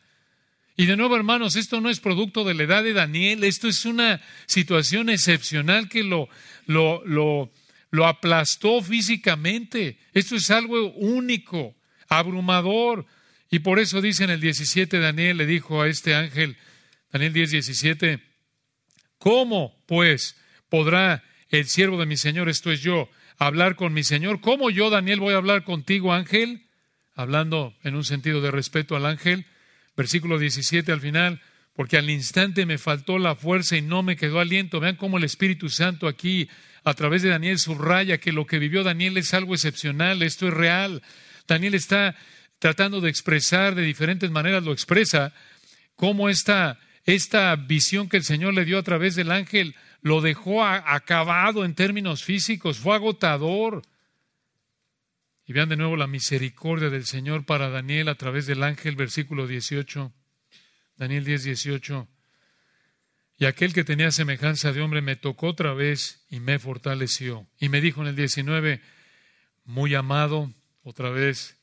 Y 0.76 0.88
de 0.88 0.98
nuevo, 0.98 1.16
hermanos, 1.16 1.58
esto 1.58 1.80
no 1.80 1.92
es 1.92 2.00
producto 2.00 2.44
de 2.44 2.56
la 2.56 2.64
edad 2.64 2.84
de 2.84 2.94
Daniel, 2.94 3.44
esto 3.44 3.68
es 3.68 3.86
una 3.86 4.20
situación 4.48 5.12
excepcional 5.12 5.90
que 5.90 6.02
lo, 6.04 6.28
lo, 6.66 7.04
lo, 7.06 8.08
aplastó 8.08 8.82
físicamente. 8.82 10.00
Esto 10.16 10.36
es 10.36 10.50
algo 10.50 10.92
único, 10.94 11.76
abrumador. 12.10 13.06
Y 13.52 13.60
por 13.60 13.78
eso 13.78 14.02
dice 14.02 14.24
en 14.24 14.32
el 14.32 14.42
17, 14.42 14.98
Daniel 14.98 15.38
le 15.38 15.46
dijo 15.46 15.84
a 15.84 15.88
este 15.88 16.16
ángel, 16.16 16.58
Daniel 17.12 17.32
10, 17.32 17.52
17, 17.52 18.24
¿cómo 19.20 19.84
pues 19.86 20.36
podrá 20.68 21.24
el 21.60 21.68
siervo 21.68 22.00
de 22.00 22.06
mi 22.06 22.18
Señor, 22.18 22.50
esto 22.50 22.72
es 22.72 22.82
yo, 22.82 23.10
hablar 23.38 23.76
con 23.76 23.94
mi 23.94 24.04
Señor? 24.04 24.42
¿Cómo 24.42 24.70
yo, 24.70 24.90
Daniel, 24.90 25.20
voy 25.20 25.34
a 25.34 25.38
hablar 25.38 25.64
contigo, 25.64 26.14
ángel? 26.14 26.64
Hablando 27.16 27.76
en 27.84 27.96
un 27.96 28.04
sentido 28.04 28.42
de 28.42 28.52
respeto 28.52 28.96
al 28.96 29.06
ángel. 29.06 29.46
Versículo 29.96 30.38
17 30.38 30.92
al 30.92 31.00
final, 31.00 31.42
porque 31.74 31.98
al 31.98 32.10
instante 32.10 32.66
me 32.66 32.78
faltó 32.78 33.18
la 33.18 33.36
fuerza 33.36 33.78
y 33.78 33.82
no 33.82 34.04
me 34.04 34.18
quedó 34.18 34.40
aliento. 34.40 34.80
Vean 34.80 34.98
cómo 34.98 35.18
el 35.18 35.24
Espíritu 35.24 35.70
Santo 35.70 36.08
aquí, 36.08 36.50
a 36.84 36.94
través 36.94 37.22
de 37.22 37.30
Daniel, 37.30 37.60
subraya 37.60 38.18
que 38.18 38.34
lo 38.34 38.46
que 38.46 38.60
vivió 38.60 38.84
Daniel 38.84 39.18
es 39.18 39.34
algo 39.34 39.54
excepcional, 39.54 40.22
esto 40.22 40.48
es 40.48 40.54
real. 40.54 41.02
Daniel 41.48 41.76
está 41.76 42.16
tratando 42.60 43.00
de 43.02 43.10
expresar 43.10 43.76
de 43.76 43.84
diferentes 43.84 44.32
maneras, 44.32 44.64
lo 44.64 44.74
expresa, 44.74 45.34
cómo 45.96 46.30
esta, 46.30 46.80
esta 47.06 47.56
visión 47.56 48.10
que 48.10 48.18
el 48.18 48.24
Señor 48.24 48.54
le 48.54 48.66
dio 48.66 48.78
a 48.78 48.84
través 48.84 49.16
del 49.16 49.32
ángel 49.32 49.76
lo 50.06 50.22
dejó 50.22 50.64
acabado 50.64 51.66
en 51.66 51.74
términos 51.74 52.24
físicos, 52.24 52.78
fue 52.78 52.94
agotador. 52.94 53.82
Y 55.48 55.54
vean 55.54 55.68
de 55.68 55.78
nuevo 55.78 55.98
la 55.98 56.06
misericordia 56.06 56.92
del 56.92 57.08
Señor 57.08 57.44
para 57.48 57.70
Daniel 57.70 58.10
a 58.10 58.14
través 58.14 58.46
del 58.46 58.62
ángel, 58.62 58.96
versículo 58.96 59.48
18. 59.48 60.14
Daniel 60.98 61.26
10, 61.26 61.46
18. 61.46 62.08
Y 63.40 63.46
aquel 63.46 63.74
que 63.74 63.84
tenía 63.84 64.12
semejanza 64.12 64.72
de 64.72 64.84
hombre 64.84 65.02
me 65.02 65.16
tocó 65.16 65.48
otra 65.48 65.74
vez 65.74 66.24
y 66.30 66.40
me 66.40 66.60
fortaleció. 66.60 67.48
Y 67.58 67.70
me 67.70 67.82
dijo 67.82 68.04
en 68.04 68.10
el 68.10 68.16
19, 68.16 68.82
muy 69.64 69.96
amado, 69.96 70.54
otra 70.84 71.10
vez, 71.10 71.58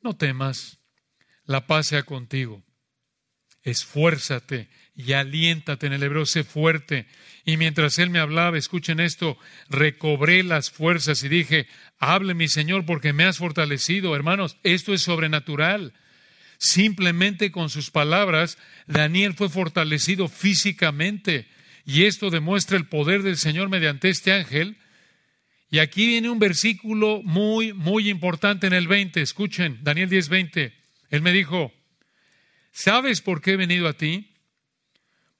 no 0.00 0.14
temas, 0.14 0.78
la 1.44 1.66
paz 1.66 1.88
sea 1.88 2.04
contigo. 2.04 2.62
Esfuérzate 3.64 4.68
y 5.06 5.12
aliéntate 5.12 5.86
en 5.86 5.92
el 5.92 6.02
hebreo, 6.02 6.26
sé 6.26 6.44
fuerte. 6.44 7.06
Y 7.44 7.56
mientras 7.56 7.98
él 7.98 8.10
me 8.10 8.18
hablaba, 8.18 8.58
escuchen 8.58 9.00
esto, 9.00 9.38
recobré 9.68 10.42
las 10.42 10.70
fuerzas 10.70 11.22
y 11.22 11.28
dije, 11.28 11.66
hable 11.98 12.34
mi 12.34 12.48
Señor 12.48 12.84
porque 12.84 13.12
me 13.12 13.24
has 13.24 13.38
fortalecido. 13.38 14.14
Hermanos, 14.14 14.56
esto 14.62 14.92
es 14.92 15.02
sobrenatural. 15.02 15.92
Simplemente 16.58 17.50
con 17.50 17.70
sus 17.70 17.90
palabras, 17.90 18.58
Daniel 18.86 19.34
fue 19.34 19.48
fortalecido 19.48 20.28
físicamente. 20.28 21.48
Y 21.86 22.04
esto 22.04 22.30
demuestra 22.30 22.76
el 22.76 22.86
poder 22.86 23.22
del 23.22 23.36
Señor 23.36 23.68
mediante 23.68 24.10
este 24.10 24.32
ángel. 24.32 24.76
Y 25.70 25.78
aquí 25.78 26.06
viene 26.06 26.28
un 26.28 26.38
versículo 26.38 27.22
muy, 27.24 27.72
muy 27.72 28.10
importante 28.10 28.66
en 28.66 28.74
el 28.74 28.88
20. 28.88 29.22
Escuchen, 29.22 29.78
Daniel 29.82 30.10
10, 30.10 30.28
20. 30.28 30.74
Él 31.10 31.22
me 31.22 31.32
dijo, 31.32 31.72
¿sabes 32.72 33.20
por 33.22 33.40
qué 33.40 33.52
he 33.52 33.56
venido 33.56 33.88
a 33.88 33.94
ti? 33.94 34.29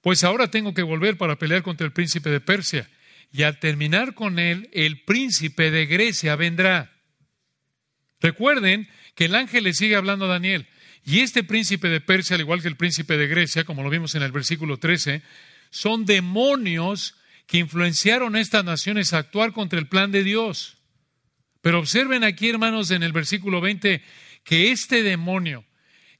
Pues 0.01 0.23
ahora 0.23 0.49
tengo 0.49 0.73
que 0.73 0.81
volver 0.81 1.17
para 1.17 1.37
pelear 1.37 1.63
contra 1.63 1.85
el 1.85 1.93
príncipe 1.93 2.29
de 2.29 2.41
Persia. 2.41 2.89
Y 3.31 3.43
al 3.43 3.59
terminar 3.59 4.13
con 4.13 4.39
él, 4.39 4.69
el 4.73 5.03
príncipe 5.03 5.71
de 5.71 5.85
Grecia 5.85 6.35
vendrá. 6.35 6.91
Recuerden 8.19 8.89
que 9.15 9.25
el 9.25 9.35
ángel 9.35 9.63
le 9.63 9.73
sigue 9.73 9.95
hablando 9.95 10.25
a 10.25 10.29
Daniel. 10.29 10.67
Y 11.05 11.19
este 11.19 11.43
príncipe 11.43 11.89
de 11.89 12.01
Persia, 12.01 12.35
al 12.35 12.41
igual 12.41 12.61
que 12.61 12.67
el 12.67 12.77
príncipe 12.77 13.17
de 13.17 13.27
Grecia, 13.27 13.63
como 13.63 13.83
lo 13.83 13.89
vimos 13.89 14.13
en 14.15 14.23
el 14.23 14.31
versículo 14.31 14.77
13, 14.77 15.21
son 15.69 16.05
demonios 16.05 17.15
que 17.47 17.57
influenciaron 17.57 18.35
a 18.35 18.41
estas 18.41 18.63
naciones 18.63 19.13
a 19.13 19.19
actuar 19.19 19.53
contra 19.53 19.79
el 19.79 19.87
plan 19.87 20.11
de 20.11 20.23
Dios. 20.23 20.77
Pero 21.61 21.79
observen 21.79 22.23
aquí, 22.23 22.49
hermanos, 22.49 22.91
en 22.91 23.03
el 23.03 23.13
versículo 23.13 23.61
20, 23.61 24.01
que 24.43 24.71
este 24.71 25.03
demonio 25.03 25.65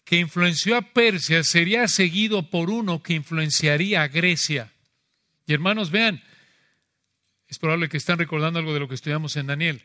que 0.03 0.17
influenció 0.17 0.77
a 0.77 0.81
Persia 0.81 1.43
sería 1.43 1.87
seguido 1.87 2.49
por 2.49 2.69
uno 2.69 3.01
que 3.01 3.13
influenciaría 3.13 4.01
a 4.01 4.07
Grecia. 4.07 4.71
Y 5.45 5.53
hermanos, 5.53 5.91
vean, 5.91 6.21
es 7.47 7.59
probable 7.59 7.89
que 7.89 7.97
están 7.97 8.17
recordando 8.17 8.59
algo 8.59 8.73
de 8.73 8.79
lo 8.79 8.87
que 8.87 8.95
estudiamos 8.95 9.35
en 9.35 9.47
Daniel. 9.47 9.83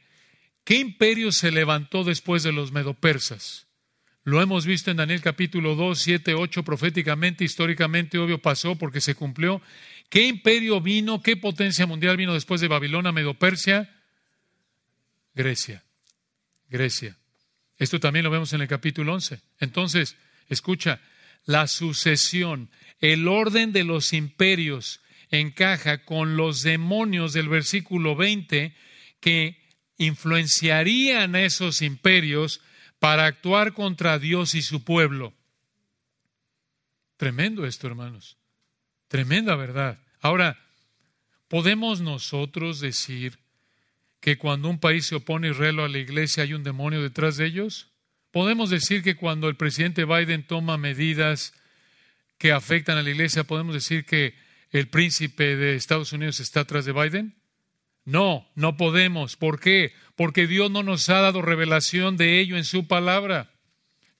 ¿Qué 0.65 0.77
imperio 0.77 1.33
se 1.33 1.51
levantó 1.51 2.05
después 2.05 2.43
de 2.43 2.53
los 2.53 2.73
medopersas? 2.73 3.67
Lo 4.25 4.43
hemos 4.43 4.67
visto 4.67 4.91
en 4.91 4.97
Daniel 4.97 5.21
capítulo 5.21 5.77
2, 5.77 5.97
7, 5.97 6.35
8, 6.35 6.65
proféticamente, 6.65 7.45
históricamente, 7.45 8.19
obvio 8.19 8.43
pasó 8.43 8.75
porque 8.75 9.01
se 9.01 9.15
cumplió. 9.15 9.63
¿Qué 10.09 10.27
imperio 10.27 10.81
vino, 10.81 11.23
qué 11.23 11.37
potencia 11.37 11.87
mundial 11.87 12.17
vino 12.17 12.35
después 12.35 12.61
de 12.61 12.67
Babilonia, 12.67 13.13
Medopersia? 13.13 13.89
Grecia. 15.35 15.85
Grecia. 16.69 17.17
Esto 17.79 18.01
también 18.01 18.25
lo 18.25 18.31
vemos 18.31 18.53
en 18.53 18.61
el 18.61 18.69
capítulo 18.69 19.15
11. 19.15 19.41
Entonces, 19.61 20.17
escucha, 20.49 21.01
la 21.45 21.67
sucesión, 21.67 22.71
el 23.01 23.29
orden 23.29 23.73
de 23.73 23.85
los 23.85 24.12
imperios 24.12 25.01
encaja 25.31 26.05
con 26.05 26.37
los 26.37 26.62
demonios 26.62 27.33
del 27.33 27.49
versículo 27.49 28.17
20 28.17 28.75
que 29.21 29.62
influenciarían 29.99 31.35
a 31.35 31.43
esos 31.43 31.83
imperios 31.83 32.61
para 32.99 33.27
actuar 33.27 33.75
contra 33.75 34.19
Dios 34.19 34.55
y 34.55 34.62
su 34.62 34.85
pueblo. 34.85 35.35
Tremendo 37.17 37.67
esto, 37.67 37.87
hermanos. 37.87 38.37
Tremenda 39.09 39.55
verdad. 39.57 40.01
Ahora, 40.21 40.59
¿podemos 41.49 42.01
nosotros 42.01 42.81
decir 42.81 43.39
que 44.27 44.39
cuando 44.39 44.69
un 44.69 44.81
país 44.81 45.07
se 45.07 45.15
opone 45.15 45.51
Israel 45.51 45.79
a 45.79 45.89
la 45.89 45.99
iglesia 45.99 46.43
hay 46.43 46.53
un 46.53 46.65
demonio 46.65 47.01
detrás 47.01 47.37
de 47.37 47.47
ellos? 47.47 47.93
¿Podemos 48.33 48.71
decir 48.71 49.05
que 49.05 49.15
cuando 49.15 49.49
el 49.49 49.55
presidente 49.55 50.05
Biden 50.05 50.45
toma 50.45 50.77
medidas 50.77 51.55
que 52.37 52.51
afectan 52.51 52.99
a 52.99 53.05
la 53.05 53.11
iglesia, 53.11 53.45
podemos 53.45 53.73
decir 53.73 54.05
que 54.05 54.35
el 54.73 54.89
príncipe 54.89 55.55
de 55.55 55.77
Estados 55.77 56.12
Unidos 56.12 56.41
está 56.41 56.62
atrás 56.62 56.85
de 56.85 56.93
Biden? 56.93 57.37
No, 58.05 58.51
no 58.57 58.77
podemos. 58.77 59.37
¿Por 59.37 59.61
qué? 59.61 59.95
Porque 60.17 60.49
Dios 60.49 60.73
no 60.73 60.83
nos 60.83 61.09
ha 61.09 61.21
dado 61.21 61.41
revelación 61.41 62.17
de 62.17 62.41
ello 62.41 62.57
en 62.57 62.65
su 62.65 62.89
palabra. 62.89 63.53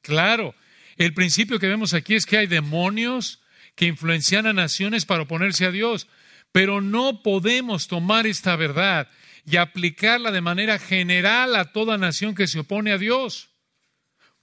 Claro, 0.03 0.55
el 0.98 1.15
principio 1.15 1.59
que 1.59 1.67
vemos 1.67 1.94
aquí 1.94 2.15
es 2.15 2.27
que 2.27 2.38
hay 2.38 2.46
demonios 2.46 3.42
que 3.75 3.87
influencian 3.87 4.46
a 4.46 4.52
naciones 4.52 5.04
para 5.04 5.25
oponerse 5.25 5.67
a 5.67 5.73
Dios, 5.73 6.07
pero 6.52 6.81
no 6.81 7.25
podemos 7.25 7.88
tomar 7.88 8.29
esta 8.29 8.54
verdad 8.54 9.11
y 9.49 9.57
aplicarla 9.57 10.33
de 10.33 10.40
manera 10.40 10.79
general 10.79 11.55
a 11.55 11.67
toda 11.73 11.97
nación 11.97 12.35
que 12.35 12.49
se 12.49 12.59
opone 12.59 12.90
a 12.90 12.99
Dios. 12.99 13.51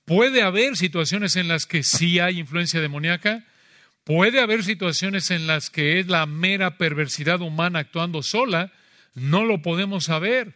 Puede 0.06 0.42
haber 0.42 0.78
situaciones 0.78 1.36
en 1.36 1.50
las 1.50 1.66
que 1.66 1.84
sí 1.84 2.20
hay 2.20 2.40
influencia 2.40 2.80
demoníaca, 2.80 3.46
puede 4.06 4.40
haber 4.40 4.64
situaciones 4.64 5.30
en 5.30 5.46
las 5.46 5.70
que 5.70 6.00
es 6.00 6.08
la 6.08 6.26
mera 6.26 6.78
perversidad 6.78 7.42
humana 7.42 7.80
actuando 7.80 8.24
sola, 8.24 8.72
no 9.14 9.46
lo 9.46 9.62
podemos 9.62 10.06
saber, 10.06 10.56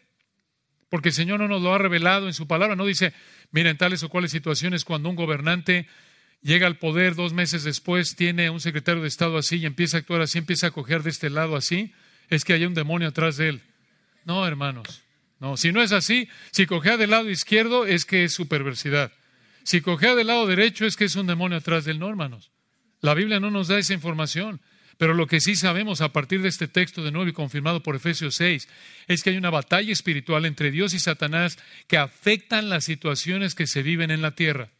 porque 0.89 1.09
el 1.09 1.15
Señor 1.15 1.39
no 1.39 1.47
nos 1.47 1.61
lo 1.61 1.73
ha 1.73 1.77
revelado 1.77 2.27
en 2.27 2.33
su 2.33 2.47
palabra, 2.47 2.75
no 2.75 2.85
dice, 2.85 3.13
miren 3.51 3.77
tales 3.77 4.03
o 4.03 4.09
cuales 4.09 4.31
situaciones 4.31 4.85
cuando 4.85 5.09
un 5.09 5.15
gobernante 5.15 5.87
llega 6.41 6.67
al 6.67 6.77
poder 6.77 7.15
dos 7.15 7.33
meses 7.33 7.63
después, 7.63 8.15
tiene 8.15 8.49
un 8.49 8.61
secretario 8.61 9.01
de 9.01 9.07
Estado 9.09 9.37
así 9.37 9.57
y 9.57 9.65
empieza 9.65 9.97
a 9.97 9.99
actuar 9.99 10.21
así, 10.21 10.37
empieza 10.37 10.67
a 10.67 10.71
coger 10.71 11.03
de 11.03 11.09
este 11.09 11.29
lado 11.29 11.57
así, 11.57 11.93
es 12.29 12.45
que 12.45 12.53
hay 12.53 12.65
un 12.65 12.73
demonio 12.73 13.09
atrás 13.09 13.35
de 13.37 13.49
él. 13.49 13.61
No, 14.27 14.45
hermanos, 14.45 15.03
No, 15.39 15.55
si 15.55 15.71
no 15.71 15.81
es 15.81 15.93
así, 15.93 16.27
si 16.51 16.65
cojea 16.65 16.97
del 16.97 17.11
lado 17.11 17.29
izquierdo 17.29 17.85
es 17.85 18.03
que 18.03 18.25
es 18.25 18.33
su 18.33 18.49
perversidad. 18.49 19.13
Si 19.63 19.79
cojea 19.79 20.15
del 20.15 20.27
lado 20.27 20.45
derecho 20.47 20.85
es 20.85 20.97
que 20.97 21.05
es 21.05 21.15
un 21.15 21.27
demonio 21.27 21.57
atrás 21.57 21.85
del 21.85 21.97
no, 21.97 22.09
hermanos. 22.09 22.51
La 22.99 23.13
Biblia 23.13 23.39
no 23.39 23.51
nos 23.51 23.69
da 23.69 23.79
esa 23.79 23.93
información. 23.93 24.59
Pero 24.97 25.13
lo 25.13 25.27
que 25.27 25.39
sí 25.39 25.55
sabemos 25.55 26.01
a 26.01 26.11
partir 26.11 26.41
de 26.41 26.49
este 26.49 26.67
texto 26.67 27.03
de 27.03 27.11
nuevo 27.11 27.29
y 27.29 27.33
confirmado 27.33 27.83
por 27.83 27.95
Efesios 27.95 28.35
6 28.35 28.67
es 29.07 29.23
que 29.23 29.29
hay 29.29 29.37
una 29.37 29.51
batalla 29.51 29.93
espiritual 29.93 30.43
entre 30.45 30.71
Dios 30.71 30.93
y 30.93 30.99
Satanás 30.99 31.57
que 31.87 31.97
afectan 31.97 32.69
las 32.69 32.83
situaciones 32.83 33.55
que 33.55 33.67
se 33.67 33.83
viven 33.83 34.11
en 34.11 34.21
la 34.23 34.35
tierra. 34.35 34.71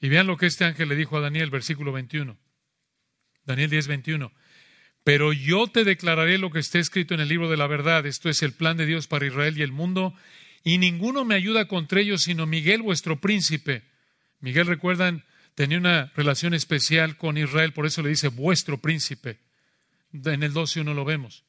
Y 0.00 0.08
vean 0.08 0.26
lo 0.26 0.36
que 0.38 0.46
este 0.46 0.64
ángel 0.64 0.88
le 0.88 0.96
dijo 0.96 1.18
a 1.18 1.20
Daniel, 1.20 1.50
versículo 1.50 1.92
21. 1.92 2.36
Daniel 3.44 3.70
10, 3.70 3.86
21. 3.88 4.32
Pero 5.08 5.32
yo 5.32 5.68
te 5.68 5.84
declararé 5.84 6.36
lo 6.36 6.50
que 6.50 6.58
está 6.58 6.78
escrito 6.78 7.14
en 7.14 7.20
el 7.20 7.30
libro 7.30 7.48
de 7.48 7.56
la 7.56 7.66
verdad. 7.66 8.04
Esto 8.04 8.28
es 8.28 8.42
el 8.42 8.52
plan 8.52 8.76
de 8.76 8.84
Dios 8.84 9.06
para 9.06 9.26
Israel 9.26 9.56
y 9.56 9.62
el 9.62 9.72
mundo. 9.72 10.12
Y 10.64 10.76
ninguno 10.76 11.24
me 11.24 11.34
ayuda 11.34 11.64
contra 11.64 12.02
ellos, 12.02 12.24
sino 12.24 12.44
Miguel, 12.44 12.82
vuestro 12.82 13.18
príncipe. 13.18 13.84
Miguel, 14.40 14.66
recuerdan, 14.66 15.24
tenía 15.54 15.78
una 15.78 16.12
relación 16.14 16.52
especial 16.52 17.16
con 17.16 17.38
Israel, 17.38 17.72
por 17.72 17.86
eso 17.86 18.02
le 18.02 18.10
dice 18.10 18.28
vuestro 18.28 18.82
príncipe. 18.82 19.38
En 20.12 20.42
el 20.42 20.52
12.1 20.52 20.94
lo 20.94 21.06
vemos. 21.06 21.42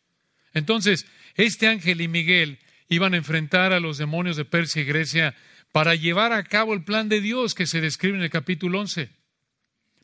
Entonces, 0.53 1.05
este 1.35 1.67
ángel 1.67 1.99
y 1.99 2.07
Miguel 2.07 2.59
iban 2.87 3.13
a 3.13 3.17
enfrentar 3.17 3.73
a 3.73 3.81
los 3.81 3.97
demonios 3.97 4.37
de 4.37 4.45
Persia 4.45 4.83
y 4.83 4.85
Grecia 4.85 5.35
para 5.73 5.95
llevar 5.95 6.31
a 6.31 6.45
cabo 6.45 6.73
el 6.73 6.85
plan 6.85 7.09
de 7.09 7.19
Dios 7.19 7.55
que 7.55 7.67
se 7.67 7.81
describe 7.81 8.15
en 8.15 8.23
el 8.23 8.29
capítulo 8.29 8.79
11. 8.79 9.18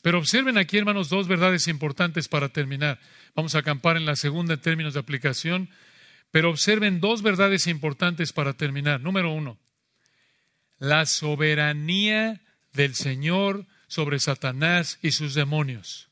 Pero 0.05 0.19
observen 0.19 0.59
aquí, 0.59 0.77
hermanos, 0.77 1.09
dos 1.09 1.27
verdades 1.27 1.67
importantes 1.67 2.27
para 2.27 2.49
terminar. 2.49 2.99
Vamos 3.33 3.55
a 3.55 3.57
acampar 3.57 3.97
en 3.97 4.05
la 4.05 4.15
segunda 4.15 4.53
en 4.53 4.61
términos 4.61 4.93
de 4.93 4.99
aplicación, 4.99 5.67
pero 6.29 6.51
observen 6.51 6.99
dos 6.99 7.23
verdades 7.23 7.65
importantes 7.65 8.31
para 8.31 8.53
terminar. 8.53 9.01
Número 9.01 9.33
uno, 9.33 9.57
la 10.77 11.07
soberanía 11.07 12.39
del 12.71 12.93
Señor 12.93 13.65
sobre 13.87 14.19
Satanás 14.19 14.99
y 15.01 15.09
sus 15.09 15.33
demonios. 15.33 16.07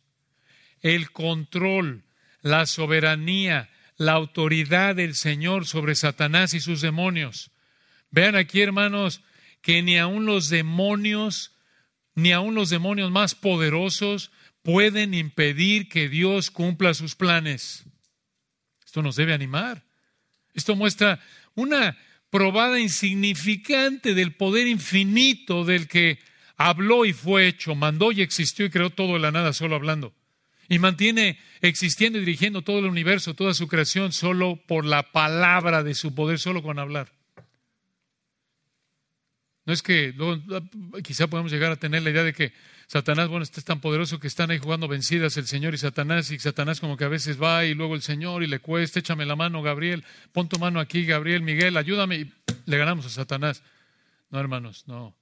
El 0.82 1.12
control, 1.12 2.04
la 2.42 2.66
soberanía, 2.66 3.70
la 3.98 4.14
autoridad 4.14 4.96
del 4.96 5.14
Señor 5.14 5.68
sobre 5.68 5.94
Satanás 5.94 6.56
y 6.56 6.62
sus 6.62 6.82
demonios. 6.82 7.52
Vean 8.10 8.36
aquí, 8.36 8.60
hermanos, 8.62 9.22
que 9.62 9.84
ni 9.84 10.00
aun 10.00 10.26
los 10.26 10.50
demonios, 10.50 11.53
ni 12.16 12.32
aun 12.32 12.56
los 12.56 12.70
demonios 12.70 13.12
más 13.12 13.36
poderosos 13.36 14.32
pueden 14.62 15.14
impedir 15.14 15.90
que 15.90 16.10
Dios 16.10 16.52
cumpla 16.52 16.94
sus 16.94 17.16
planes. 17.16 17.86
Esto 18.86 19.02
nos 19.02 19.16
debe 19.16 19.34
animar. 19.34 19.84
Esto 20.54 20.76
muestra 20.76 21.20
una 21.56 21.98
probada 22.30 22.80
insignificante 22.80 24.14
del 24.14 24.34
poder 24.34 24.68
infinito 24.68 25.66
del 25.66 25.88
que 25.88 26.20
habló 26.56 27.06
y 27.06 27.14
fue 27.14 27.48
hecho, 27.48 27.76
mandó 27.76 28.12
y 28.12 28.22
existió 28.22 28.66
y 28.66 28.70
creó 28.70 28.90
todo 28.90 29.14
de 29.14 29.20
la 29.20 29.32
nada 29.32 29.54
solo 29.54 29.76
hablando. 29.76 30.14
Y 30.70 30.80
mantiene 30.80 31.40
existiendo 31.62 32.18
y 32.18 32.22
dirigiendo 32.22 32.62
todo 32.62 32.80
el 32.80 32.86
universo, 32.86 33.34
toda 33.34 33.54
su 33.54 33.68
creación, 33.68 34.14
solo 34.14 34.56
por 34.66 34.86
la 34.86 35.12
palabra 35.12 35.84
de 35.84 35.94
su 35.94 36.16
poder, 36.16 36.40
solo 36.40 36.64
con 36.64 36.80
hablar. 36.80 37.12
No 39.66 39.74
es 39.74 39.82
que 39.82 40.14
quizá 41.04 41.28
podemos 41.28 41.52
llegar 41.52 41.72
a 41.72 41.78
tener 41.78 42.04
la 42.04 42.10
idea 42.10 42.24
de 42.24 42.34
que 42.34 42.54
Satanás, 42.88 43.30
bueno, 43.30 43.44
este 43.44 43.60
es 43.60 43.66
tan 43.66 43.80
poderoso 43.80 44.20
que 44.20 44.28
están 44.28 44.52
ahí 44.52 44.60
jugando 44.60 44.88
vencidas 44.88 45.38
el 45.38 45.48
Señor 45.48 45.74
y 45.74 45.78
Satanás, 45.78 46.32
y 46.32 46.40
Satanás 46.40 46.82
como 46.82 46.98
que 46.98 47.06
a 47.06 47.10
veces 47.10 47.42
va 47.42 47.66
y 47.66 47.74
luego 47.74 47.96
el 47.96 48.02
Señor 48.02 48.44
y 48.44 48.48
le 48.48 48.60
cuesta, 48.60 49.00
échame 49.00 49.26
la 49.26 49.36
mano, 49.38 49.62
Gabriel, 49.62 50.04
pon 50.34 50.50
tu 50.50 50.60
mano 50.60 50.80
aquí, 50.80 51.06
Gabriel, 51.06 51.42
Miguel, 51.42 51.78
ayúdame, 51.78 52.18
y 52.18 52.34
le 52.66 52.78
ganamos 52.78 53.06
a 53.06 53.10
Satanás. 53.10 53.64
No, 54.30 54.40
hermanos, 54.40 54.84
no, 54.88 55.16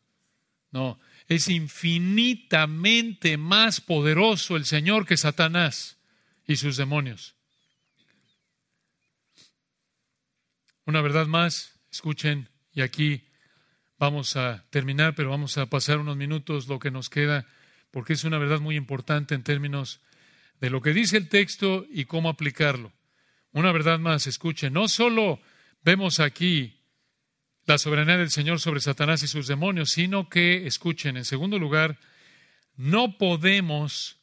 no. 0.71 0.99
Es 1.27 1.47
infinitamente 1.49 3.37
más 3.37 3.79
poderoso 3.79 4.57
el 4.57 4.65
Señor 4.65 5.05
que 5.05 5.17
Satanás 5.17 5.97
y 6.47 6.55
sus 6.55 6.77
demonios. 6.77 7.35
Una 10.85 11.01
verdad 11.01 11.27
más, 11.27 11.79
escuchen, 11.91 12.49
y 12.73 12.81
aquí 12.81 13.23
Vamos 14.01 14.35
a 14.35 14.65
terminar, 14.71 15.13
pero 15.13 15.29
vamos 15.29 15.59
a 15.59 15.67
pasar 15.67 15.99
unos 15.99 16.17
minutos 16.17 16.67
lo 16.67 16.79
que 16.79 16.89
nos 16.89 17.07
queda, 17.07 17.45
porque 17.91 18.13
es 18.13 18.23
una 18.23 18.39
verdad 18.39 18.59
muy 18.59 18.75
importante 18.75 19.35
en 19.35 19.43
términos 19.43 20.01
de 20.59 20.71
lo 20.71 20.81
que 20.81 20.91
dice 20.91 21.17
el 21.17 21.29
texto 21.29 21.85
y 21.87 22.05
cómo 22.05 22.27
aplicarlo. 22.27 22.91
Una 23.51 23.71
verdad 23.71 23.99
más, 23.99 24.25
escuchen, 24.25 24.73
no 24.73 24.87
solo 24.87 25.39
vemos 25.83 26.19
aquí 26.19 26.79
la 27.67 27.77
soberanía 27.77 28.17
del 28.17 28.31
Señor 28.31 28.59
sobre 28.59 28.79
Satanás 28.79 29.21
y 29.21 29.27
sus 29.27 29.45
demonios, 29.45 29.91
sino 29.91 30.29
que, 30.29 30.65
escuchen, 30.65 31.15
en 31.15 31.23
segundo 31.23 31.59
lugar, 31.59 31.99
no 32.75 33.19
podemos 33.19 34.17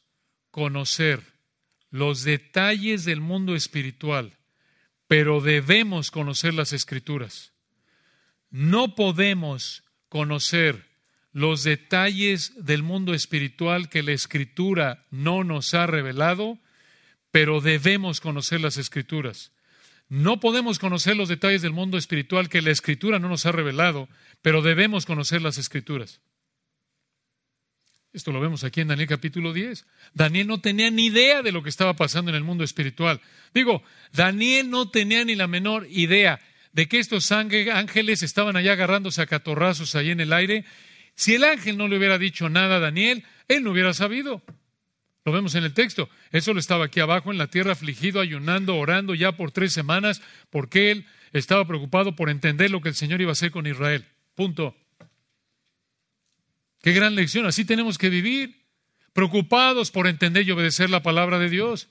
conocer 0.51 1.23
los 1.89 2.25
detalles 2.25 3.05
del 3.05 3.21
mundo 3.21 3.55
espiritual, 3.55 4.39
pero 5.07 5.39
debemos 5.39 6.11
conocer 6.11 6.53
las 6.53 6.73
escrituras. 6.73 7.53
No 8.49 8.95
podemos 8.95 9.83
conocer 10.09 10.87
los 11.31 11.63
detalles 11.63 12.53
del 12.65 12.83
mundo 12.83 13.13
espiritual 13.13 13.89
que 13.89 14.03
la 14.03 14.11
Escritura 14.11 15.05
no 15.11 15.43
nos 15.43 15.73
ha 15.73 15.85
revelado, 15.85 16.57
pero 17.31 17.61
debemos 17.61 18.19
conocer 18.19 18.61
las 18.61 18.77
Escrituras. 18.77 19.51
No 20.07 20.39
podemos 20.39 20.79
conocer 20.79 21.15
los 21.15 21.29
detalles 21.29 21.61
del 21.61 21.71
mundo 21.71 21.97
espiritual 21.97 22.49
que 22.49 22.63
la 22.63 22.71
Escritura 22.71 23.19
no 23.19 23.29
nos 23.29 23.45
ha 23.45 23.51
revelado, 23.51 24.09
pero 24.41 24.63
debemos 24.63 25.05
conocer 25.05 25.41
las 25.41 25.59
Escrituras. 25.59 26.19
Esto 28.11 28.31
lo 28.31 28.39
vemos 28.39 28.63
aquí 28.63 28.81
en 28.81 28.87
Daniel 28.87 29.07
capítulo 29.07 29.53
10. 29.53 29.85
Daniel 30.15 30.47
no 30.47 30.59
tenía 30.59 30.89
ni 30.89 31.05
idea 31.05 31.43
de 31.43 31.51
lo 31.51 31.61
que 31.61 31.69
estaba 31.69 31.95
pasando 31.95 32.31
en 32.31 32.35
el 32.35 32.43
mundo 32.43 32.63
espiritual. 32.63 33.21
Digo, 33.53 33.83
Daniel 34.11 34.71
no 34.71 34.89
tenía 34.89 35.23
ni 35.23 35.35
la 35.35 35.45
menor 35.45 35.85
idea 35.91 36.39
de 36.71 36.87
que 36.87 36.99
estos 36.99 37.31
ángeles 37.31 38.23
estaban 38.23 38.55
allá 38.55 38.73
agarrándose 38.73 39.21
a 39.21 39.27
catorrazos 39.27 39.95
ahí 39.95 40.11
en 40.11 40.19
el 40.19 40.33
aire. 40.33 40.65
Si 41.15 41.35
el 41.35 41.43
ángel 41.43 41.77
no 41.77 41.87
le 41.87 41.97
hubiera 41.97 42.17
dicho 42.17 42.49
nada 42.49 42.77
a 42.77 42.79
Daniel, 42.79 43.23
él 43.47 43.63
no 43.63 43.71
hubiera 43.71 43.93
sabido. 43.93 44.41
Lo 45.25 45.31
vemos 45.31 45.55
en 45.55 45.63
el 45.63 45.73
texto. 45.73 46.09
Eso 46.31 46.53
lo 46.53 46.59
estaba 46.59 46.85
aquí 46.85 46.99
abajo 46.99 47.31
en 47.31 47.37
la 47.37 47.47
tierra, 47.47 47.73
afligido, 47.73 48.21
ayunando, 48.21 48.77
orando 48.77 49.13
ya 49.15 49.33
por 49.33 49.51
tres 49.51 49.73
semanas, 49.73 50.21
porque 50.49 50.91
él 50.91 51.05
estaba 51.33 51.67
preocupado 51.67 52.15
por 52.15 52.29
entender 52.29 52.71
lo 52.71 52.81
que 52.81 52.89
el 52.89 52.95
Señor 52.95 53.21
iba 53.21 53.31
a 53.31 53.33
hacer 53.33 53.51
con 53.51 53.67
Israel. 53.67 54.05
Punto. 54.35 54.75
Qué 56.81 56.93
gran 56.93 57.15
lección. 57.15 57.45
Así 57.45 57.65
tenemos 57.65 57.97
que 57.97 58.09
vivir, 58.09 58.63
preocupados 59.13 59.91
por 59.91 60.07
entender 60.07 60.47
y 60.47 60.51
obedecer 60.51 60.89
la 60.89 61.03
palabra 61.03 61.37
de 61.37 61.49
Dios. 61.49 61.89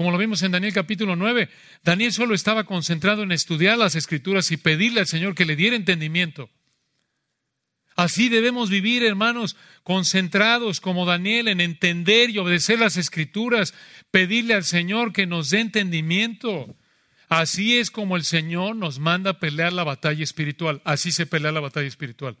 Como 0.00 0.12
lo 0.12 0.16
vimos 0.16 0.40
en 0.40 0.52
Daniel 0.52 0.72
capítulo 0.72 1.14
9, 1.14 1.50
Daniel 1.84 2.10
solo 2.10 2.34
estaba 2.34 2.64
concentrado 2.64 3.22
en 3.22 3.32
estudiar 3.32 3.76
las 3.76 3.96
escrituras 3.96 4.50
y 4.50 4.56
pedirle 4.56 5.00
al 5.00 5.06
Señor 5.06 5.34
que 5.34 5.44
le 5.44 5.56
diera 5.56 5.76
entendimiento. 5.76 6.48
Así 7.96 8.30
debemos 8.30 8.70
vivir, 8.70 9.04
hermanos, 9.04 9.56
concentrados 9.82 10.80
como 10.80 11.04
Daniel 11.04 11.48
en 11.48 11.60
entender 11.60 12.30
y 12.30 12.38
obedecer 12.38 12.78
las 12.78 12.96
escrituras, 12.96 13.74
pedirle 14.10 14.54
al 14.54 14.64
Señor 14.64 15.12
que 15.12 15.26
nos 15.26 15.50
dé 15.50 15.60
entendimiento. 15.60 16.74
Así 17.28 17.76
es 17.76 17.90
como 17.90 18.16
el 18.16 18.24
Señor 18.24 18.76
nos 18.76 19.00
manda 19.00 19.38
pelear 19.38 19.74
la 19.74 19.84
batalla 19.84 20.24
espiritual. 20.24 20.80
Así 20.86 21.12
se 21.12 21.26
pelea 21.26 21.52
la 21.52 21.60
batalla 21.60 21.88
espiritual. 21.88 22.38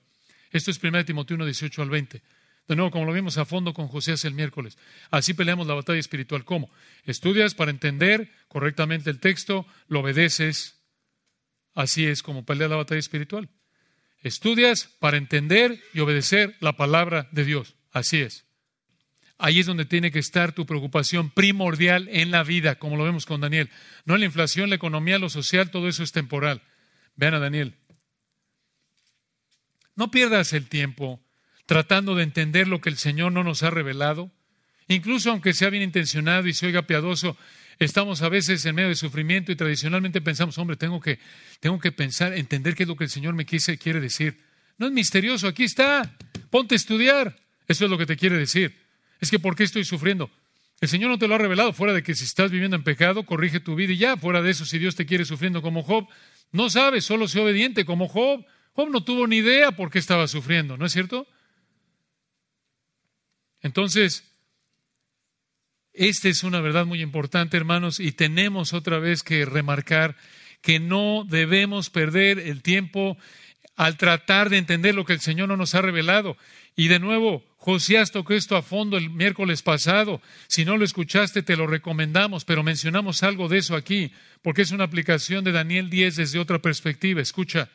Esto 0.50 0.70
es 0.70 0.82
1 0.82 1.04
Timoteo 1.04 1.34
1, 1.34 1.44
18 1.44 1.82
al 1.82 1.90
20. 1.90 2.22
De 2.70 2.76
nuevo, 2.76 2.92
como 2.92 3.04
lo 3.04 3.12
vimos 3.12 3.36
a 3.36 3.44
fondo 3.44 3.74
con 3.74 3.88
José 3.88 4.12
hace 4.12 4.28
el 4.28 4.34
miércoles. 4.34 4.78
Así 5.10 5.34
peleamos 5.34 5.66
la 5.66 5.74
batalla 5.74 5.98
espiritual. 5.98 6.44
¿Cómo? 6.44 6.70
Estudias 7.04 7.52
para 7.52 7.72
entender 7.72 8.30
correctamente 8.46 9.10
el 9.10 9.18
texto, 9.18 9.66
lo 9.88 9.98
obedeces. 9.98 10.78
Así 11.74 12.06
es 12.06 12.22
como 12.22 12.44
pelea 12.44 12.68
la 12.68 12.76
batalla 12.76 13.00
espiritual. 13.00 13.48
Estudias 14.22 14.88
para 15.00 15.16
entender 15.16 15.82
y 15.92 15.98
obedecer 15.98 16.54
la 16.60 16.76
palabra 16.76 17.28
de 17.32 17.44
Dios. 17.44 17.74
Así 17.90 18.20
es. 18.20 18.44
Ahí 19.36 19.58
es 19.58 19.66
donde 19.66 19.84
tiene 19.84 20.12
que 20.12 20.20
estar 20.20 20.52
tu 20.52 20.64
preocupación 20.64 21.30
primordial 21.30 22.06
en 22.12 22.30
la 22.30 22.44
vida, 22.44 22.76
como 22.76 22.96
lo 22.96 23.02
vemos 23.02 23.26
con 23.26 23.40
Daniel. 23.40 23.68
No 24.04 24.16
la 24.16 24.26
inflación, 24.26 24.70
la 24.70 24.76
economía, 24.76 25.18
lo 25.18 25.28
social, 25.28 25.72
todo 25.72 25.88
eso 25.88 26.04
es 26.04 26.12
temporal. 26.12 26.62
Vean 27.16 27.34
a 27.34 27.40
Daniel. 27.40 27.74
No 29.96 30.12
pierdas 30.12 30.52
el 30.52 30.68
tiempo 30.68 31.20
tratando 31.70 32.16
de 32.16 32.24
entender 32.24 32.66
lo 32.66 32.80
que 32.80 32.88
el 32.88 32.96
Señor 32.96 33.30
no 33.30 33.44
nos 33.44 33.62
ha 33.62 33.70
revelado. 33.70 34.32
Incluso 34.88 35.30
aunque 35.30 35.54
sea 35.54 35.70
bien 35.70 35.84
intencionado 35.84 36.48
y 36.48 36.52
se 36.52 36.66
oiga 36.66 36.82
piadoso, 36.82 37.36
estamos 37.78 38.22
a 38.22 38.28
veces 38.28 38.66
en 38.66 38.74
medio 38.74 38.88
de 38.88 38.96
sufrimiento 38.96 39.52
y 39.52 39.54
tradicionalmente 39.54 40.20
pensamos, 40.20 40.58
hombre, 40.58 40.74
tengo 40.74 40.98
que, 40.98 41.20
tengo 41.60 41.78
que 41.78 41.92
pensar, 41.92 42.34
entender 42.34 42.74
qué 42.74 42.82
es 42.82 42.88
lo 42.88 42.96
que 42.96 43.04
el 43.04 43.10
Señor 43.10 43.34
me 43.34 43.46
quise, 43.46 43.78
quiere 43.78 44.00
decir. 44.00 44.36
No 44.78 44.86
es 44.86 44.92
misterioso, 44.92 45.46
aquí 45.46 45.62
está, 45.62 46.12
ponte 46.50 46.74
a 46.74 46.76
estudiar. 46.76 47.36
Eso 47.68 47.84
es 47.84 47.90
lo 47.92 47.96
que 47.96 48.06
te 48.06 48.16
quiere 48.16 48.36
decir. 48.36 48.74
Es 49.20 49.30
que 49.30 49.38
¿por 49.38 49.54
qué 49.54 49.62
estoy 49.62 49.84
sufriendo? 49.84 50.28
El 50.80 50.88
Señor 50.88 51.08
no 51.08 51.18
te 51.18 51.28
lo 51.28 51.36
ha 51.36 51.38
revelado, 51.38 51.72
fuera 51.72 51.92
de 51.94 52.02
que 52.02 52.16
si 52.16 52.24
estás 52.24 52.50
viviendo 52.50 52.74
en 52.74 52.82
pecado, 52.82 53.22
corrige 53.22 53.60
tu 53.60 53.76
vida 53.76 53.92
y 53.92 53.98
ya, 53.98 54.16
fuera 54.16 54.42
de 54.42 54.50
eso, 54.50 54.64
si 54.64 54.80
Dios 54.80 54.96
te 54.96 55.06
quiere 55.06 55.24
sufriendo 55.24 55.62
como 55.62 55.84
Job, 55.84 56.08
no 56.50 56.68
sabes, 56.68 57.04
solo 57.04 57.28
sé 57.28 57.38
obediente 57.38 57.84
como 57.84 58.08
Job. 58.08 58.44
Job 58.72 58.90
no 58.90 59.04
tuvo 59.04 59.28
ni 59.28 59.36
idea 59.36 59.70
por 59.70 59.92
qué 59.92 60.00
estaba 60.00 60.26
sufriendo, 60.26 60.76
¿no 60.76 60.84
es 60.84 60.90
cierto? 60.90 61.28
Entonces, 63.62 64.24
esta 65.92 66.28
es 66.28 66.44
una 66.44 66.60
verdad 66.60 66.86
muy 66.86 67.02
importante, 67.02 67.56
hermanos, 67.56 68.00
y 68.00 68.12
tenemos 68.12 68.72
otra 68.72 68.98
vez 68.98 69.22
que 69.22 69.44
remarcar 69.44 70.16
que 70.62 70.78
no 70.78 71.24
debemos 71.28 71.90
perder 71.90 72.38
el 72.38 72.62
tiempo 72.62 73.16
al 73.76 73.96
tratar 73.96 74.50
de 74.50 74.58
entender 74.58 74.94
lo 74.94 75.04
que 75.04 75.14
el 75.14 75.20
Señor 75.20 75.48
no 75.48 75.56
nos 75.56 75.74
ha 75.74 75.82
revelado. 75.82 76.36
Y 76.76 76.88
de 76.88 76.98
nuevo, 76.98 77.42
Josías 77.56 78.10
tocó 78.10 78.34
esto 78.34 78.56
a 78.56 78.62
fondo 78.62 78.96
el 78.96 79.10
miércoles 79.10 79.62
pasado. 79.62 80.20
Si 80.48 80.64
no 80.64 80.76
lo 80.76 80.84
escuchaste, 80.84 81.42
te 81.42 81.56
lo 81.56 81.66
recomendamos, 81.66 82.44
pero 82.44 82.62
mencionamos 82.62 83.22
algo 83.22 83.48
de 83.48 83.58
eso 83.58 83.74
aquí, 83.74 84.12
porque 84.42 84.62
es 84.62 84.70
una 84.70 84.84
aplicación 84.84 85.44
de 85.44 85.52
Daniel 85.52 85.90
10 85.90 86.16
desde 86.16 86.38
otra 86.38 86.58
perspectiva. 86.58 87.22
Escucha, 87.22 87.70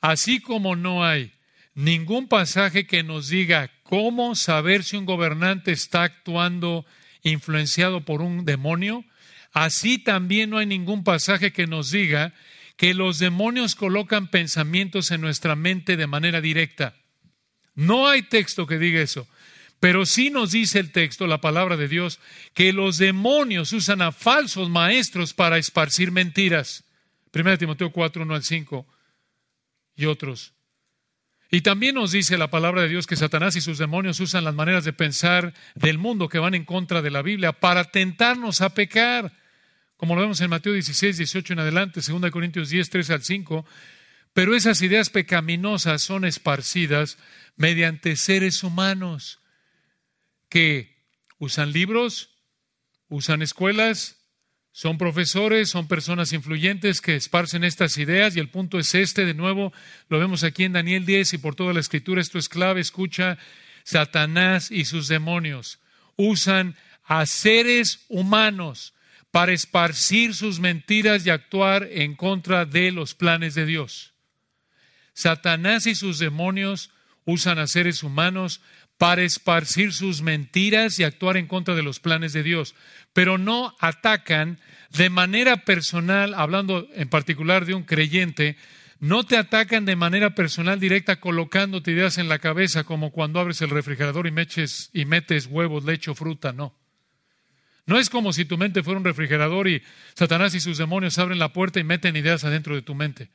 así 0.00 0.40
como 0.40 0.74
no 0.74 1.04
hay 1.04 1.32
ningún 1.74 2.28
pasaje 2.28 2.86
que 2.86 3.02
nos 3.02 3.28
diga 3.28 3.70
cómo 3.84 4.34
saber 4.34 4.82
si 4.82 4.96
un 4.96 5.06
gobernante 5.06 5.70
está 5.70 6.02
actuando 6.02 6.84
influenciado 7.22 8.04
por 8.04 8.20
un 8.20 8.44
demonio, 8.44 9.04
así 9.52 9.98
también 9.98 10.50
no 10.50 10.58
hay 10.58 10.66
ningún 10.66 11.04
pasaje 11.04 11.52
que 11.52 11.68
nos 11.68 11.92
diga 11.92 12.34
que 12.76 12.92
los 12.92 13.20
demonios 13.20 13.76
colocan 13.76 14.28
pensamientos 14.28 15.12
en 15.12 15.20
nuestra 15.20 15.54
mente 15.54 15.96
de 15.96 16.08
manera 16.08 16.40
directa. 16.40 16.96
No 17.74 18.08
hay 18.08 18.22
texto 18.22 18.66
que 18.66 18.78
diga 18.78 19.00
eso. 19.00 19.28
Pero 19.80 20.06
sí 20.06 20.30
nos 20.30 20.52
dice 20.52 20.78
el 20.78 20.92
texto, 20.92 21.26
la 21.26 21.40
palabra 21.40 21.76
de 21.76 21.88
Dios, 21.88 22.18
que 22.54 22.72
los 22.72 22.96
demonios 22.96 23.72
usan 23.72 24.00
a 24.00 24.12
falsos 24.12 24.70
maestros 24.70 25.34
para 25.34 25.58
esparcir 25.58 26.10
mentiras. 26.10 26.84
1 27.34 27.58
Timoteo 27.58 27.92
4, 27.92 28.22
1 28.22 28.34
al 28.34 28.42
5 28.42 28.86
y 29.96 30.06
otros. 30.06 30.54
Y 31.54 31.60
también 31.60 31.94
nos 31.94 32.10
dice 32.10 32.36
la 32.36 32.50
palabra 32.50 32.82
de 32.82 32.88
Dios 32.88 33.06
que 33.06 33.14
Satanás 33.14 33.54
y 33.54 33.60
sus 33.60 33.78
demonios 33.78 34.18
usan 34.18 34.42
las 34.42 34.56
maneras 34.56 34.84
de 34.84 34.92
pensar 34.92 35.54
del 35.76 35.98
mundo 35.98 36.28
que 36.28 36.40
van 36.40 36.56
en 36.56 36.64
contra 36.64 37.00
de 37.00 37.12
la 37.12 37.22
Biblia 37.22 37.52
para 37.52 37.84
tentarnos 37.84 38.60
a 38.60 38.74
pecar. 38.74 39.32
Como 39.96 40.16
lo 40.16 40.22
vemos 40.22 40.40
en 40.40 40.50
Mateo 40.50 40.72
16, 40.72 41.16
18 41.16 41.52
en 41.52 41.60
adelante, 41.60 42.00
2 42.04 42.30
Corintios 42.32 42.70
10, 42.70 42.90
3 42.90 43.10
al 43.10 43.22
5. 43.22 43.64
Pero 44.32 44.56
esas 44.56 44.82
ideas 44.82 45.10
pecaminosas 45.10 46.02
son 46.02 46.24
esparcidas 46.24 47.18
mediante 47.54 48.16
seres 48.16 48.64
humanos 48.64 49.38
que 50.48 51.04
usan 51.38 51.70
libros, 51.70 52.30
usan 53.06 53.42
escuelas, 53.42 54.23
son 54.74 54.98
profesores, 54.98 55.70
son 55.70 55.86
personas 55.86 56.32
influyentes 56.32 57.00
que 57.00 57.14
esparcen 57.14 57.62
estas 57.62 57.96
ideas 57.96 58.34
y 58.34 58.40
el 58.40 58.48
punto 58.48 58.80
es 58.80 58.96
este, 58.96 59.24
de 59.24 59.32
nuevo, 59.32 59.72
lo 60.08 60.18
vemos 60.18 60.42
aquí 60.42 60.64
en 60.64 60.72
Daniel 60.72 61.06
10 61.06 61.34
y 61.34 61.38
por 61.38 61.54
toda 61.54 61.72
la 61.72 61.78
escritura, 61.78 62.20
esto 62.20 62.40
es 62.40 62.48
clave, 62.48 62.80
escucha, 62.80 63.38
Satanás 63.84 64.72
y 64.72 64.84
sus 64.84 65.06
demonios 65.06 65.78
usan 66.16 66.74
a 67.04 67.24
seres 67.26 68.00
humanos 68.08 68.94
para 69.30 69.52
esparcir 69.52 70.34
sus 70.34 70.58
mentiras 70.58 71.24
y 71.24 71.30
actuar 71.30 71.86
en 71.92 72.16
contra 72.16 72.64
de 72.64 72.90
los 72.90 73.14
planes 73.14 73.54
de 73.54 73.66
Dios. 73.66 74.12
Satanás 75.12 75.86
y 75.86 75.94
sus 75.94 76.18
demonios 76.18 76.90
usan 77.24 77.60
a 77.60 77.68
seres 77.68 78.02
humanos 78.02 78.60
para 78.98 79.22
esparcir 79.22 79.92
sus 79.92 80.22
mentiras 80.22 80.98
y 80.98 81.04
actuar 81.04 81.36
en 81.36 81.46
contra 81.46 81.74
de 81.74 81.82
los 81.82 82.00
planes 82.00 82.32
de 82.32 82.42
Dios, 82.42 82.74
pero 83.12 83.38
no 83.38 83.74
atacan 83.80 84.58
de 84.90 85.10
manera 85.10 85.64
personal, 85.64 86.34
hablando 86.34 86.88
en 86.94 87.08
particular 87.08 87.66
de 87.66 87.74
un 87.74 87.82
creyente, 87.82 88.56
no 89.00 89.24
te 89.24 89.36
atacan 89.36 89.84
de 89.84 89.96
manera 89.96 90.34
personal 90.34 90.78
directa 90.80 91.20
colocándote 91.20 91.90
ideas 91.90 92.18
en 92.18 92.28
la 92.28 92.38
cabeza 92.38 92.84
como 92.84 93.10
cuando 93.10 93.40
abres 93.40 93.60
el 93.60 93.70
refrigerador 93.70 94.26
y, 94.26 94.30
meches, 94.30 94.90
y 94.92 95.04
metes 95.04 95.46
huevos, 95.46 95.84
leche 95.84 96.14
fruta, 96.14 96.52
no. 96.52 96.74
No 97.86 97.98
es 97.98 98.08
como 98.08 98.32
si 98.32 98.44
tu 98.44 98.56
mente 98.56 98.82
fuera 98.82 98.98
un 98.98 99.04
refrigerador 99.04 99.68
y 99.68 99.82
Satanás 100.14 100.54
y 100.54 100.60
sus 100.60 100.78
demonios 100.78 101.18
abren 101.18 101.38
la 101.38 101.52
puerta 101.52 101.80
y 101.80 101.84
meten 101.84 102.16
ideas 102.16 102.44
adentro 102.44 102.74
de 102.74 102.82
tu 102.82 102.94
mente. 102.94 103.28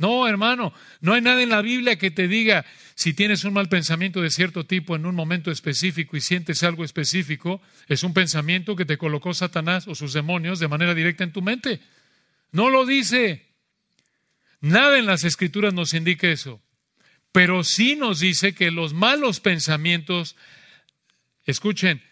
No, 0.00 0.26
hermano, 0.26 0.72
no 1.02 1.12
hay 1.12 1.20
nada 1.20 1.42
en 1.42 1.50
la 1.50 1.60
Biblia 1.60 1.98
que 1.98 2.10
te 2.10 2.26
diga 2.26 2.64
si 2.94 3.12
tienes 3.12 3.44
un 3.44 3.52
mal 3.52 3.68
pensamiento 3.68 4.22
de 4.22 4.30
cierto 4.30 4.64
tipo 4.64 4.96
en 4.96 5.04
un 5.04 5.14
momento 5.14 5.50
específico 5.50 6.16
y 6.16 6.22
sientes 6.22 6.62
algo 6.62 6.86
específico, 6.86 7.60
es 7.86 8.02
un 8.02 8.14
pensamiento 8.14 8.76
que 8.76 8.86
te 8.86 8.96
colocó 8.96 9.34
Satanás 9.34 9.86
o 9.88 9.94
sus 9.94 10.14
demonios 10.14 10.58
de 10.58 10.68
manera 10.68 10.94
directa 10.94 11.22
en 11.22 11.34
tu 11.34 11.42
mente. 11.42 11.80
No 12.50 12.70
lo 12.70 12.86
dice. 12.86 13.44
Nada 14.62 14.98
en 14.98 15.04
las 15.04 15.24
escrituras 15.24 15.74
nos 15.74 15.92
indica 15.92 16.28
eso. 16.28 16.62
Pero 17.30 17.62
sí 17.62 17.94
nos 17.94 18.20
dice 18.20 18.54
que 18.54 18.70
los 18.70 18.94
malos 18.94 19.40
pensamientos, 19.40 20.34
escuchen, 21.44 22.02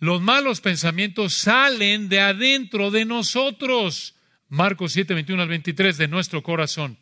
los 0.00 0.20
malos 0.20 0.60
pensamientos 0.60 1.32
salen 1.32 2.10
de 2.10 2.20
adentro 2.20 2.90
de 2.90 3.06
nosotros. 3.06 4.16
Marcos 4.50 4.92
7, 4.92 5.14
21 5.14 5.42
al 5.42 5.48
23, 5.48 5.96
de 5.96 6.08
nuestro 6.08 6.42
corazón. 6.42 6.98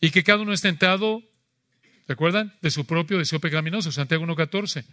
Y 0.00 0.10
que 0.10 0.24
cada 0.24 0.42
uno 0.42 0.52
es 0.52 0.60
tentado, 0.60 1.22
¿recuerdan? 2.06 2.54
De 2.62 2.70
su 2.70 2.86
propio 2.86 3.18
deseo 3.18 3.40
pecaminoso, 3.40 3.92
Santiago 3.92 4.24
1.14. 4.26 4.84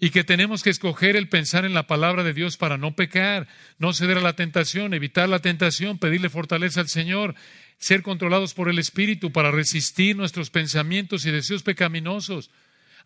Y 0.00 0.10
que 0.10 0.24
tenemos 0.24 0.62
que 0.62 0.70
escoger 0.70 1.16
el 1.16 1.28
pensar 1.28 1.64
en 1.64 1.74
la 1.74 1.86
palabra 1.86 2.24
de 2.24 2.32
Dios 2.32 2.56
para 2.56 2.78
no 2.78 2.94
pecar, 2.94 3.48
no 3.78 3.92
ceder 3.92 4.18
a 4.18 4.22
la 4.22 4.34
tentación, 4.34 4.94
evitar 4.94 5.28
la 5.28 5.40
tentación, 5.40 5.98
pedirle 5.98 6.30
fortaleza 6.30 6.80
al 6.80 6.88
Señor, 6.88 7.34
ser 7.78 8.02
controlados 8.02 8.54
por 8.54 8.68
el 8.68 8.78
Espíritu 8.78 9.32
para 9.32 9.50
resistir 9.50 10.16
nuestros 10.16 10.50
pensamientos 10.50 11.26
y 11.26 11.30
deseos 11.30 11.62
pecaminosos, 11.62 12.50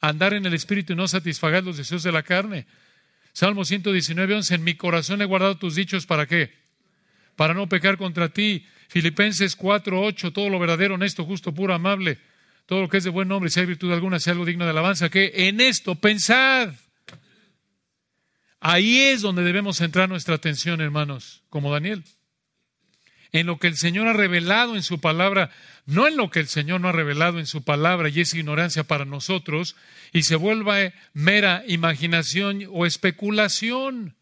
andar 0.01 0.35
en 0.35 0.47
el 0.47 0.55
Espíritu 0.55 0.93
y 0.93 0.97
no 0.97 1.09
satisfagar 1.09 1.65
los 1.65 1.77
deseos 1.77 2.03
de 2.03 2.13
la 2.13 2.23
carne. 2.23 2.67
Salmo 3.33 3.65
119, 3.65 4.35
11, 4.37 4.55
en 4.55 4.65
mi 4.65 4.75
corazón 4.77 5.21
he 5.21 5.25
guardado 5.25 5.59
tus 5.59 5.75
dichos, 5.75 6.07
¿para 6.07 6.27
qué? 6.27 6.53
Para 7.35 7.55
no 7.55 7.69
pecar 7.69 7.97
contra 7.97 8.29
ti. 8.29 8.67
Filipenses 8.89 9.57
4, 9.57 10.01
8, 10.01 10.33
todo 10.33 10.49
lo 10.49 10.59
verdadero, 10.59 10.95
honesto, 10.95 11.25
justo, 11.25 11.55
puro, 11.55 11.75
amable, 11.75 12.19
todo 12.67 12.83
lo 12.83 12.89
que 12.89 12.99
es 12.99 13.05
de 13.05 13.11
buen 13.11 13.29
nombre, 13.29 13.51
si 13.51 13.61
hay 13.61 13.67
virtud 13.67 13.93
alguna, 13.93 14.19
si 14.19 14.31
algo 14.31 14.45
digno 14.45 14.65
de 14.65 14.71
alabanza, 14.71 15.11
que 15.11 15.33
en 15.49 15.61
esto 15.61 15.95
pensad. 15.97 16.73
Ahí 18.61 19.01
es 19.03 19.21
donde 19.21 19.43
debemos 19.43 19.77
centrar 19.77 20.09
nuestra 20.09 20.37
atención, 20.37 20.81
hermanos, 20.81 21.43
como 21.51 21.71
Daniel. 21.71 22.03
En 23.31 23.47
lo 23.47 23.59
que 23.59 23.67
el 23.67 23.77
Señor 23.77 24.07
ha 24.09 24.13
revelado 24.13 24.77
en 24.77 24.83
su 24.83 25.01
palabra, 25.01 25.51
no 25.87 26.07
en 26.07 26.17
lo 26.17 26.31
que 26.31 26.41
el 26.41 26.49
Señor 26.49 26.81
no 26.81 26.89
ha 26.89 26.93
revelado 26.93 27.39
en 27.39 27.47
su 27.47 27.63
palabra 27.65 28.09
y 28.09 28.21
es 28.21 28.33
ignorancia 28.33 28.85
para 28.85 29.05
nosotros, 29.05 29.77
y 30.13 30.23
se 30.23 30.37
vuelva 30.37 30.93
mera 31.13 31.65
imaginación 31.67 32.67
o 32.71 32.87
especulación. 32.87 34.17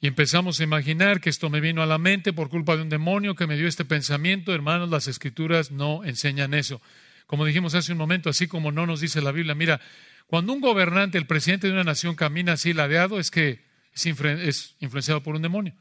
Y 0.00 0.06
empezamos 0.06 0.60
a 0.60 0.64
imaginar 0.64 1.20
que 1.20 1.30
esto 1.30 1.50
me 1.50 1.60
vino 1.60 1.82
a 1.82 1.86
la 1.86 1.98
mente 1.98 2.32
por 2.32 2.50
culpa 2.50 2.76
de 2.76 2.82
un 2.82 2.88
demonio 2.88 3.34
que 3.34 3.46
me 3.46 3.56
dio 3.56 3.66
este 3.66 3.84
pensamiento. 3.84 4.54
Hermanos, 4.54 4.88
las 4.90 5.08
escrituras 5.08 5.72
no 5.72 6.04
enseñan 6.04 6.54
eso. 6.54 6.80
Como 7.26 7.44
dijimos 7.44 7.74
hace 7.74 7.92
un 7.92 7.98
momento, 7.98 8.30
así 8.30 8.46
como 8.46 8.70
no 8.70 8.86
nos 8.86 9.00
dice 9.00 9.20
la 9.20 9.32
Biblia, 9.32 9.54
mira, 9.54 9.80
cuando 10.26 10.52
un 10.52 10.60
gobernante, 10.60 11.18
el 11.18 11.26
presidente 11.26 11.66
de 11.66 11.72
una 11.72 11.84
nación 11.84 12.14
camina 12.14 12.52
así 12.52 12.72
ladeado, 12.72 13.18
es 13.18 13.30
que 13.30 13.64
es, 13.92 14.76
influenciado 14.78 15.22
por 15.22 15.34
un 15.34 15.42
demonio. 15.42 15.74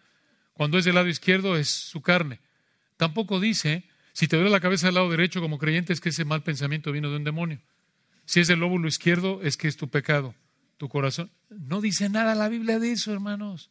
Cuando 0.53 0.79
es 0.79 0.85
del 0.85 0.95
lado 0.95 1.07
izquierdo 1.07 1.55
es 1.55 1.69
su 1.69 2.01
carne. 2.01 2.39
Tampoco 2.97 3.39
dice, 3.39 3.83
si 4.13 4.27
te 4.27 4.35
duele 4.37 4.49
la 4.49 4.59
cabeza 4.59 4.87
del 4.87 4.95
lado 4.95 5.11
derecho 5.11 5.41
como 5.41 5.59
creyente, 5.59 5.93
es 5.93 6.01
que 6.01 6.09
ese 6.09 6.25
mal 6.25 6.41
pensamiento 6.41 6.91
vino 6.91 7.11
de 7.11 7.17
un 7.17 7.23
demonio. 7.23 7.59
Si 8.25 8.39
es 8.39 8.47
del 8.47 8.59
lóbulo 8.59 8.87
izquierdo, 8.87 9.41
es 9.43 9.57
que 9.57 9.67
es 9.67 9.77
tu 9.77 9.89
pecado, 9.89 10.33
tu 10.77 10.89
corazón. 10.89 11.29
No 11.49 11.79
dice 11.79 12.09
nada 12.09 12.33
la 12.33 12.49
Biblia 12.49 12.79
de 12.79 12.91
eso, 12.91 13.13
hermanos. 13.13 13.69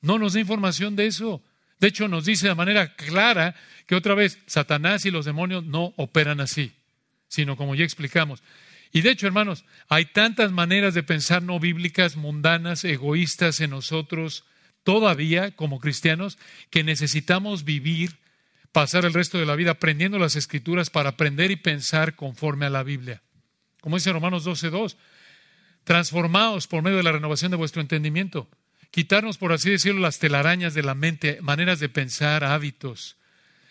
No 0.00 0.18
nos 0.18 0.32
da 0.32 0.40
información 0.40 0.96
de 0.96 1.06
eso. 1.06 1.42
De 1.78 1.88
hecho, 1.88 2.08
nos 2.08 2.24
dice 2.26 2.48
de 2.48 2.54
manera 2.54 2.94
clara 2.94 3.54
que 3.86 3.94
otra 3.94 4.14
vez 4.14 4.38
Satanás 4.46 5.04
y 5.06 5.10
los 5.10 5.24
demonios 5.24 5.64
no 5.64 5.94
operan 5.96 6.40
así, 6.40 6.72
sino 7.28 7.56
como 7.56 7.74
ya 7.74 7.84
explicamos. 7.84 8.42
Y 8.92 9.02
de 9.02 9.10
hecho, 9.10 9.26
hermanos, 9.26 9.64
hay 9.88 10.06
tantas 10.06 10.52
maneras 10.52 10.94
de 10.94 11.02
pensar 11.02 11.42
no 11.42 11.58
bíblicas, 11.58 12.16
mundanas, 12.16 12.84
egoístas 12.84 13.60
en 13.60 13.70
nosotros, 13.70 14.44
todavía 14.82 15.52
como 15.52 15.80
cristianos, 15.80 16.38
que 16.70 16.84
necesitamos 16.84 17.64
vivir, 17.64 18.18
pasar 18.72 19.04
el 19.04 19.14
resto 19.14 19.38
de 19.38 19.46
la 19.46 19.56
vida 19.56 19.72
aprendiendo 19.72 20.18
las 20.18 20.36
escrituras 20.36 20.90
para 20.90 21.10
aprender 21.10 21.50
y 21.50 21.56
pensar 21.56 22.14
conforme 22.14 22.66
a 22.66 22.70
la 22.70 22.82
Biblia. 22.82 23.22
Como 23.80 23.96
dice 23.96 24.12
Romanos 24.12 24.46
12.2, 24.46 24.96
transformados 25.84 26.66
por 26.66 26.82
medio 26.82 26.98
de 26.98 27.04
la 27.04 27.12
renovación 27.12 27.50
de 27.50 27.56
vuestro 27.56 27.80
entendimiento 27.80 28.48
quitarnos, 28.90 29.38
por 29.38 29.52
así 29.52 29.70
decirlo, 29.70 30.00
las 30.00 30.18
telarañas 30.18 30.74
de 30.74 30.82
la 30.82 30.94
mente, 30.94 31.38
maneras 31.42 31.80
de 31.80 31.88
pensar, 31.88 32.44
hábitos, 32.44 33.16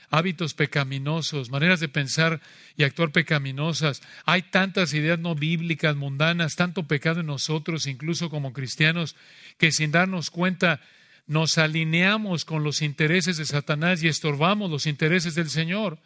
hábitos 0.10 0.54
pecaminosos, 0.54 1.50
maneras 1.50 1.80
de 1.80 1.90
pensar 1.90 2.42
y 2.76 2.84
actuar 2.84 3.12
pecaminosas. 3.12 4.02
Hay 4.26 4.44
tantas 4.44 4.94
ideas 4.94 5.20
no 5.20 5.36
bíblicas, 5.36 5.96
mundanas, 5.96 6.56
tanto 6.56 6.88
pecado 6.88 7.20
en 7.20 7.28
nosotros, 7.28 7.88
incluso 7.88 8.30
como 8.30 8.54
cristianos, 8.54 9.16
que 9.58 9.72
sin 9.72 9.92
darnos 9.92 10.30
cuenta 10.30 10.82
nos 11.28 11.60
alineamos 11.60 12.44
con 12.44 12.64
los 12.64 12.82
intereses 12.82 13.38
de 13.38 13.46
Satanás 13.46 14.02
y 14.02 14.08
estorbamos 14.08 14.72
los 14.72 14.88
intereses 14.88 15.36
del 15.36 15.50
Señor. 15.50 16.00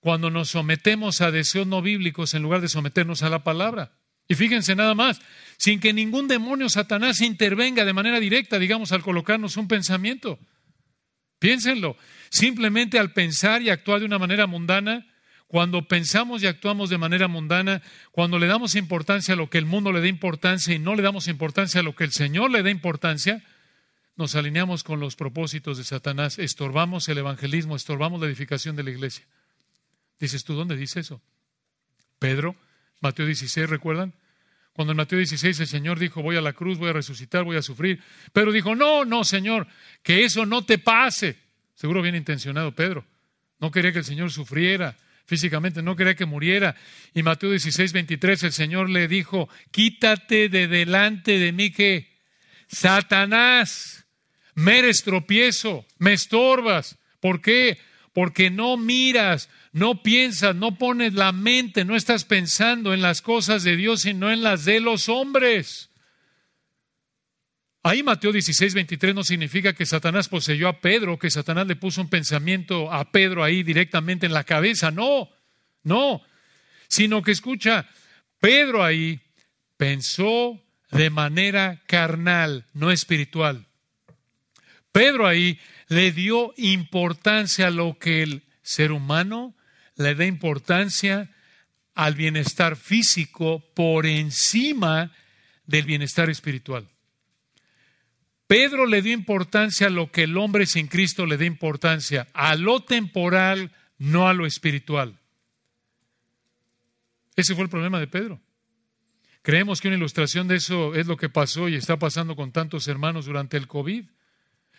Cuando 0.00 0.30
nos 0.30 0.50
sometemos 0.50 1.22
a 1.22 1.30
deseos 1.30 1.66
no 1.66 1.80
bíblicos 1.80 2.34
en 2.34 2.42
lugar 2.42 2.60
de 2.60 2.68
someternos 2.68 3.22
a 3.22 3.30
la 3.30 3.42
palabra. 3.42 3.92
Y 4.28 4.34
fíjense 4.34 4.74
nada 4.74 4.94
más, 4.94 5.20
sin 5.56 5.80
que 5.80 5.92
ningún 5.92 6.28
demonio 6.28 6.68
Satanás 6.68 7.20
intervenga 7.20 7.84
de 7.84 7.92
manera 7.92 8.20
directa, 8.20 8.58
digamos, 8.58 8.92
al 8.92 9.02
colocarnos 9.02 9.56
un 9.56 9.68
pensamiento. 9.68 10.38
Piénsenlo, 11.38 11.96
simplemente 12.30 12.98
al 12.98 13.12
pensar 13.12 13.62
y 13.62 13.70
actuar 13.70 14.00
de 14.00 14.06
una 14.06 14.18
manera 14.18 14.46
mundana, 14.46 15.06
cuando 15.46 15.86
pensamos 15.86 16.42
y 16.42 16.46
actuamos 16.46 16.90
de 16.90 16.98
manera 16.98 17.28
mundana, 17.28 17.82
cuando 18.10 18.38
le 18.38 18.48
damos 18.48 18.74
importancia 18.74 19.34
a 19.34 19.36
lo 19.36 19.48
que 19.48 19.58
el 19.58 19.66
mundo 19.66 19.92
le 19.92 20.00
da 20.00 20.08
importancia 20.08 20.74
y 20.74 20.78
no 20.78 20.96
le 20.96 21.02
damos 21.02 21.28
importancia 21.28 21.80
a 21.80 21.84
lo 21.84 21.94
que 21.94 22.04
el 22.04 22.12
Señor 22.12 22.50
le 22.50 22.62
da 22.62 22.70
importancia, 22.70 23.44
nos 24.16 24.34
alineamos 24.34 24.82
con 24.82 24.98
los 24.98 25.14
propósitos 25.14 25.78
de 25.78 25.84
Satanás, 25.84 26.38
estorbamos 26.38 27.08
el 27.08 27.18
evangelismo, 27.18 27.76
estorbamos 27.76 28.20
la 28.20 28.26
edificación 28.26 28.74
de 28.74 28.82
la 28.82 28.90
iglesia. 28.90 29.24
Dices 30.18 30.42
tú, 30.42 30.54
¿dónde 30.54 30.74
dice 30.74 31.00
eso? 31.00 31.20
Pedro, 32.18 32.56
Mateo 33.06 33.26
16, 33.26 33.68
¿recuerdan? 33.68 34.12
Cuando 34.72 34.92
en 34.92 34.98
Mateo 34.98 35.18
16 35.18 35.60
el 35.60 35.66
Señor 35.66 35.98
dijo, 35.98 36.22
voy 36.22 36.36
a 36.36 36.40
la 36.40 36.52
cruz, 36.52 36.78
voy 36.78 36.90
a 36.90 36.92
resucitar, 36.92 37.44
voy 37.44 37.56
a 37.56 37.62
sufrir. 37.62 38.02
Pedro 38.32 38.52
dijo, 38.52 38.74
no, 38.74 39.04
no, 39.04 39.24
Señor, 39.24 39.66
que 40.02 40.24
eso 40.24 40.44
no 40.44 40.64
te 40.64 40.78
pase. 40.78 41.36
Seguro 41.74 42.02
bien 42.02 42.14
intencionado 42.14 42.72
Pedro. 42.72 43.04
No 43.58 43.70
quería 43.70 43.92
que 43.92 44.00
el 44.00 44.04
Señor 44.04 44.30
sufriera 44.30 44.96
físicamente, 45.26 45.82
no 45.82 45.96
quería 45.96 46.14
que 46.14 46.26
muriera. 46.26 46.76
Y 47.14 47.22
Mateo 47.22 47.50
16, 47.50 47.92
23 47.92 48.44
el 48.44 48.52
Señor 48.52 48.90
le 48.90 49.08
dijo, 49.08 49.48
quítate 49.70 50.48
de 50.48 50.68
delante 50.68 51.38
de 51.38 51.52
mí 51.52 51.70
que 51.70 52.08
Satanás, 52.68 54.06
me 54.54 54.78
eres 54.78 55.02
tropiezo, 55.02 55.84
me 55.98 56.12
estorbas. 56.12 56.98
¿Por 57.20 57.40
qué? 57.40 57.78
Porque 58.16 58.48
no 58.48 58.78
miras 58.78 59.50
no 59.76 60.02
piensas, 60.02 60.56
no 60.56 60.78
pones 60.78 61.12
la 61.12 61.32
mente, 61.32 61.84
no 61.84 61.96
estás 61.96 62.24
pensando 62.24 62.94
en 62.94 63.02
las 63.02 63.20
cosas 63.20 63.62
de 63.62 63.76
Dios, 63.76 64.00
sino 64.00 64.32
en 64.32 64.42
las 64.42 64.64
de 64.64 64.80
los 64.80 65.10
hombres. 65.10 65.90
Ahí 67.82 68.02
Mateo 68.02 68.32
16, 68.32 68.72
23 68.72 69.14
no 69.14 69.22
significa 69.22 69.74
que 69.74 69.84
Satanás 69.84 70.30
poseyó 70.30 70.66
a 70.68 70.80
Pedro, 70.80 71.18
que 71.18 71.30
Satanás 71.30 71.66
le 71.66 71.76
puso 71.76 72.00
un 72.00 72.08
pensamiento 72.08 72.90
a 72.90 73.12
Pedro 73.12 73.44
ahí 73.44 73.62
directamente 73.62 74.24
en 74.24 74.32
la 74.32 74.44
cabeza. 74.44 74.90
No, 74.90 75.28
no. 75.82 76.22
Sino 76.88 77.20
que 77.20 77.32
escucha, 77.32 77.86
Pedro 78.40 78.82
ahí 78.82 79.20
pensó 79.76 80.58
de 80.90 81.10
manera 81.10 81.82
carnal, 81.86 82.64
no 82.72 82.90
espiritual. 82.90 83.66
Pedro 84.90 85.26
ahí 85.26 85.60
le 85.88 86.12
dio 86.12 86.52
importancia 86.56 87.68
a 87.68 87.70
lo 87.70 87.98
que 87.98 88.22
el 88.22 88.42
ser 88.62 88.92
humano 88.92 89.54
le 89.96 90.14
da 90.14 90.26
importancia 90.26 91.30
al 91.94 92.14
bienestar 92.14 92.76
físico 92.76 93.64
por 93.74 94.06
encima 94.06 95.12
del 95.66 95.84
bienestar 95.84 96.28
espiritual. 96.30 96.86
Pedro 98.46 98.86
le 98.86 99.02
dio 99.02 99.12
importancia 99.12 99.88
a 99.88 99.90
lo 99.90 100.12
que 100.12 100.24
el 100.24 100.36
hombre 100.36 100.66
sin 100.66 100.86
Cristo 100.86 101.26
le 101.26 101.36
da 101.36 101.44
importancia, 101.44 102.28
a 102.32 102.54
lo 102.54 102.80
temporal, 102.80 103.72
no 103.98 104.28
a 104.28 104.34
lo 104.34 104.46
espiritual. 104.46 105.18
Ese 107.34 107.54
fue 107.54 107.64
el 107.64 107.70
problema 107.70 107.98
de 107.98 108.06
Pedro. 108.06 108.40
Creemos 109.42 109.80
que 109.80 109.88
una 109.88 109.96
ilustración 109.96 110.48
de 110.48 110.56
eso 110.56 110.94
es 110.94 111.06
lo 111.06 111.16
que 111.16 111.28
pasó 111.28 111.68
y 111.68 111.74
está 111.74 111.98
pasando 111.98 112.36
con 112.36 112.52
tantos 112.52 112.88
hermanos 112.88 113.26
durante 113.26 113.56
el 113.56 113.66
COVID. 113.66 114.04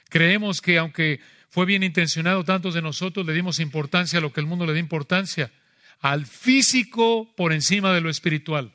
Creemos 0.10 0.62
que 0.62 0.78
aunque 0.78 1.20
fue 1.50 1.66
bien 1.66 1.84
intencionado, 1.84 2.44
tantos 2.44 2.74
de 2.74 2.82
nosotros 2.82 3.26
le 3.26 3.34
dimos 3.34 3.60
importancia 3.60 4.20
a 4.20 4.22
lo 4.22 4.32
que 4.32 4.40
el 4.40 4.48
mundo 4.48 4.66
le 4.66 4.74
da 4.74 4.80
importancia, 4.80 5.52
al 6.00 6.26
físico 6.26 7.34
por 7.36 7.54
encima 7.54 7.94
de 7.94 8.02
lo 8.02 8.10
espiritual. 8.10 8.74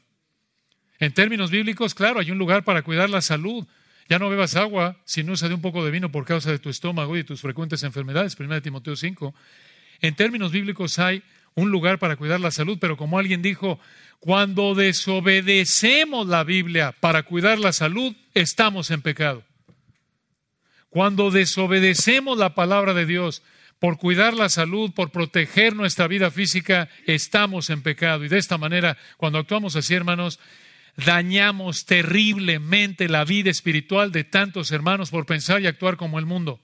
En 0.98 1.12
términos 1.12 1.50
bíblicos, 1.50 1.94
claro, 1.94 2.20
hay 2.20 2.30
un 2.30 2.38
lugar 2.38 2.64
para 2.64 2.82
cuidar 2.82 3.10
la 3.10 3.20
salud. 3.20 3.66
Ya 4.08 4.18
no 4.18 4.28
bebas 4.28 4.56
agua 4.56 5.00
si 5.04 5.22
no 5.22 5.32
usa 5.32 5.48
de 5.48 5.54
un 5.54 5.60
poco 5.60 5.84
de 5.84 5.90
vino 5.90 6.10
por 6.12 6.24
causa 6.24 6.50
de 6.50 6.58
tu 6.58 6.68
estómago 6.68 7.16
y 7.16 7.24
tus 7.24 7.40
frecuentes 7.40 7.82
enfermedades, 7.82 8.38
1 8.38 8.62
Timoteo 8.62 8.96
5. 8.96 9.34
En 10.00 10.14
términos 10.14 10.52
bíblicos 10.52 10.98
hay 10.98 11.22
un 11.54 11.70
lugar 11.70 11.98
para 11.98 12.16
cuidar 12.16 12.40
la 12.40 12.50
salud, 12.50 12.78
pero 12.80 12.96
como 12.96 13.18
alguien 13.18 13.42
dijo, 13.42 13.78
cuando 14.20 14.74
desobedecemos 14.74 16.26
la 16.26 16.44
Biblia 16.44 16.92
para 16.92 17.24
cuidar 17.24 17.58
la 17.58 17.72
salud, 17.72 18.14
estamos 18.34 18.90
en 18.90 19.02
pecado. 19.02 19.44
Cuando 20.92 21.30
desobedecemos 21.30 22.36
la 22.36 22.54
palabra 22.54 22.92
de 22.92 23.06
Dios 23.06 23.42
por 23.78 23.96
cuidar 23.96 24.34
la 24.34 24.50
salud, 24.50 24.92
por 24.92 25.10
proteger 25.10 25.74
nuestra 25.74 26.06
vida 26.06 26.30
física, 26.30 26.90
estamos 27.06 27.70
en 27.70 27.80
pecado. 27.80 28.26
Y 28.26 28.28
de 28.28 28.36
esta 28.36 28.58
manera, 28.58 28.98
cuando 29.16 29.38
actuamos 29.38 29.74
así, 29.74 29.94
hermanos, 29.94 30.38
dañamos 30.98 31.86
terriblemente 31.86 33.08
la 33.08 33.24
vida 33.24 33.48
espiritual 33.48 34.12
de 34.12 34.24
tantos 34.24 34.70
hermanos 34.70 35.08
por 35.08 35.24
pensar 35.24 35.62
y 35.62 35.66
actuar 35.66 35.96
como 35.96 36.18
el 36.18 36.26
mundo. 36.26 36.60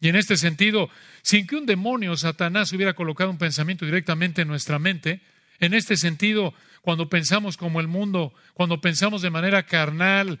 Y 0.00 0.08
en 0.08 0.14
este 0.14 0.36
sentido, 0.36 0.88
sin 1.22 1.48
que 1.48 1.56
un 1.56 1.66
demonio, 1.66 2.16
Satanás, 2.16 2.72
hubiera 2.72 2.94
colocado 2.94 3.28
un 3.28 3.38
pensamiento 3.38 3.84
directamente 3.84 4.42
en 4.42 4.48
nuestra 4.48 4.78
mente, 4.78 5.20
en 5.58 5.74
este 5.74 5.96
sentido, 5.96 6.54
cuando 6.80 7.08
pensamos 7.08 7.56
como 7.56 7.80
el 7.80 7.88
mundo, 7.88 8.32
cuando 8.54 8.80
pensamos 8.80 9.20
de 9.20 9.30
manera 9.30 9.64
carnal, 9.64 10.38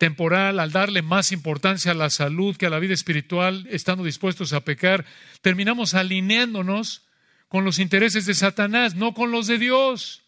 temporal, 0.00 0.58
al 0.60 0.72
darle 0.72 1.02
más 1.02 1.30
importancia 1.30 1.92
a 1.92 1.94
la 1.94 2.08
salud 2.08 2.56
que 2.56 2.64
a 2.64 2.70
la 2.70 2.78
vida 2.78 2.94
espiritual, 2.94 3.68
estando 3.70 4.02
dispuestos 4.02 4.54
a 4.54 4.64
pecar, 4.64 5.04
terminamos 5.42 5.92
alineándonos 5.92 7.06
con 7.48 7.66
los 7.66 7.78
intereses 7.78 8.24
de 8.24 8.32
Satanás, 8.32 8.94
no 8.94 9.12
con 9.12 9.30
los 9.30 9.46
de 9.46 9.58
Dios. 9.58 10.22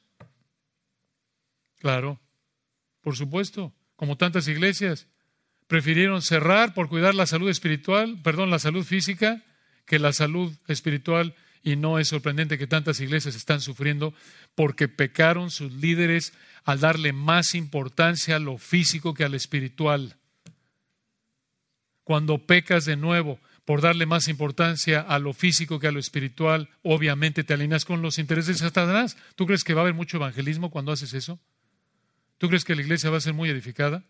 Claro, 1.78 2.20
por 3.00 3.16
supuesto, 3.16 3.72
como 3.96 4.18
tantas 4.18 4.46
iglesias, 4.46 5.08
prefirieron 5.68 6.20
cerrar 6.20 6.74
por 6.74 6.90
cuidar 6.90 7.14
la 7.14 7.24
salud 7.24 7.48
espiritual, 7.48 8.20
perdón, 8.22 8.50
la 8.50 8.58
salud 8.58 8.84
física, 8.84 9.42
que 9.86 9.98
la 9.98 10.12
salud 10.12 10.54
espiritual 10.68 11.34
y 11.62 11.76
no 11.76 11.98
es 11.98 12.08
sorprendente 12.08 12.58
que 12.58 12.66
tantas 12.66 13.00
iglesias 13.00 13.36
están 13.36 13.60
sufriendo 13.60 14.14
porque 14.54 14.88
pecaron 14.88 15.50
sus 15.50 15.72
líderes 15.72 16.32
al 16.64 16.80
darle 16.80 17.12
más 17.12 17.54
importancia 17.54 18.36
a 18.36 18.40
lo 18.40 18.58
físico 18.58 19.14
que 19.14 19.24
al 19.24 19.34
espiritual. 19.34 20.16
Cuando 22.04 22.46
pecas 22.46 22.84
de 22.84 22.96
nuevo 22.96 23.38
por 23.64 23.80
darle 23.80 24.06
más 24.06 24.26
importancia 24.26 25.00
a 25.00 25.18
lo 25.20 25.32
físico 25.32 25.78
que 25.78 25.86
a 25.86 25.92
lo 25.92 26.00
espiritual, 26.00 26.68
obviamente 26.82 27.44
te 27.44 27.54
alineas 27.54 27.84
con 27.84 28.02
los 28.02 28.18
intereses 28.18 28.58
de 28.58 28.66
Satanás. 28.66 29.16
¿Tú 29.36 29.46
crees 29.46 29.62
que 29.62 29.74
va 29.74 29.82
a 29.82 29.84
haber 29.84 29.94
mucho 29.94 30.16
evangelismo 30.16 30.70
cuando 30.70 30.90
haces 30.90 31.14
eso? 31.14 31.38
¿Tú 32.38 32.48
crees 32.48 32.64
que 32.64 32.74
la 32.74 32.82
iglesia 32.82 33.10
va 33.10 33.18
a 33.18 33.20
ser 33.20 33.34
muy 33.34 33.48
edificada? 33.50 34.04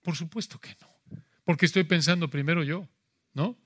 Por 0.00 0.16
supuesto 0.16 0.58
que 0.58 0.74
no. 0.80 1.20
Porque 1.44 1.66
estoy 1.66 1.84
pensando 1.84 2.28
primero 2.30 2.62
yo, 2.62 2.88
¿no? 3.34 3.58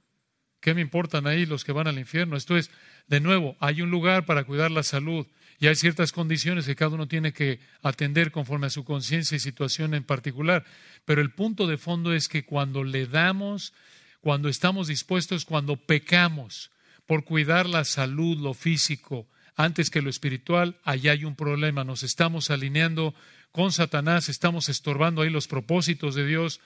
¿Qué 0.65 0.73
me 0.73 0.81
importan 0.81 1.27
ahí 1.27 1.45
los 1.45 1.62
que 1.62 1.73
van 1.73 1.89
al 1.89 1.99
infierno? 1.99 2.39
Esto 2.39 2.57
es, 2.57 2.71
de 3.07 3.21
nuevo, 3.21 3.55
hay 3.61 3.83
un 3.83 3.91
lugar 3.91 4.25
para 4.25 4.45
cuidar 4.45 4.71
la 4.71 4.83
salud 4.83 5.27
y 5.61 5.67
hay 5.67 5.75
ciertas 5.75 6.11
condiciones 6.11 6.65
que 6.65 6.75
cada 6.75 6.95
uno 6.95 7.07
tiene 7.07 7.35
que 7.35 7.61
atender 7.83 8.31
conforme 8.31 8.69
a 8.69 8.71
su 8.71 8.83
conciencia 8.83 9.37
y 9.37 9.41
situación 9.41 9.93
en 9.93 10.05
particular. 10.05 10.65
Pero 11.05 11.21
el 11.21 11.33
punto 11.33 11.67
de 11.67 11.77
fondo 11.77 12.15
es 12.15 12.29
que 12.29 12.47
cuando 12.47 12.83
le 12.83 13.07
damos, 13.07 13.75
cuando 14.23 14.49
estamos 14.49 14.89
dispuestos, 14.89 15.45
cuando 15.45 15.77
pecamos 15.77 16.71
por 17.05 17.25
cuidar 17.25 17.67
la 17.67 17.85
salud, 17.85 18.39
lo 18.39 18.55
físico, 18.55 19.29
antes 19.57 19.91
que 19.91 20.01
lo 20.01 20.09
espiritual, 20.09 20.81
allá 20.83 21.12
hay 21.12 21.27
un 21.27 21.37
problema. 21.37 21.85
Nos 21.85 22.03
estamos 22.03 22.51
alineando 22.51 23.15
con 23.53 23.71
Satanás, 23.71 24.31
estamos 24.31 24.71
estorbando 24.71 25.21
ahí 25.21 25.29
los 25.29 25.47
propósitos 25.47 26.15
de 26.15 26.25
Dios 26.27 26.62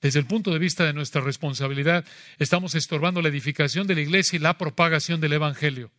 desde 0.00 0.18
el 0.20 0.26
punto 0.26 0.52
de 0.52 0.58
vista 0.58 0.84
de 0.84 0.92
nuestra 0.92 1.20
responsabilidad, 1.20 2.04
estamos 2.38 2.74
estorbando 2.74 3.22
la 3.22 3.28
edificación 3.28 3.86
de 3.86 3.94
la 3.94 4.02
iglesia 4.02 4.36
y 4.36 4.40
la 4.40 4.58
propagación 4.58 5.20
del 5.20 5.32
Evangelio. 5.34 5.90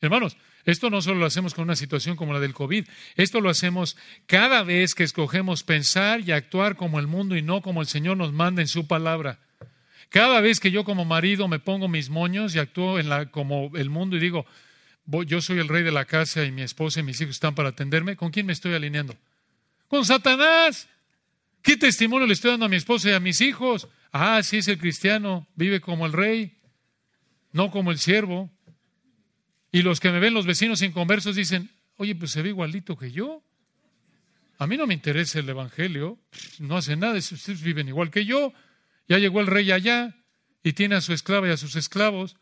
Hermanos, 0.00 0.36
esto 0.64 0.90
no 0.90 1.02
solo 1.02 1.20
lo 1.20 1.26
hacemos 1.26 1.54
con 1.54 1.64
una 1.64 1.76
situación 1.76 2.16
como 2.16 2.32
la 2.32 2.40
del 2.40 2.54
COVID, 2.54 2.86
esto 3.16 3.40
lo 3.40 3.50
hacemos 3.50 3.96
cada 4.26 4.62
vez 4.62 4.94
que 4.94 5.04
escogemos 5.04 5.62
pensar 5.62 6.20
y 6.20 6.32
actuar 6.32 6.76
como 6.76 6.98
el 6.98 7.06
mundo 7.06 7.36
y 7.36 7.42
no 7.42 7.62
como 7.62 7.80
el 7.80 7.86
Señor 7.86 8.16
nos 8.16 8.32
manda 8.32 8.62
en 8.62 8.68
su 8.68 8.86
palabra. 8.86 9.38
Cada 10.08 10.40
vez 10.40 10.58
que 10.58 10.70
yo 10.70 10.84
como 10.84 11.04
marido 11.04 11.48
me 11.48 11.60
pongo 11.60 11.88
mis 11.88 12.10
moños 12.10 12.54
y 12.54 12.58
actúo 12.58 12.98
en 12.98 13.08
la, 13.08 13.30
como 13.30 13.70
el 13.74 13.90
mundo 13.90 14.16
y 14.16 14.20
digo, 14.20 14.44
yo 15.26 15.40
soy 15.40 15.58
el 15.58 15.68
rey 15.68 15.82
de 15.82 15.92
la 15.92 16.04
casa 16.04 16.44
y 16.44 16.52
mi 16.52 16.62
esposa 16.62 17.00
y 17.00 17.04
mis 17.04 17.20
hijos 17.20 17.36
están 17.36 17.54
para 17.54 17.70
atenderme, 17.70 18.16
¿con 18.16 18.30
quién 18.30 18.46
me 18.46 18.52
estoy 18.52 18.74
alineando? 18.74 19.16
Con 19.88 20.04
Satanás. 20.04 20.88
¿Qué 21.62 21.76
testimonio 21.76 22.26
le 22.26 22.32
estoy 22.32 22.52
dando 22.52 22.66
a 22.66 22.68
mi 22.68 22.76
esposa 22.76 23.10
y 23.10 23.12
a 23.12 23.20
mis 23.20 23.40
hijos? 23.40 23.88
Ah, 24.12 24.42
sí 24.42 24.58
es 24.58 24.68
el 24.68 24.78
cristiano, 24.78 25.46
vive 25.54 25.80
como 25.80 26.06
el 26.06 26.12
rey. 26.12 26.56
no 27.52 27.70
como 27.70 27.90
el 27.90 27.98
siervo. 27.98 28.50
Y 29.72 29.82
los 29.82 30.00
que 30.00 30.10
me 30.10 30.20
ven, 30.20 30.34
los 30.34 30.46
vecinos 30.46 30.82
inconversos, 30.82 31.36
dicen, 31.36 31.70
oye, 31.96 32.14
pues 32.14 32.30
se 32.30 32.42
ve 32.42 32.50
igualito 32.50 32.96
que 32.96 33.10
yo. 33.12 33.42
A 34.58 34.66
mí 34.66 34.76
no 34.76 34.86
me 34.86 34.94
interesa 34.94 35.38
el 35.38 35.48
Evangelio, 35.48 36.18
no 36.58 36.76
hace 36.76 36.94
nada, 36.94 37.14
ustedes 37.18 37.62
viven 37.62 37.88
igual 37.88 38.10
que 38.10 38.24
yo. 38.24 38.52
Ya 39.08 39.18
llegó 39.18 39.40
el 39.40 39.46
rey 39.46 39.72
allá 39.72 40.14
y 40.62 40.74
tiene 40.74 40.96
a 40.96 41.00
su 41.00 41.12
esclava 41.12 41.48
y 41.48 41.50
a 41.50 41.56
sus 41.56 41.76
esclavos. 41.76 42.36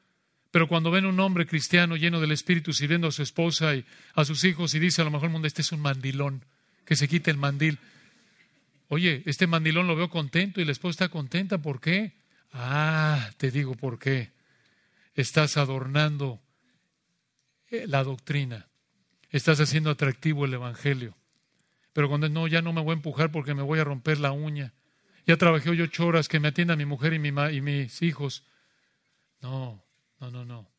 Pero 0.50 0.68
cuando 0.68 0.90
ven 0.90 1.06
un 1.06 1.20
hombre 1.20 1.46
cristiano 1.46 1.96
lleno 1.96 2.20
del 2.20 2.32
Espíritu 2.32 2.72
sirviendo 2.72 3.08
a 3.08 3.12
su 3.12 3.22
esposa 3.22 3.74
y 3.76 3.84
a 4.14 4.24
sus 4.24 4.44
hijos 4.44 4.74
y 4.74 4.78
dice 4.78 5.02
a 5.02 5.04
lo 5.04 5.10
mejor 5.10 5.26
el 5.26 5.32
mundo, 5.32 5.46
este 5.46 5.62
es 5.62 5.72
un 5.72 5.80
mandilón, 5.80 6.44
que 6.84 6.96
se 6.96 7.08
quite 7.08 7.30
el 7.30 7.36
mandil. 7.36 7.78
Oye, 8.88 9.22
este 9.26 9.46
mandilón 9.46 9.86
lo 9.86 9.96
veo 9.96 10.08
contento 10.08 10.60
y 10.60 10.64
la 10.64 10.72
esposa 10.72 11.04
está 11.04 11.08
contenta, 11.10 11.58
¿por 11.58 11.80
qué? 11.80 12.14
Ah, 12.52 13.30
te 13.36 13.50
digo 13.50 13.74
por 13.74 13.98
qué. 13.98 14.32
Estás 15.14 15.56
adornando 15.58 16.40
eh, 17.70 17.86
la 17.86 18.02
doctrina, 18.02 18.68
estás 19.30 19.60
haciendo 19.60 19.90
atractivo 19.90 20.46
el 20.46 20.54
Evangelio. 20.54 21.14
Pero 21.92 22.08
cuando 22.08 22.28
no, 22.28 22.46
ya 22.46 22.62
no 22.62 22.72
me 22.72 22.80
voy 22.80 22.92
a 22.92 22.94
empujar 22.94 23.30
porque 23.30 23.54
me 23.54 23.62
voy 23.62 23.78
a 23.78 23.84
romper 23.84 24.18
la 24.20 24.32
uña. 24.32 24.72
Ya 25.26 25.36
trabajé 25.36 25.68
hoy 25.68 25.82
ocho 25.82 26.06
horas 26.06 26.28
que 26.28 26.40
me 26.40 26.48
atienda 26.48 26.76
mi 26.76 26.86
mujer 26.86 27.12
y, 27.12 27.18
mi 27.18 27.28
y 27.28 27.60
mis 27.60 28.00
hijos. 28.00 28.44
No, 29.42 29.84
no, 30.20 30.30
no, 30.30 30.44
no. 30.44 30.70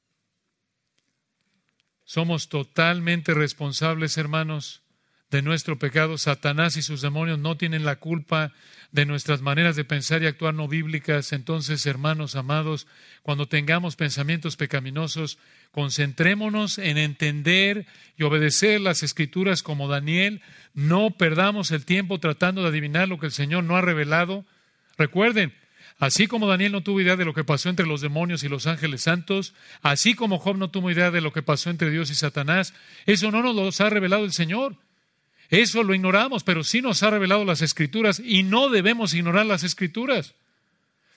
Somos 2.05 2.49
totalmente 2.49 3.35
responsables, 3.35 4.17
hermanos, 4.17 4.81
de 5.31 5.41
nuestro 5.41 5.77
pecado. 5.77 6.17
Satanás 6.17 6.77
y 6.77 6.81
sus 6.81 7.01
demonios 7.01 7.39
no 7.39 7.57
tienen 7.57 7.85
la 7.85 7.97
culpa 7.97 8.51
de 8.91 9.05
nuestras 9.05 9.41
maneras 9.41 9.75
de 9.75 9.85
pensar 9.85 10.23
y 10.23 10.27
actuar 10.27 10.53
no 10.53 10.67
bíblicas. 10.67 11.33
Entonces, 11.33 11.85
hermanos 11.85 12.35
amados, 12.35 12.87
cuando 13.21 13.47
tengamos 13.47 13.95
pensamientos 13.95 14.55
pecaminosos, 14.57 15.37
concentrémonos 15.71 16.77
en 16.77 16.97
entender 16.97 17.85
y 18.17 18.23
obedecer 18.23 18.81
las 18.81 19.03
escrituras 19.03 19.61
como 19.63 19.87
Daniel. 19.87 20.41
No 20.73 21.11
perdamos 21.11 21.71
el 21.71 21.85
tiempo 21.85 22.19
tratando 22.19 22.63
de 22.63 22.69
adivinar 22.69 23.07
lo 23.07 23.19
que 23.19 23.27
el 23.27 23.31
Señor 23.31 23.63
no 23.63 23.77
ha 23.77 23.81
revelado. 23.81 24.45
Recuerden, 24.97 25.53
Así 25.99 26.27
como 26.27 26.47
Daniel 26.47 26.71
no 26.71 26.81
tuvo 26.81 27.01
idea 27.01 27.17
de 27.17 27.25
lo 27.25 27.33
que 27.33 27.43
pasó 27.43 27.67
entre 27.67 27.85
los 27.85 27.99
demonios 27.99 28.43
y 28.45 28.47
los 28.47 28.67
ángeles 28.67 29.01
santos, 29.01 29.53
así 29.81 30.15
como 30.15 30.39
Job 30.39 30.55
no 30.55 30.69
tuvo 30.69 30.89
idea 30.89 31.11
de 31.11 31.19
lo 31.19 31.33
que 31.33 31.41
pasó 31.41 31.69
entre 31.69 31.89
Dios 31.89 32.09
y 32.09 32.15
Satanás, 32.15 32.73
eso 33.05 33.31
no 33.31 33.43
nos 33.43 33.53
lo 33.53 33.85
ha 33.85 33.89
revelado 33.89 34.23
el 34.23 34.31
Señor. 34.31 34.77
Eso 35.49 35.83
lo 35.83 35.95
ignoramos, 35.95 36.43
pero 36.43 36.63
sí 36.63 36.81
nos 36.81 37.01
ha 37.01 37.09
revelado 37.09 37.43
las 37.43 37.61
escrituras 37.61 38.21
y 38.23 38.43
no 38.43 38.69
debemos 38.69 39.13
ignorar 39.13 39.47
las 39.47 39.63
escrituras, 39.63 40.35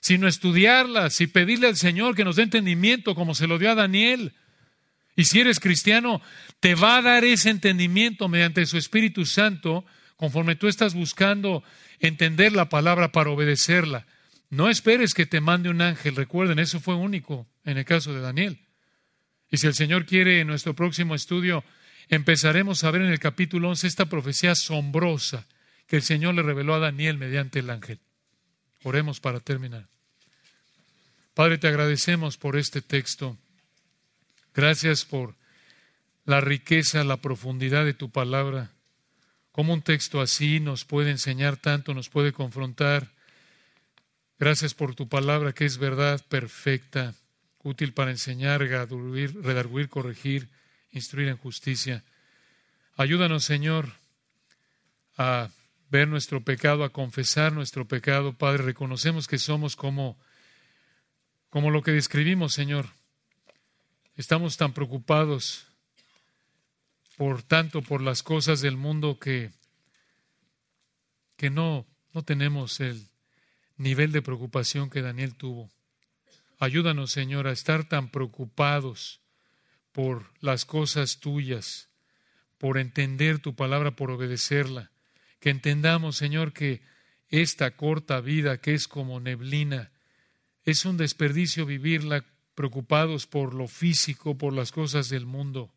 sino 0.01 0.27
estudiarlas 0.27 1.21
y 1.21 1.27
pedirle 1.27 1.69
al 1.69 1.77
Señor 1.77 2.15
que 2.17 2.25
nos 2.25 2.37
dé 2.37 2.45
entendimiento 2.45 3.15
como 3.15 3.35
se 3.35 3.47
lo 3.47 3.59
dio 3.59 3.71
a 3.71 3.75
Daniel. 3.75 4.33
Y 5.17 5.25
si 5.25 5.41
eres 5.41 5.61
cristiano, 5.61 6.23
te 6.61 6.75
va 6.75 6.97
a 6.97 7.03
dar 7.03 7.25
ese 7.25 7.51
entendimiento 7.51 8.29
mediante 8.29 8.65
su 8.65 8.79
Espíritu 8.79 9.27
Santo, 9.27 9.85
conforme 10.17 10.57
tú 10.57 10.69
estás 10.69 10.95
buscando 10.95 11.63
entender 12.01 12.53
la 12.53 12.69
palabra 12.69 13.13
para 13.13 13.31
obedecerla. 13.31 14.07
No 14.49 14.69
esperes 14.71 15.15
que 15.15 15.27
te 15.27 15.41
mande 15.41 15.69
un 15.69 15.83
ángel. 15.83 16.17
Recuerden, 16.17 16.59
eso 16.59 16.81
fue 16.81 16.95
único 16.95 17.47
en 17.65 17.77
el 17.77 17.85
caso 17.85 18.15
de 18.15 18.21
Daniel. 18.21 18.61
Y 19.51 19.59
si 19.59 19.67
el 19.67 19.75
Señor 19.75 20.07
quiere, 20.07 20.41
en 20.41 20.47
nuestro 20.47 20.75
próximo 20.75 21.15
estudio, 21.15 21.65
empezaremos 22.17 22.85
a 22.85 22.91
ver 22.91 23.03
en 23.03 23.11
el 23.11 23.19
capítulo 23.19 23.71
11 23.71 23.87
esta 23.87 24.07
profecía 24.07 24.53
asombrosa 24.53 25.47
que 25.87 25.97
el 25.97 26.03
Señor 26.03 26.35
le 26.35 26.43
reveló 26.43 26.75
a 26.75 26.79
Daniel 26.79 27.17
mediante 27.17 27.61
el 27.61 27.71
ángel. 27.71 28.01
Oremos 28.83 29.19
para 29.19 29.41
terminar. 29.41 29.87
Padre, 31.33 31.57
te 31.57 31.69
agradecemos 31.69 32.37
por 32.37 32.57
este 32.57 32.83
texto. 32.83 33.39
Gracias 34.55 35.07
por 35.07 35.35
la 36.27 36.43
riqueza, 36.43 37.03
la 37.03 37.17
profundidad 37.17 37.87
de 37.87 37.95
tu 37.95 38.11
palabra. 38.11 38.71
Cómo 39.51 39.73
un 39.73 39.81
texto 39.81 40.21
así 40.21 40.61
nos 40.61 40.85
puede 40.85 41.11
enseñar 41.11 41.57
tanto, 41.57 41.95
nos 41.95 42.11
puede 42.11 42.33
confrontar. 42.35 43.09
Gracias 44.39 44.75
por 44.75 44.95
tu 44.95 45.09
palabra 45.09 45.55
que 45.55 45.65
es 45.65 45.79
verdad 45.79 46.23
perfecta, 46.29 47.15
útil 47.63 47.95
para 47.95 48.11
enseñar, 48.11 48.61
redarguir, 48.61 49.89
corregir 49.89 50.49
instruir 50.93 51.29
en 51.29 51.37
justicia. 51.37 52.05
Ayúdanos, 52.97 53.45
Señor, 53.45 53.93
a 55.17 55.49
ver 55.91 56.09
nuestro 56.09 56.43
pecado, 56.43 56.85
a 56.85 56.91
confesar 56.91 57.53
nuestro 57.53 57.87
pecado. 57.87 58.33
Padre, 58.33 58.63
reconocemos 58.63 59.27
que 59.27 59.39
somos 59.39 59.77
como, 59.77 60.17
como 61.51 61.71
lo 61.71 61.83
que 61.83 61.93
describimos, 61.93 62.55
Señor. 62.55 62.87
Estamos 64.17 64.57
tan 64.57 64.73
preocupados 64.73 65.67
por 67.17 67.43
tanto 67.43 67.83
por 67.83 68.03
las 68.03 68.23
cosas 68.23 68.61
del 68.61 68.77
mundo 68.77 69.19
que, 69.19 69.51
que 71.37 71.51
no, 71.51 71.87
no 72.13 72.23
tenemos 72.23 72.81
el 72.81 73.09
nivel 73.77 74.13
de 74.13 74.23
preocupación 74.23 74.91
que 74.91 75.03
Daniel 75.03 75.35
tuvo. 75.35 75.71
Ayúdanos, 76.59 77.11
Señor, 77.11 77.47
a 77.47 77.53
estar 77.53 77.89
tan 77.89 78.11
preocupados 78.11 79.22
por 79.93 80.33
las 80.41 80.65
cosas 80.65 81.21
tuyas, 81.21 81.89
por 82.59 82.79
entender 82.79 83.39
tu 83.39 83.55
palabra, 83.55 83.95
por 83.95 84.11
obedecerla. 84.11 84.91
Que 85.39 85.51
entendamos, 85.51 86.17
Señor, 86.17 86.53
que 86.53 86.83
esta 87.29 87.77
corta 87.77 88.21
vida 88.21 88.61
que 88.61 88.75
es 88.75 88.89
como 88.89 89.21
neblina, 89.21 89.91
es 90.65 90.85
un 90.85 90.97
desperdicio 90.97 91.67
vivirla 91.67 92.25
preocupados 92.55 93.27
por 93.27 93.55
lo 93.55 93.69
físico, 93.69 94.39
por 94.39 94.53
las 94.53 94.71
cosas 94.71 95.09
del 95.09 95.27
mundo. 95.27 95.75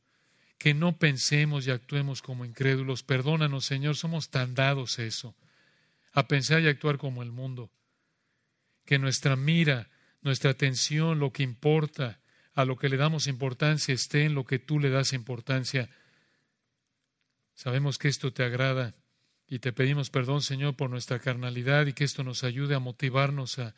Que 0.58 0.74
no 0.74 0.98
pensemos 0.98 1.68
y 1.68 1.72
actuemos 1.72 2.22
como 2.22 2.46
incrédulos. 2.46 3.04
Perdónanos, 3.04 3.66
Señor, 3.66 3.96
somos 3.96 4.30
tan 4.30 4.56
dados 4.56 5.00
eso, 5.00 5.36
a 6.14 6.28
pensar 6.28 6.62
y 6.62 6.68
actuar 6.68 6.98
como 6.98 7.24
el 7.24 7.32
mundo. 7.32 7.72
Que 8.86 9.00
nuestra 9.00 9.36
mira, 9.36 9.90
nuestra 10.22 10.52
atención, 10.52 11.20
lo 11.20 11.32
que 11.32 11.44
importa, 11.44 12.20
a 12.56 12.64
lo 12.64 12.78
que 12.78 12.90
le 12.90 12.98
damos 12.98 13.28
importancia 13.28 13.94
esté 13.94 14.24
en 14.24 14.34
lo 14.34 14.46
que 14.46 14.60
tú 14.60 14.80
le 14.80 14.90
das 14.90 15.12
importancia. 15.12 15.90
Sabemos 17.54 17.98
que 17.98 18.08
esto 18.08 18.32
te 18.34 18.44
agrada 18.44 18.96
y 19.48 19.60
te 19.60 19.74
pedimos 19.74 20.10
perdón, 20.10 20.42
Señor, 20.42 20.76
por 20.76 20.90
nuestra 20.90 21.20
carnalidad 21.20 21.86
y 21.86 21.94
que 21.94 22.06
esto 22.06 22.24
nos 22.24 22.46
ayude 22.46 22.74
a 22.74 22.80
motivarnos 22.80 23.60
a 23.60 23.76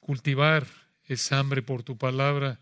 cultivar 0.00 0.66
esa 1.04 1.38
hambre 1.38 1.60
por 1.60 1.82
tu 1.82 1.98
palabra, 1.98 2.60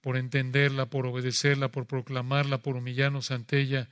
por 0.00 0.16
entenderla, 0.16 0.86
por 0.86 1.06
obedecerla, 1.06 1.68
por 1.70 1.86
proclamarla, 1.86 2.58
por 2.58 2.76
humillarnos 2.76 3.30
ante 3.30 3.60
ella, 3.60 3.90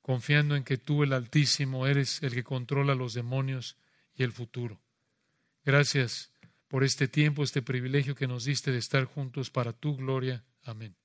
confiando 0.00 0.56
en 0.56 0.64
que 0.64 0.76
tú, 0.76 1.04
el 1.04 1.12
Altísimo, 1.12 1.86
eres 1.86 2.20
el 2.24 2.34
que 2.34 2.42
controla 2.42 2.96
los 2.96 3.14
demonios 3.14 3.76
y 4.16 4.24
el 4.24 4.32
futuro. 4.32 4.80
Gracias 5.64 6.31
por 6.72 6.84
este 6.84 7.06
tiempo, 7.06 7.42
este 7.42 7.60
privilegio 7.60 8.14
que 8.14 8.26
nos 8.26 8.46
diste 8.46 8.72
de 8.72 8.78
estar 8.78 9.04
juntos 9.04 9.50
para 9.50 9.74
tu 9.74 9.94
gloria. 9.94 10.42
Amén. 10.64 10.96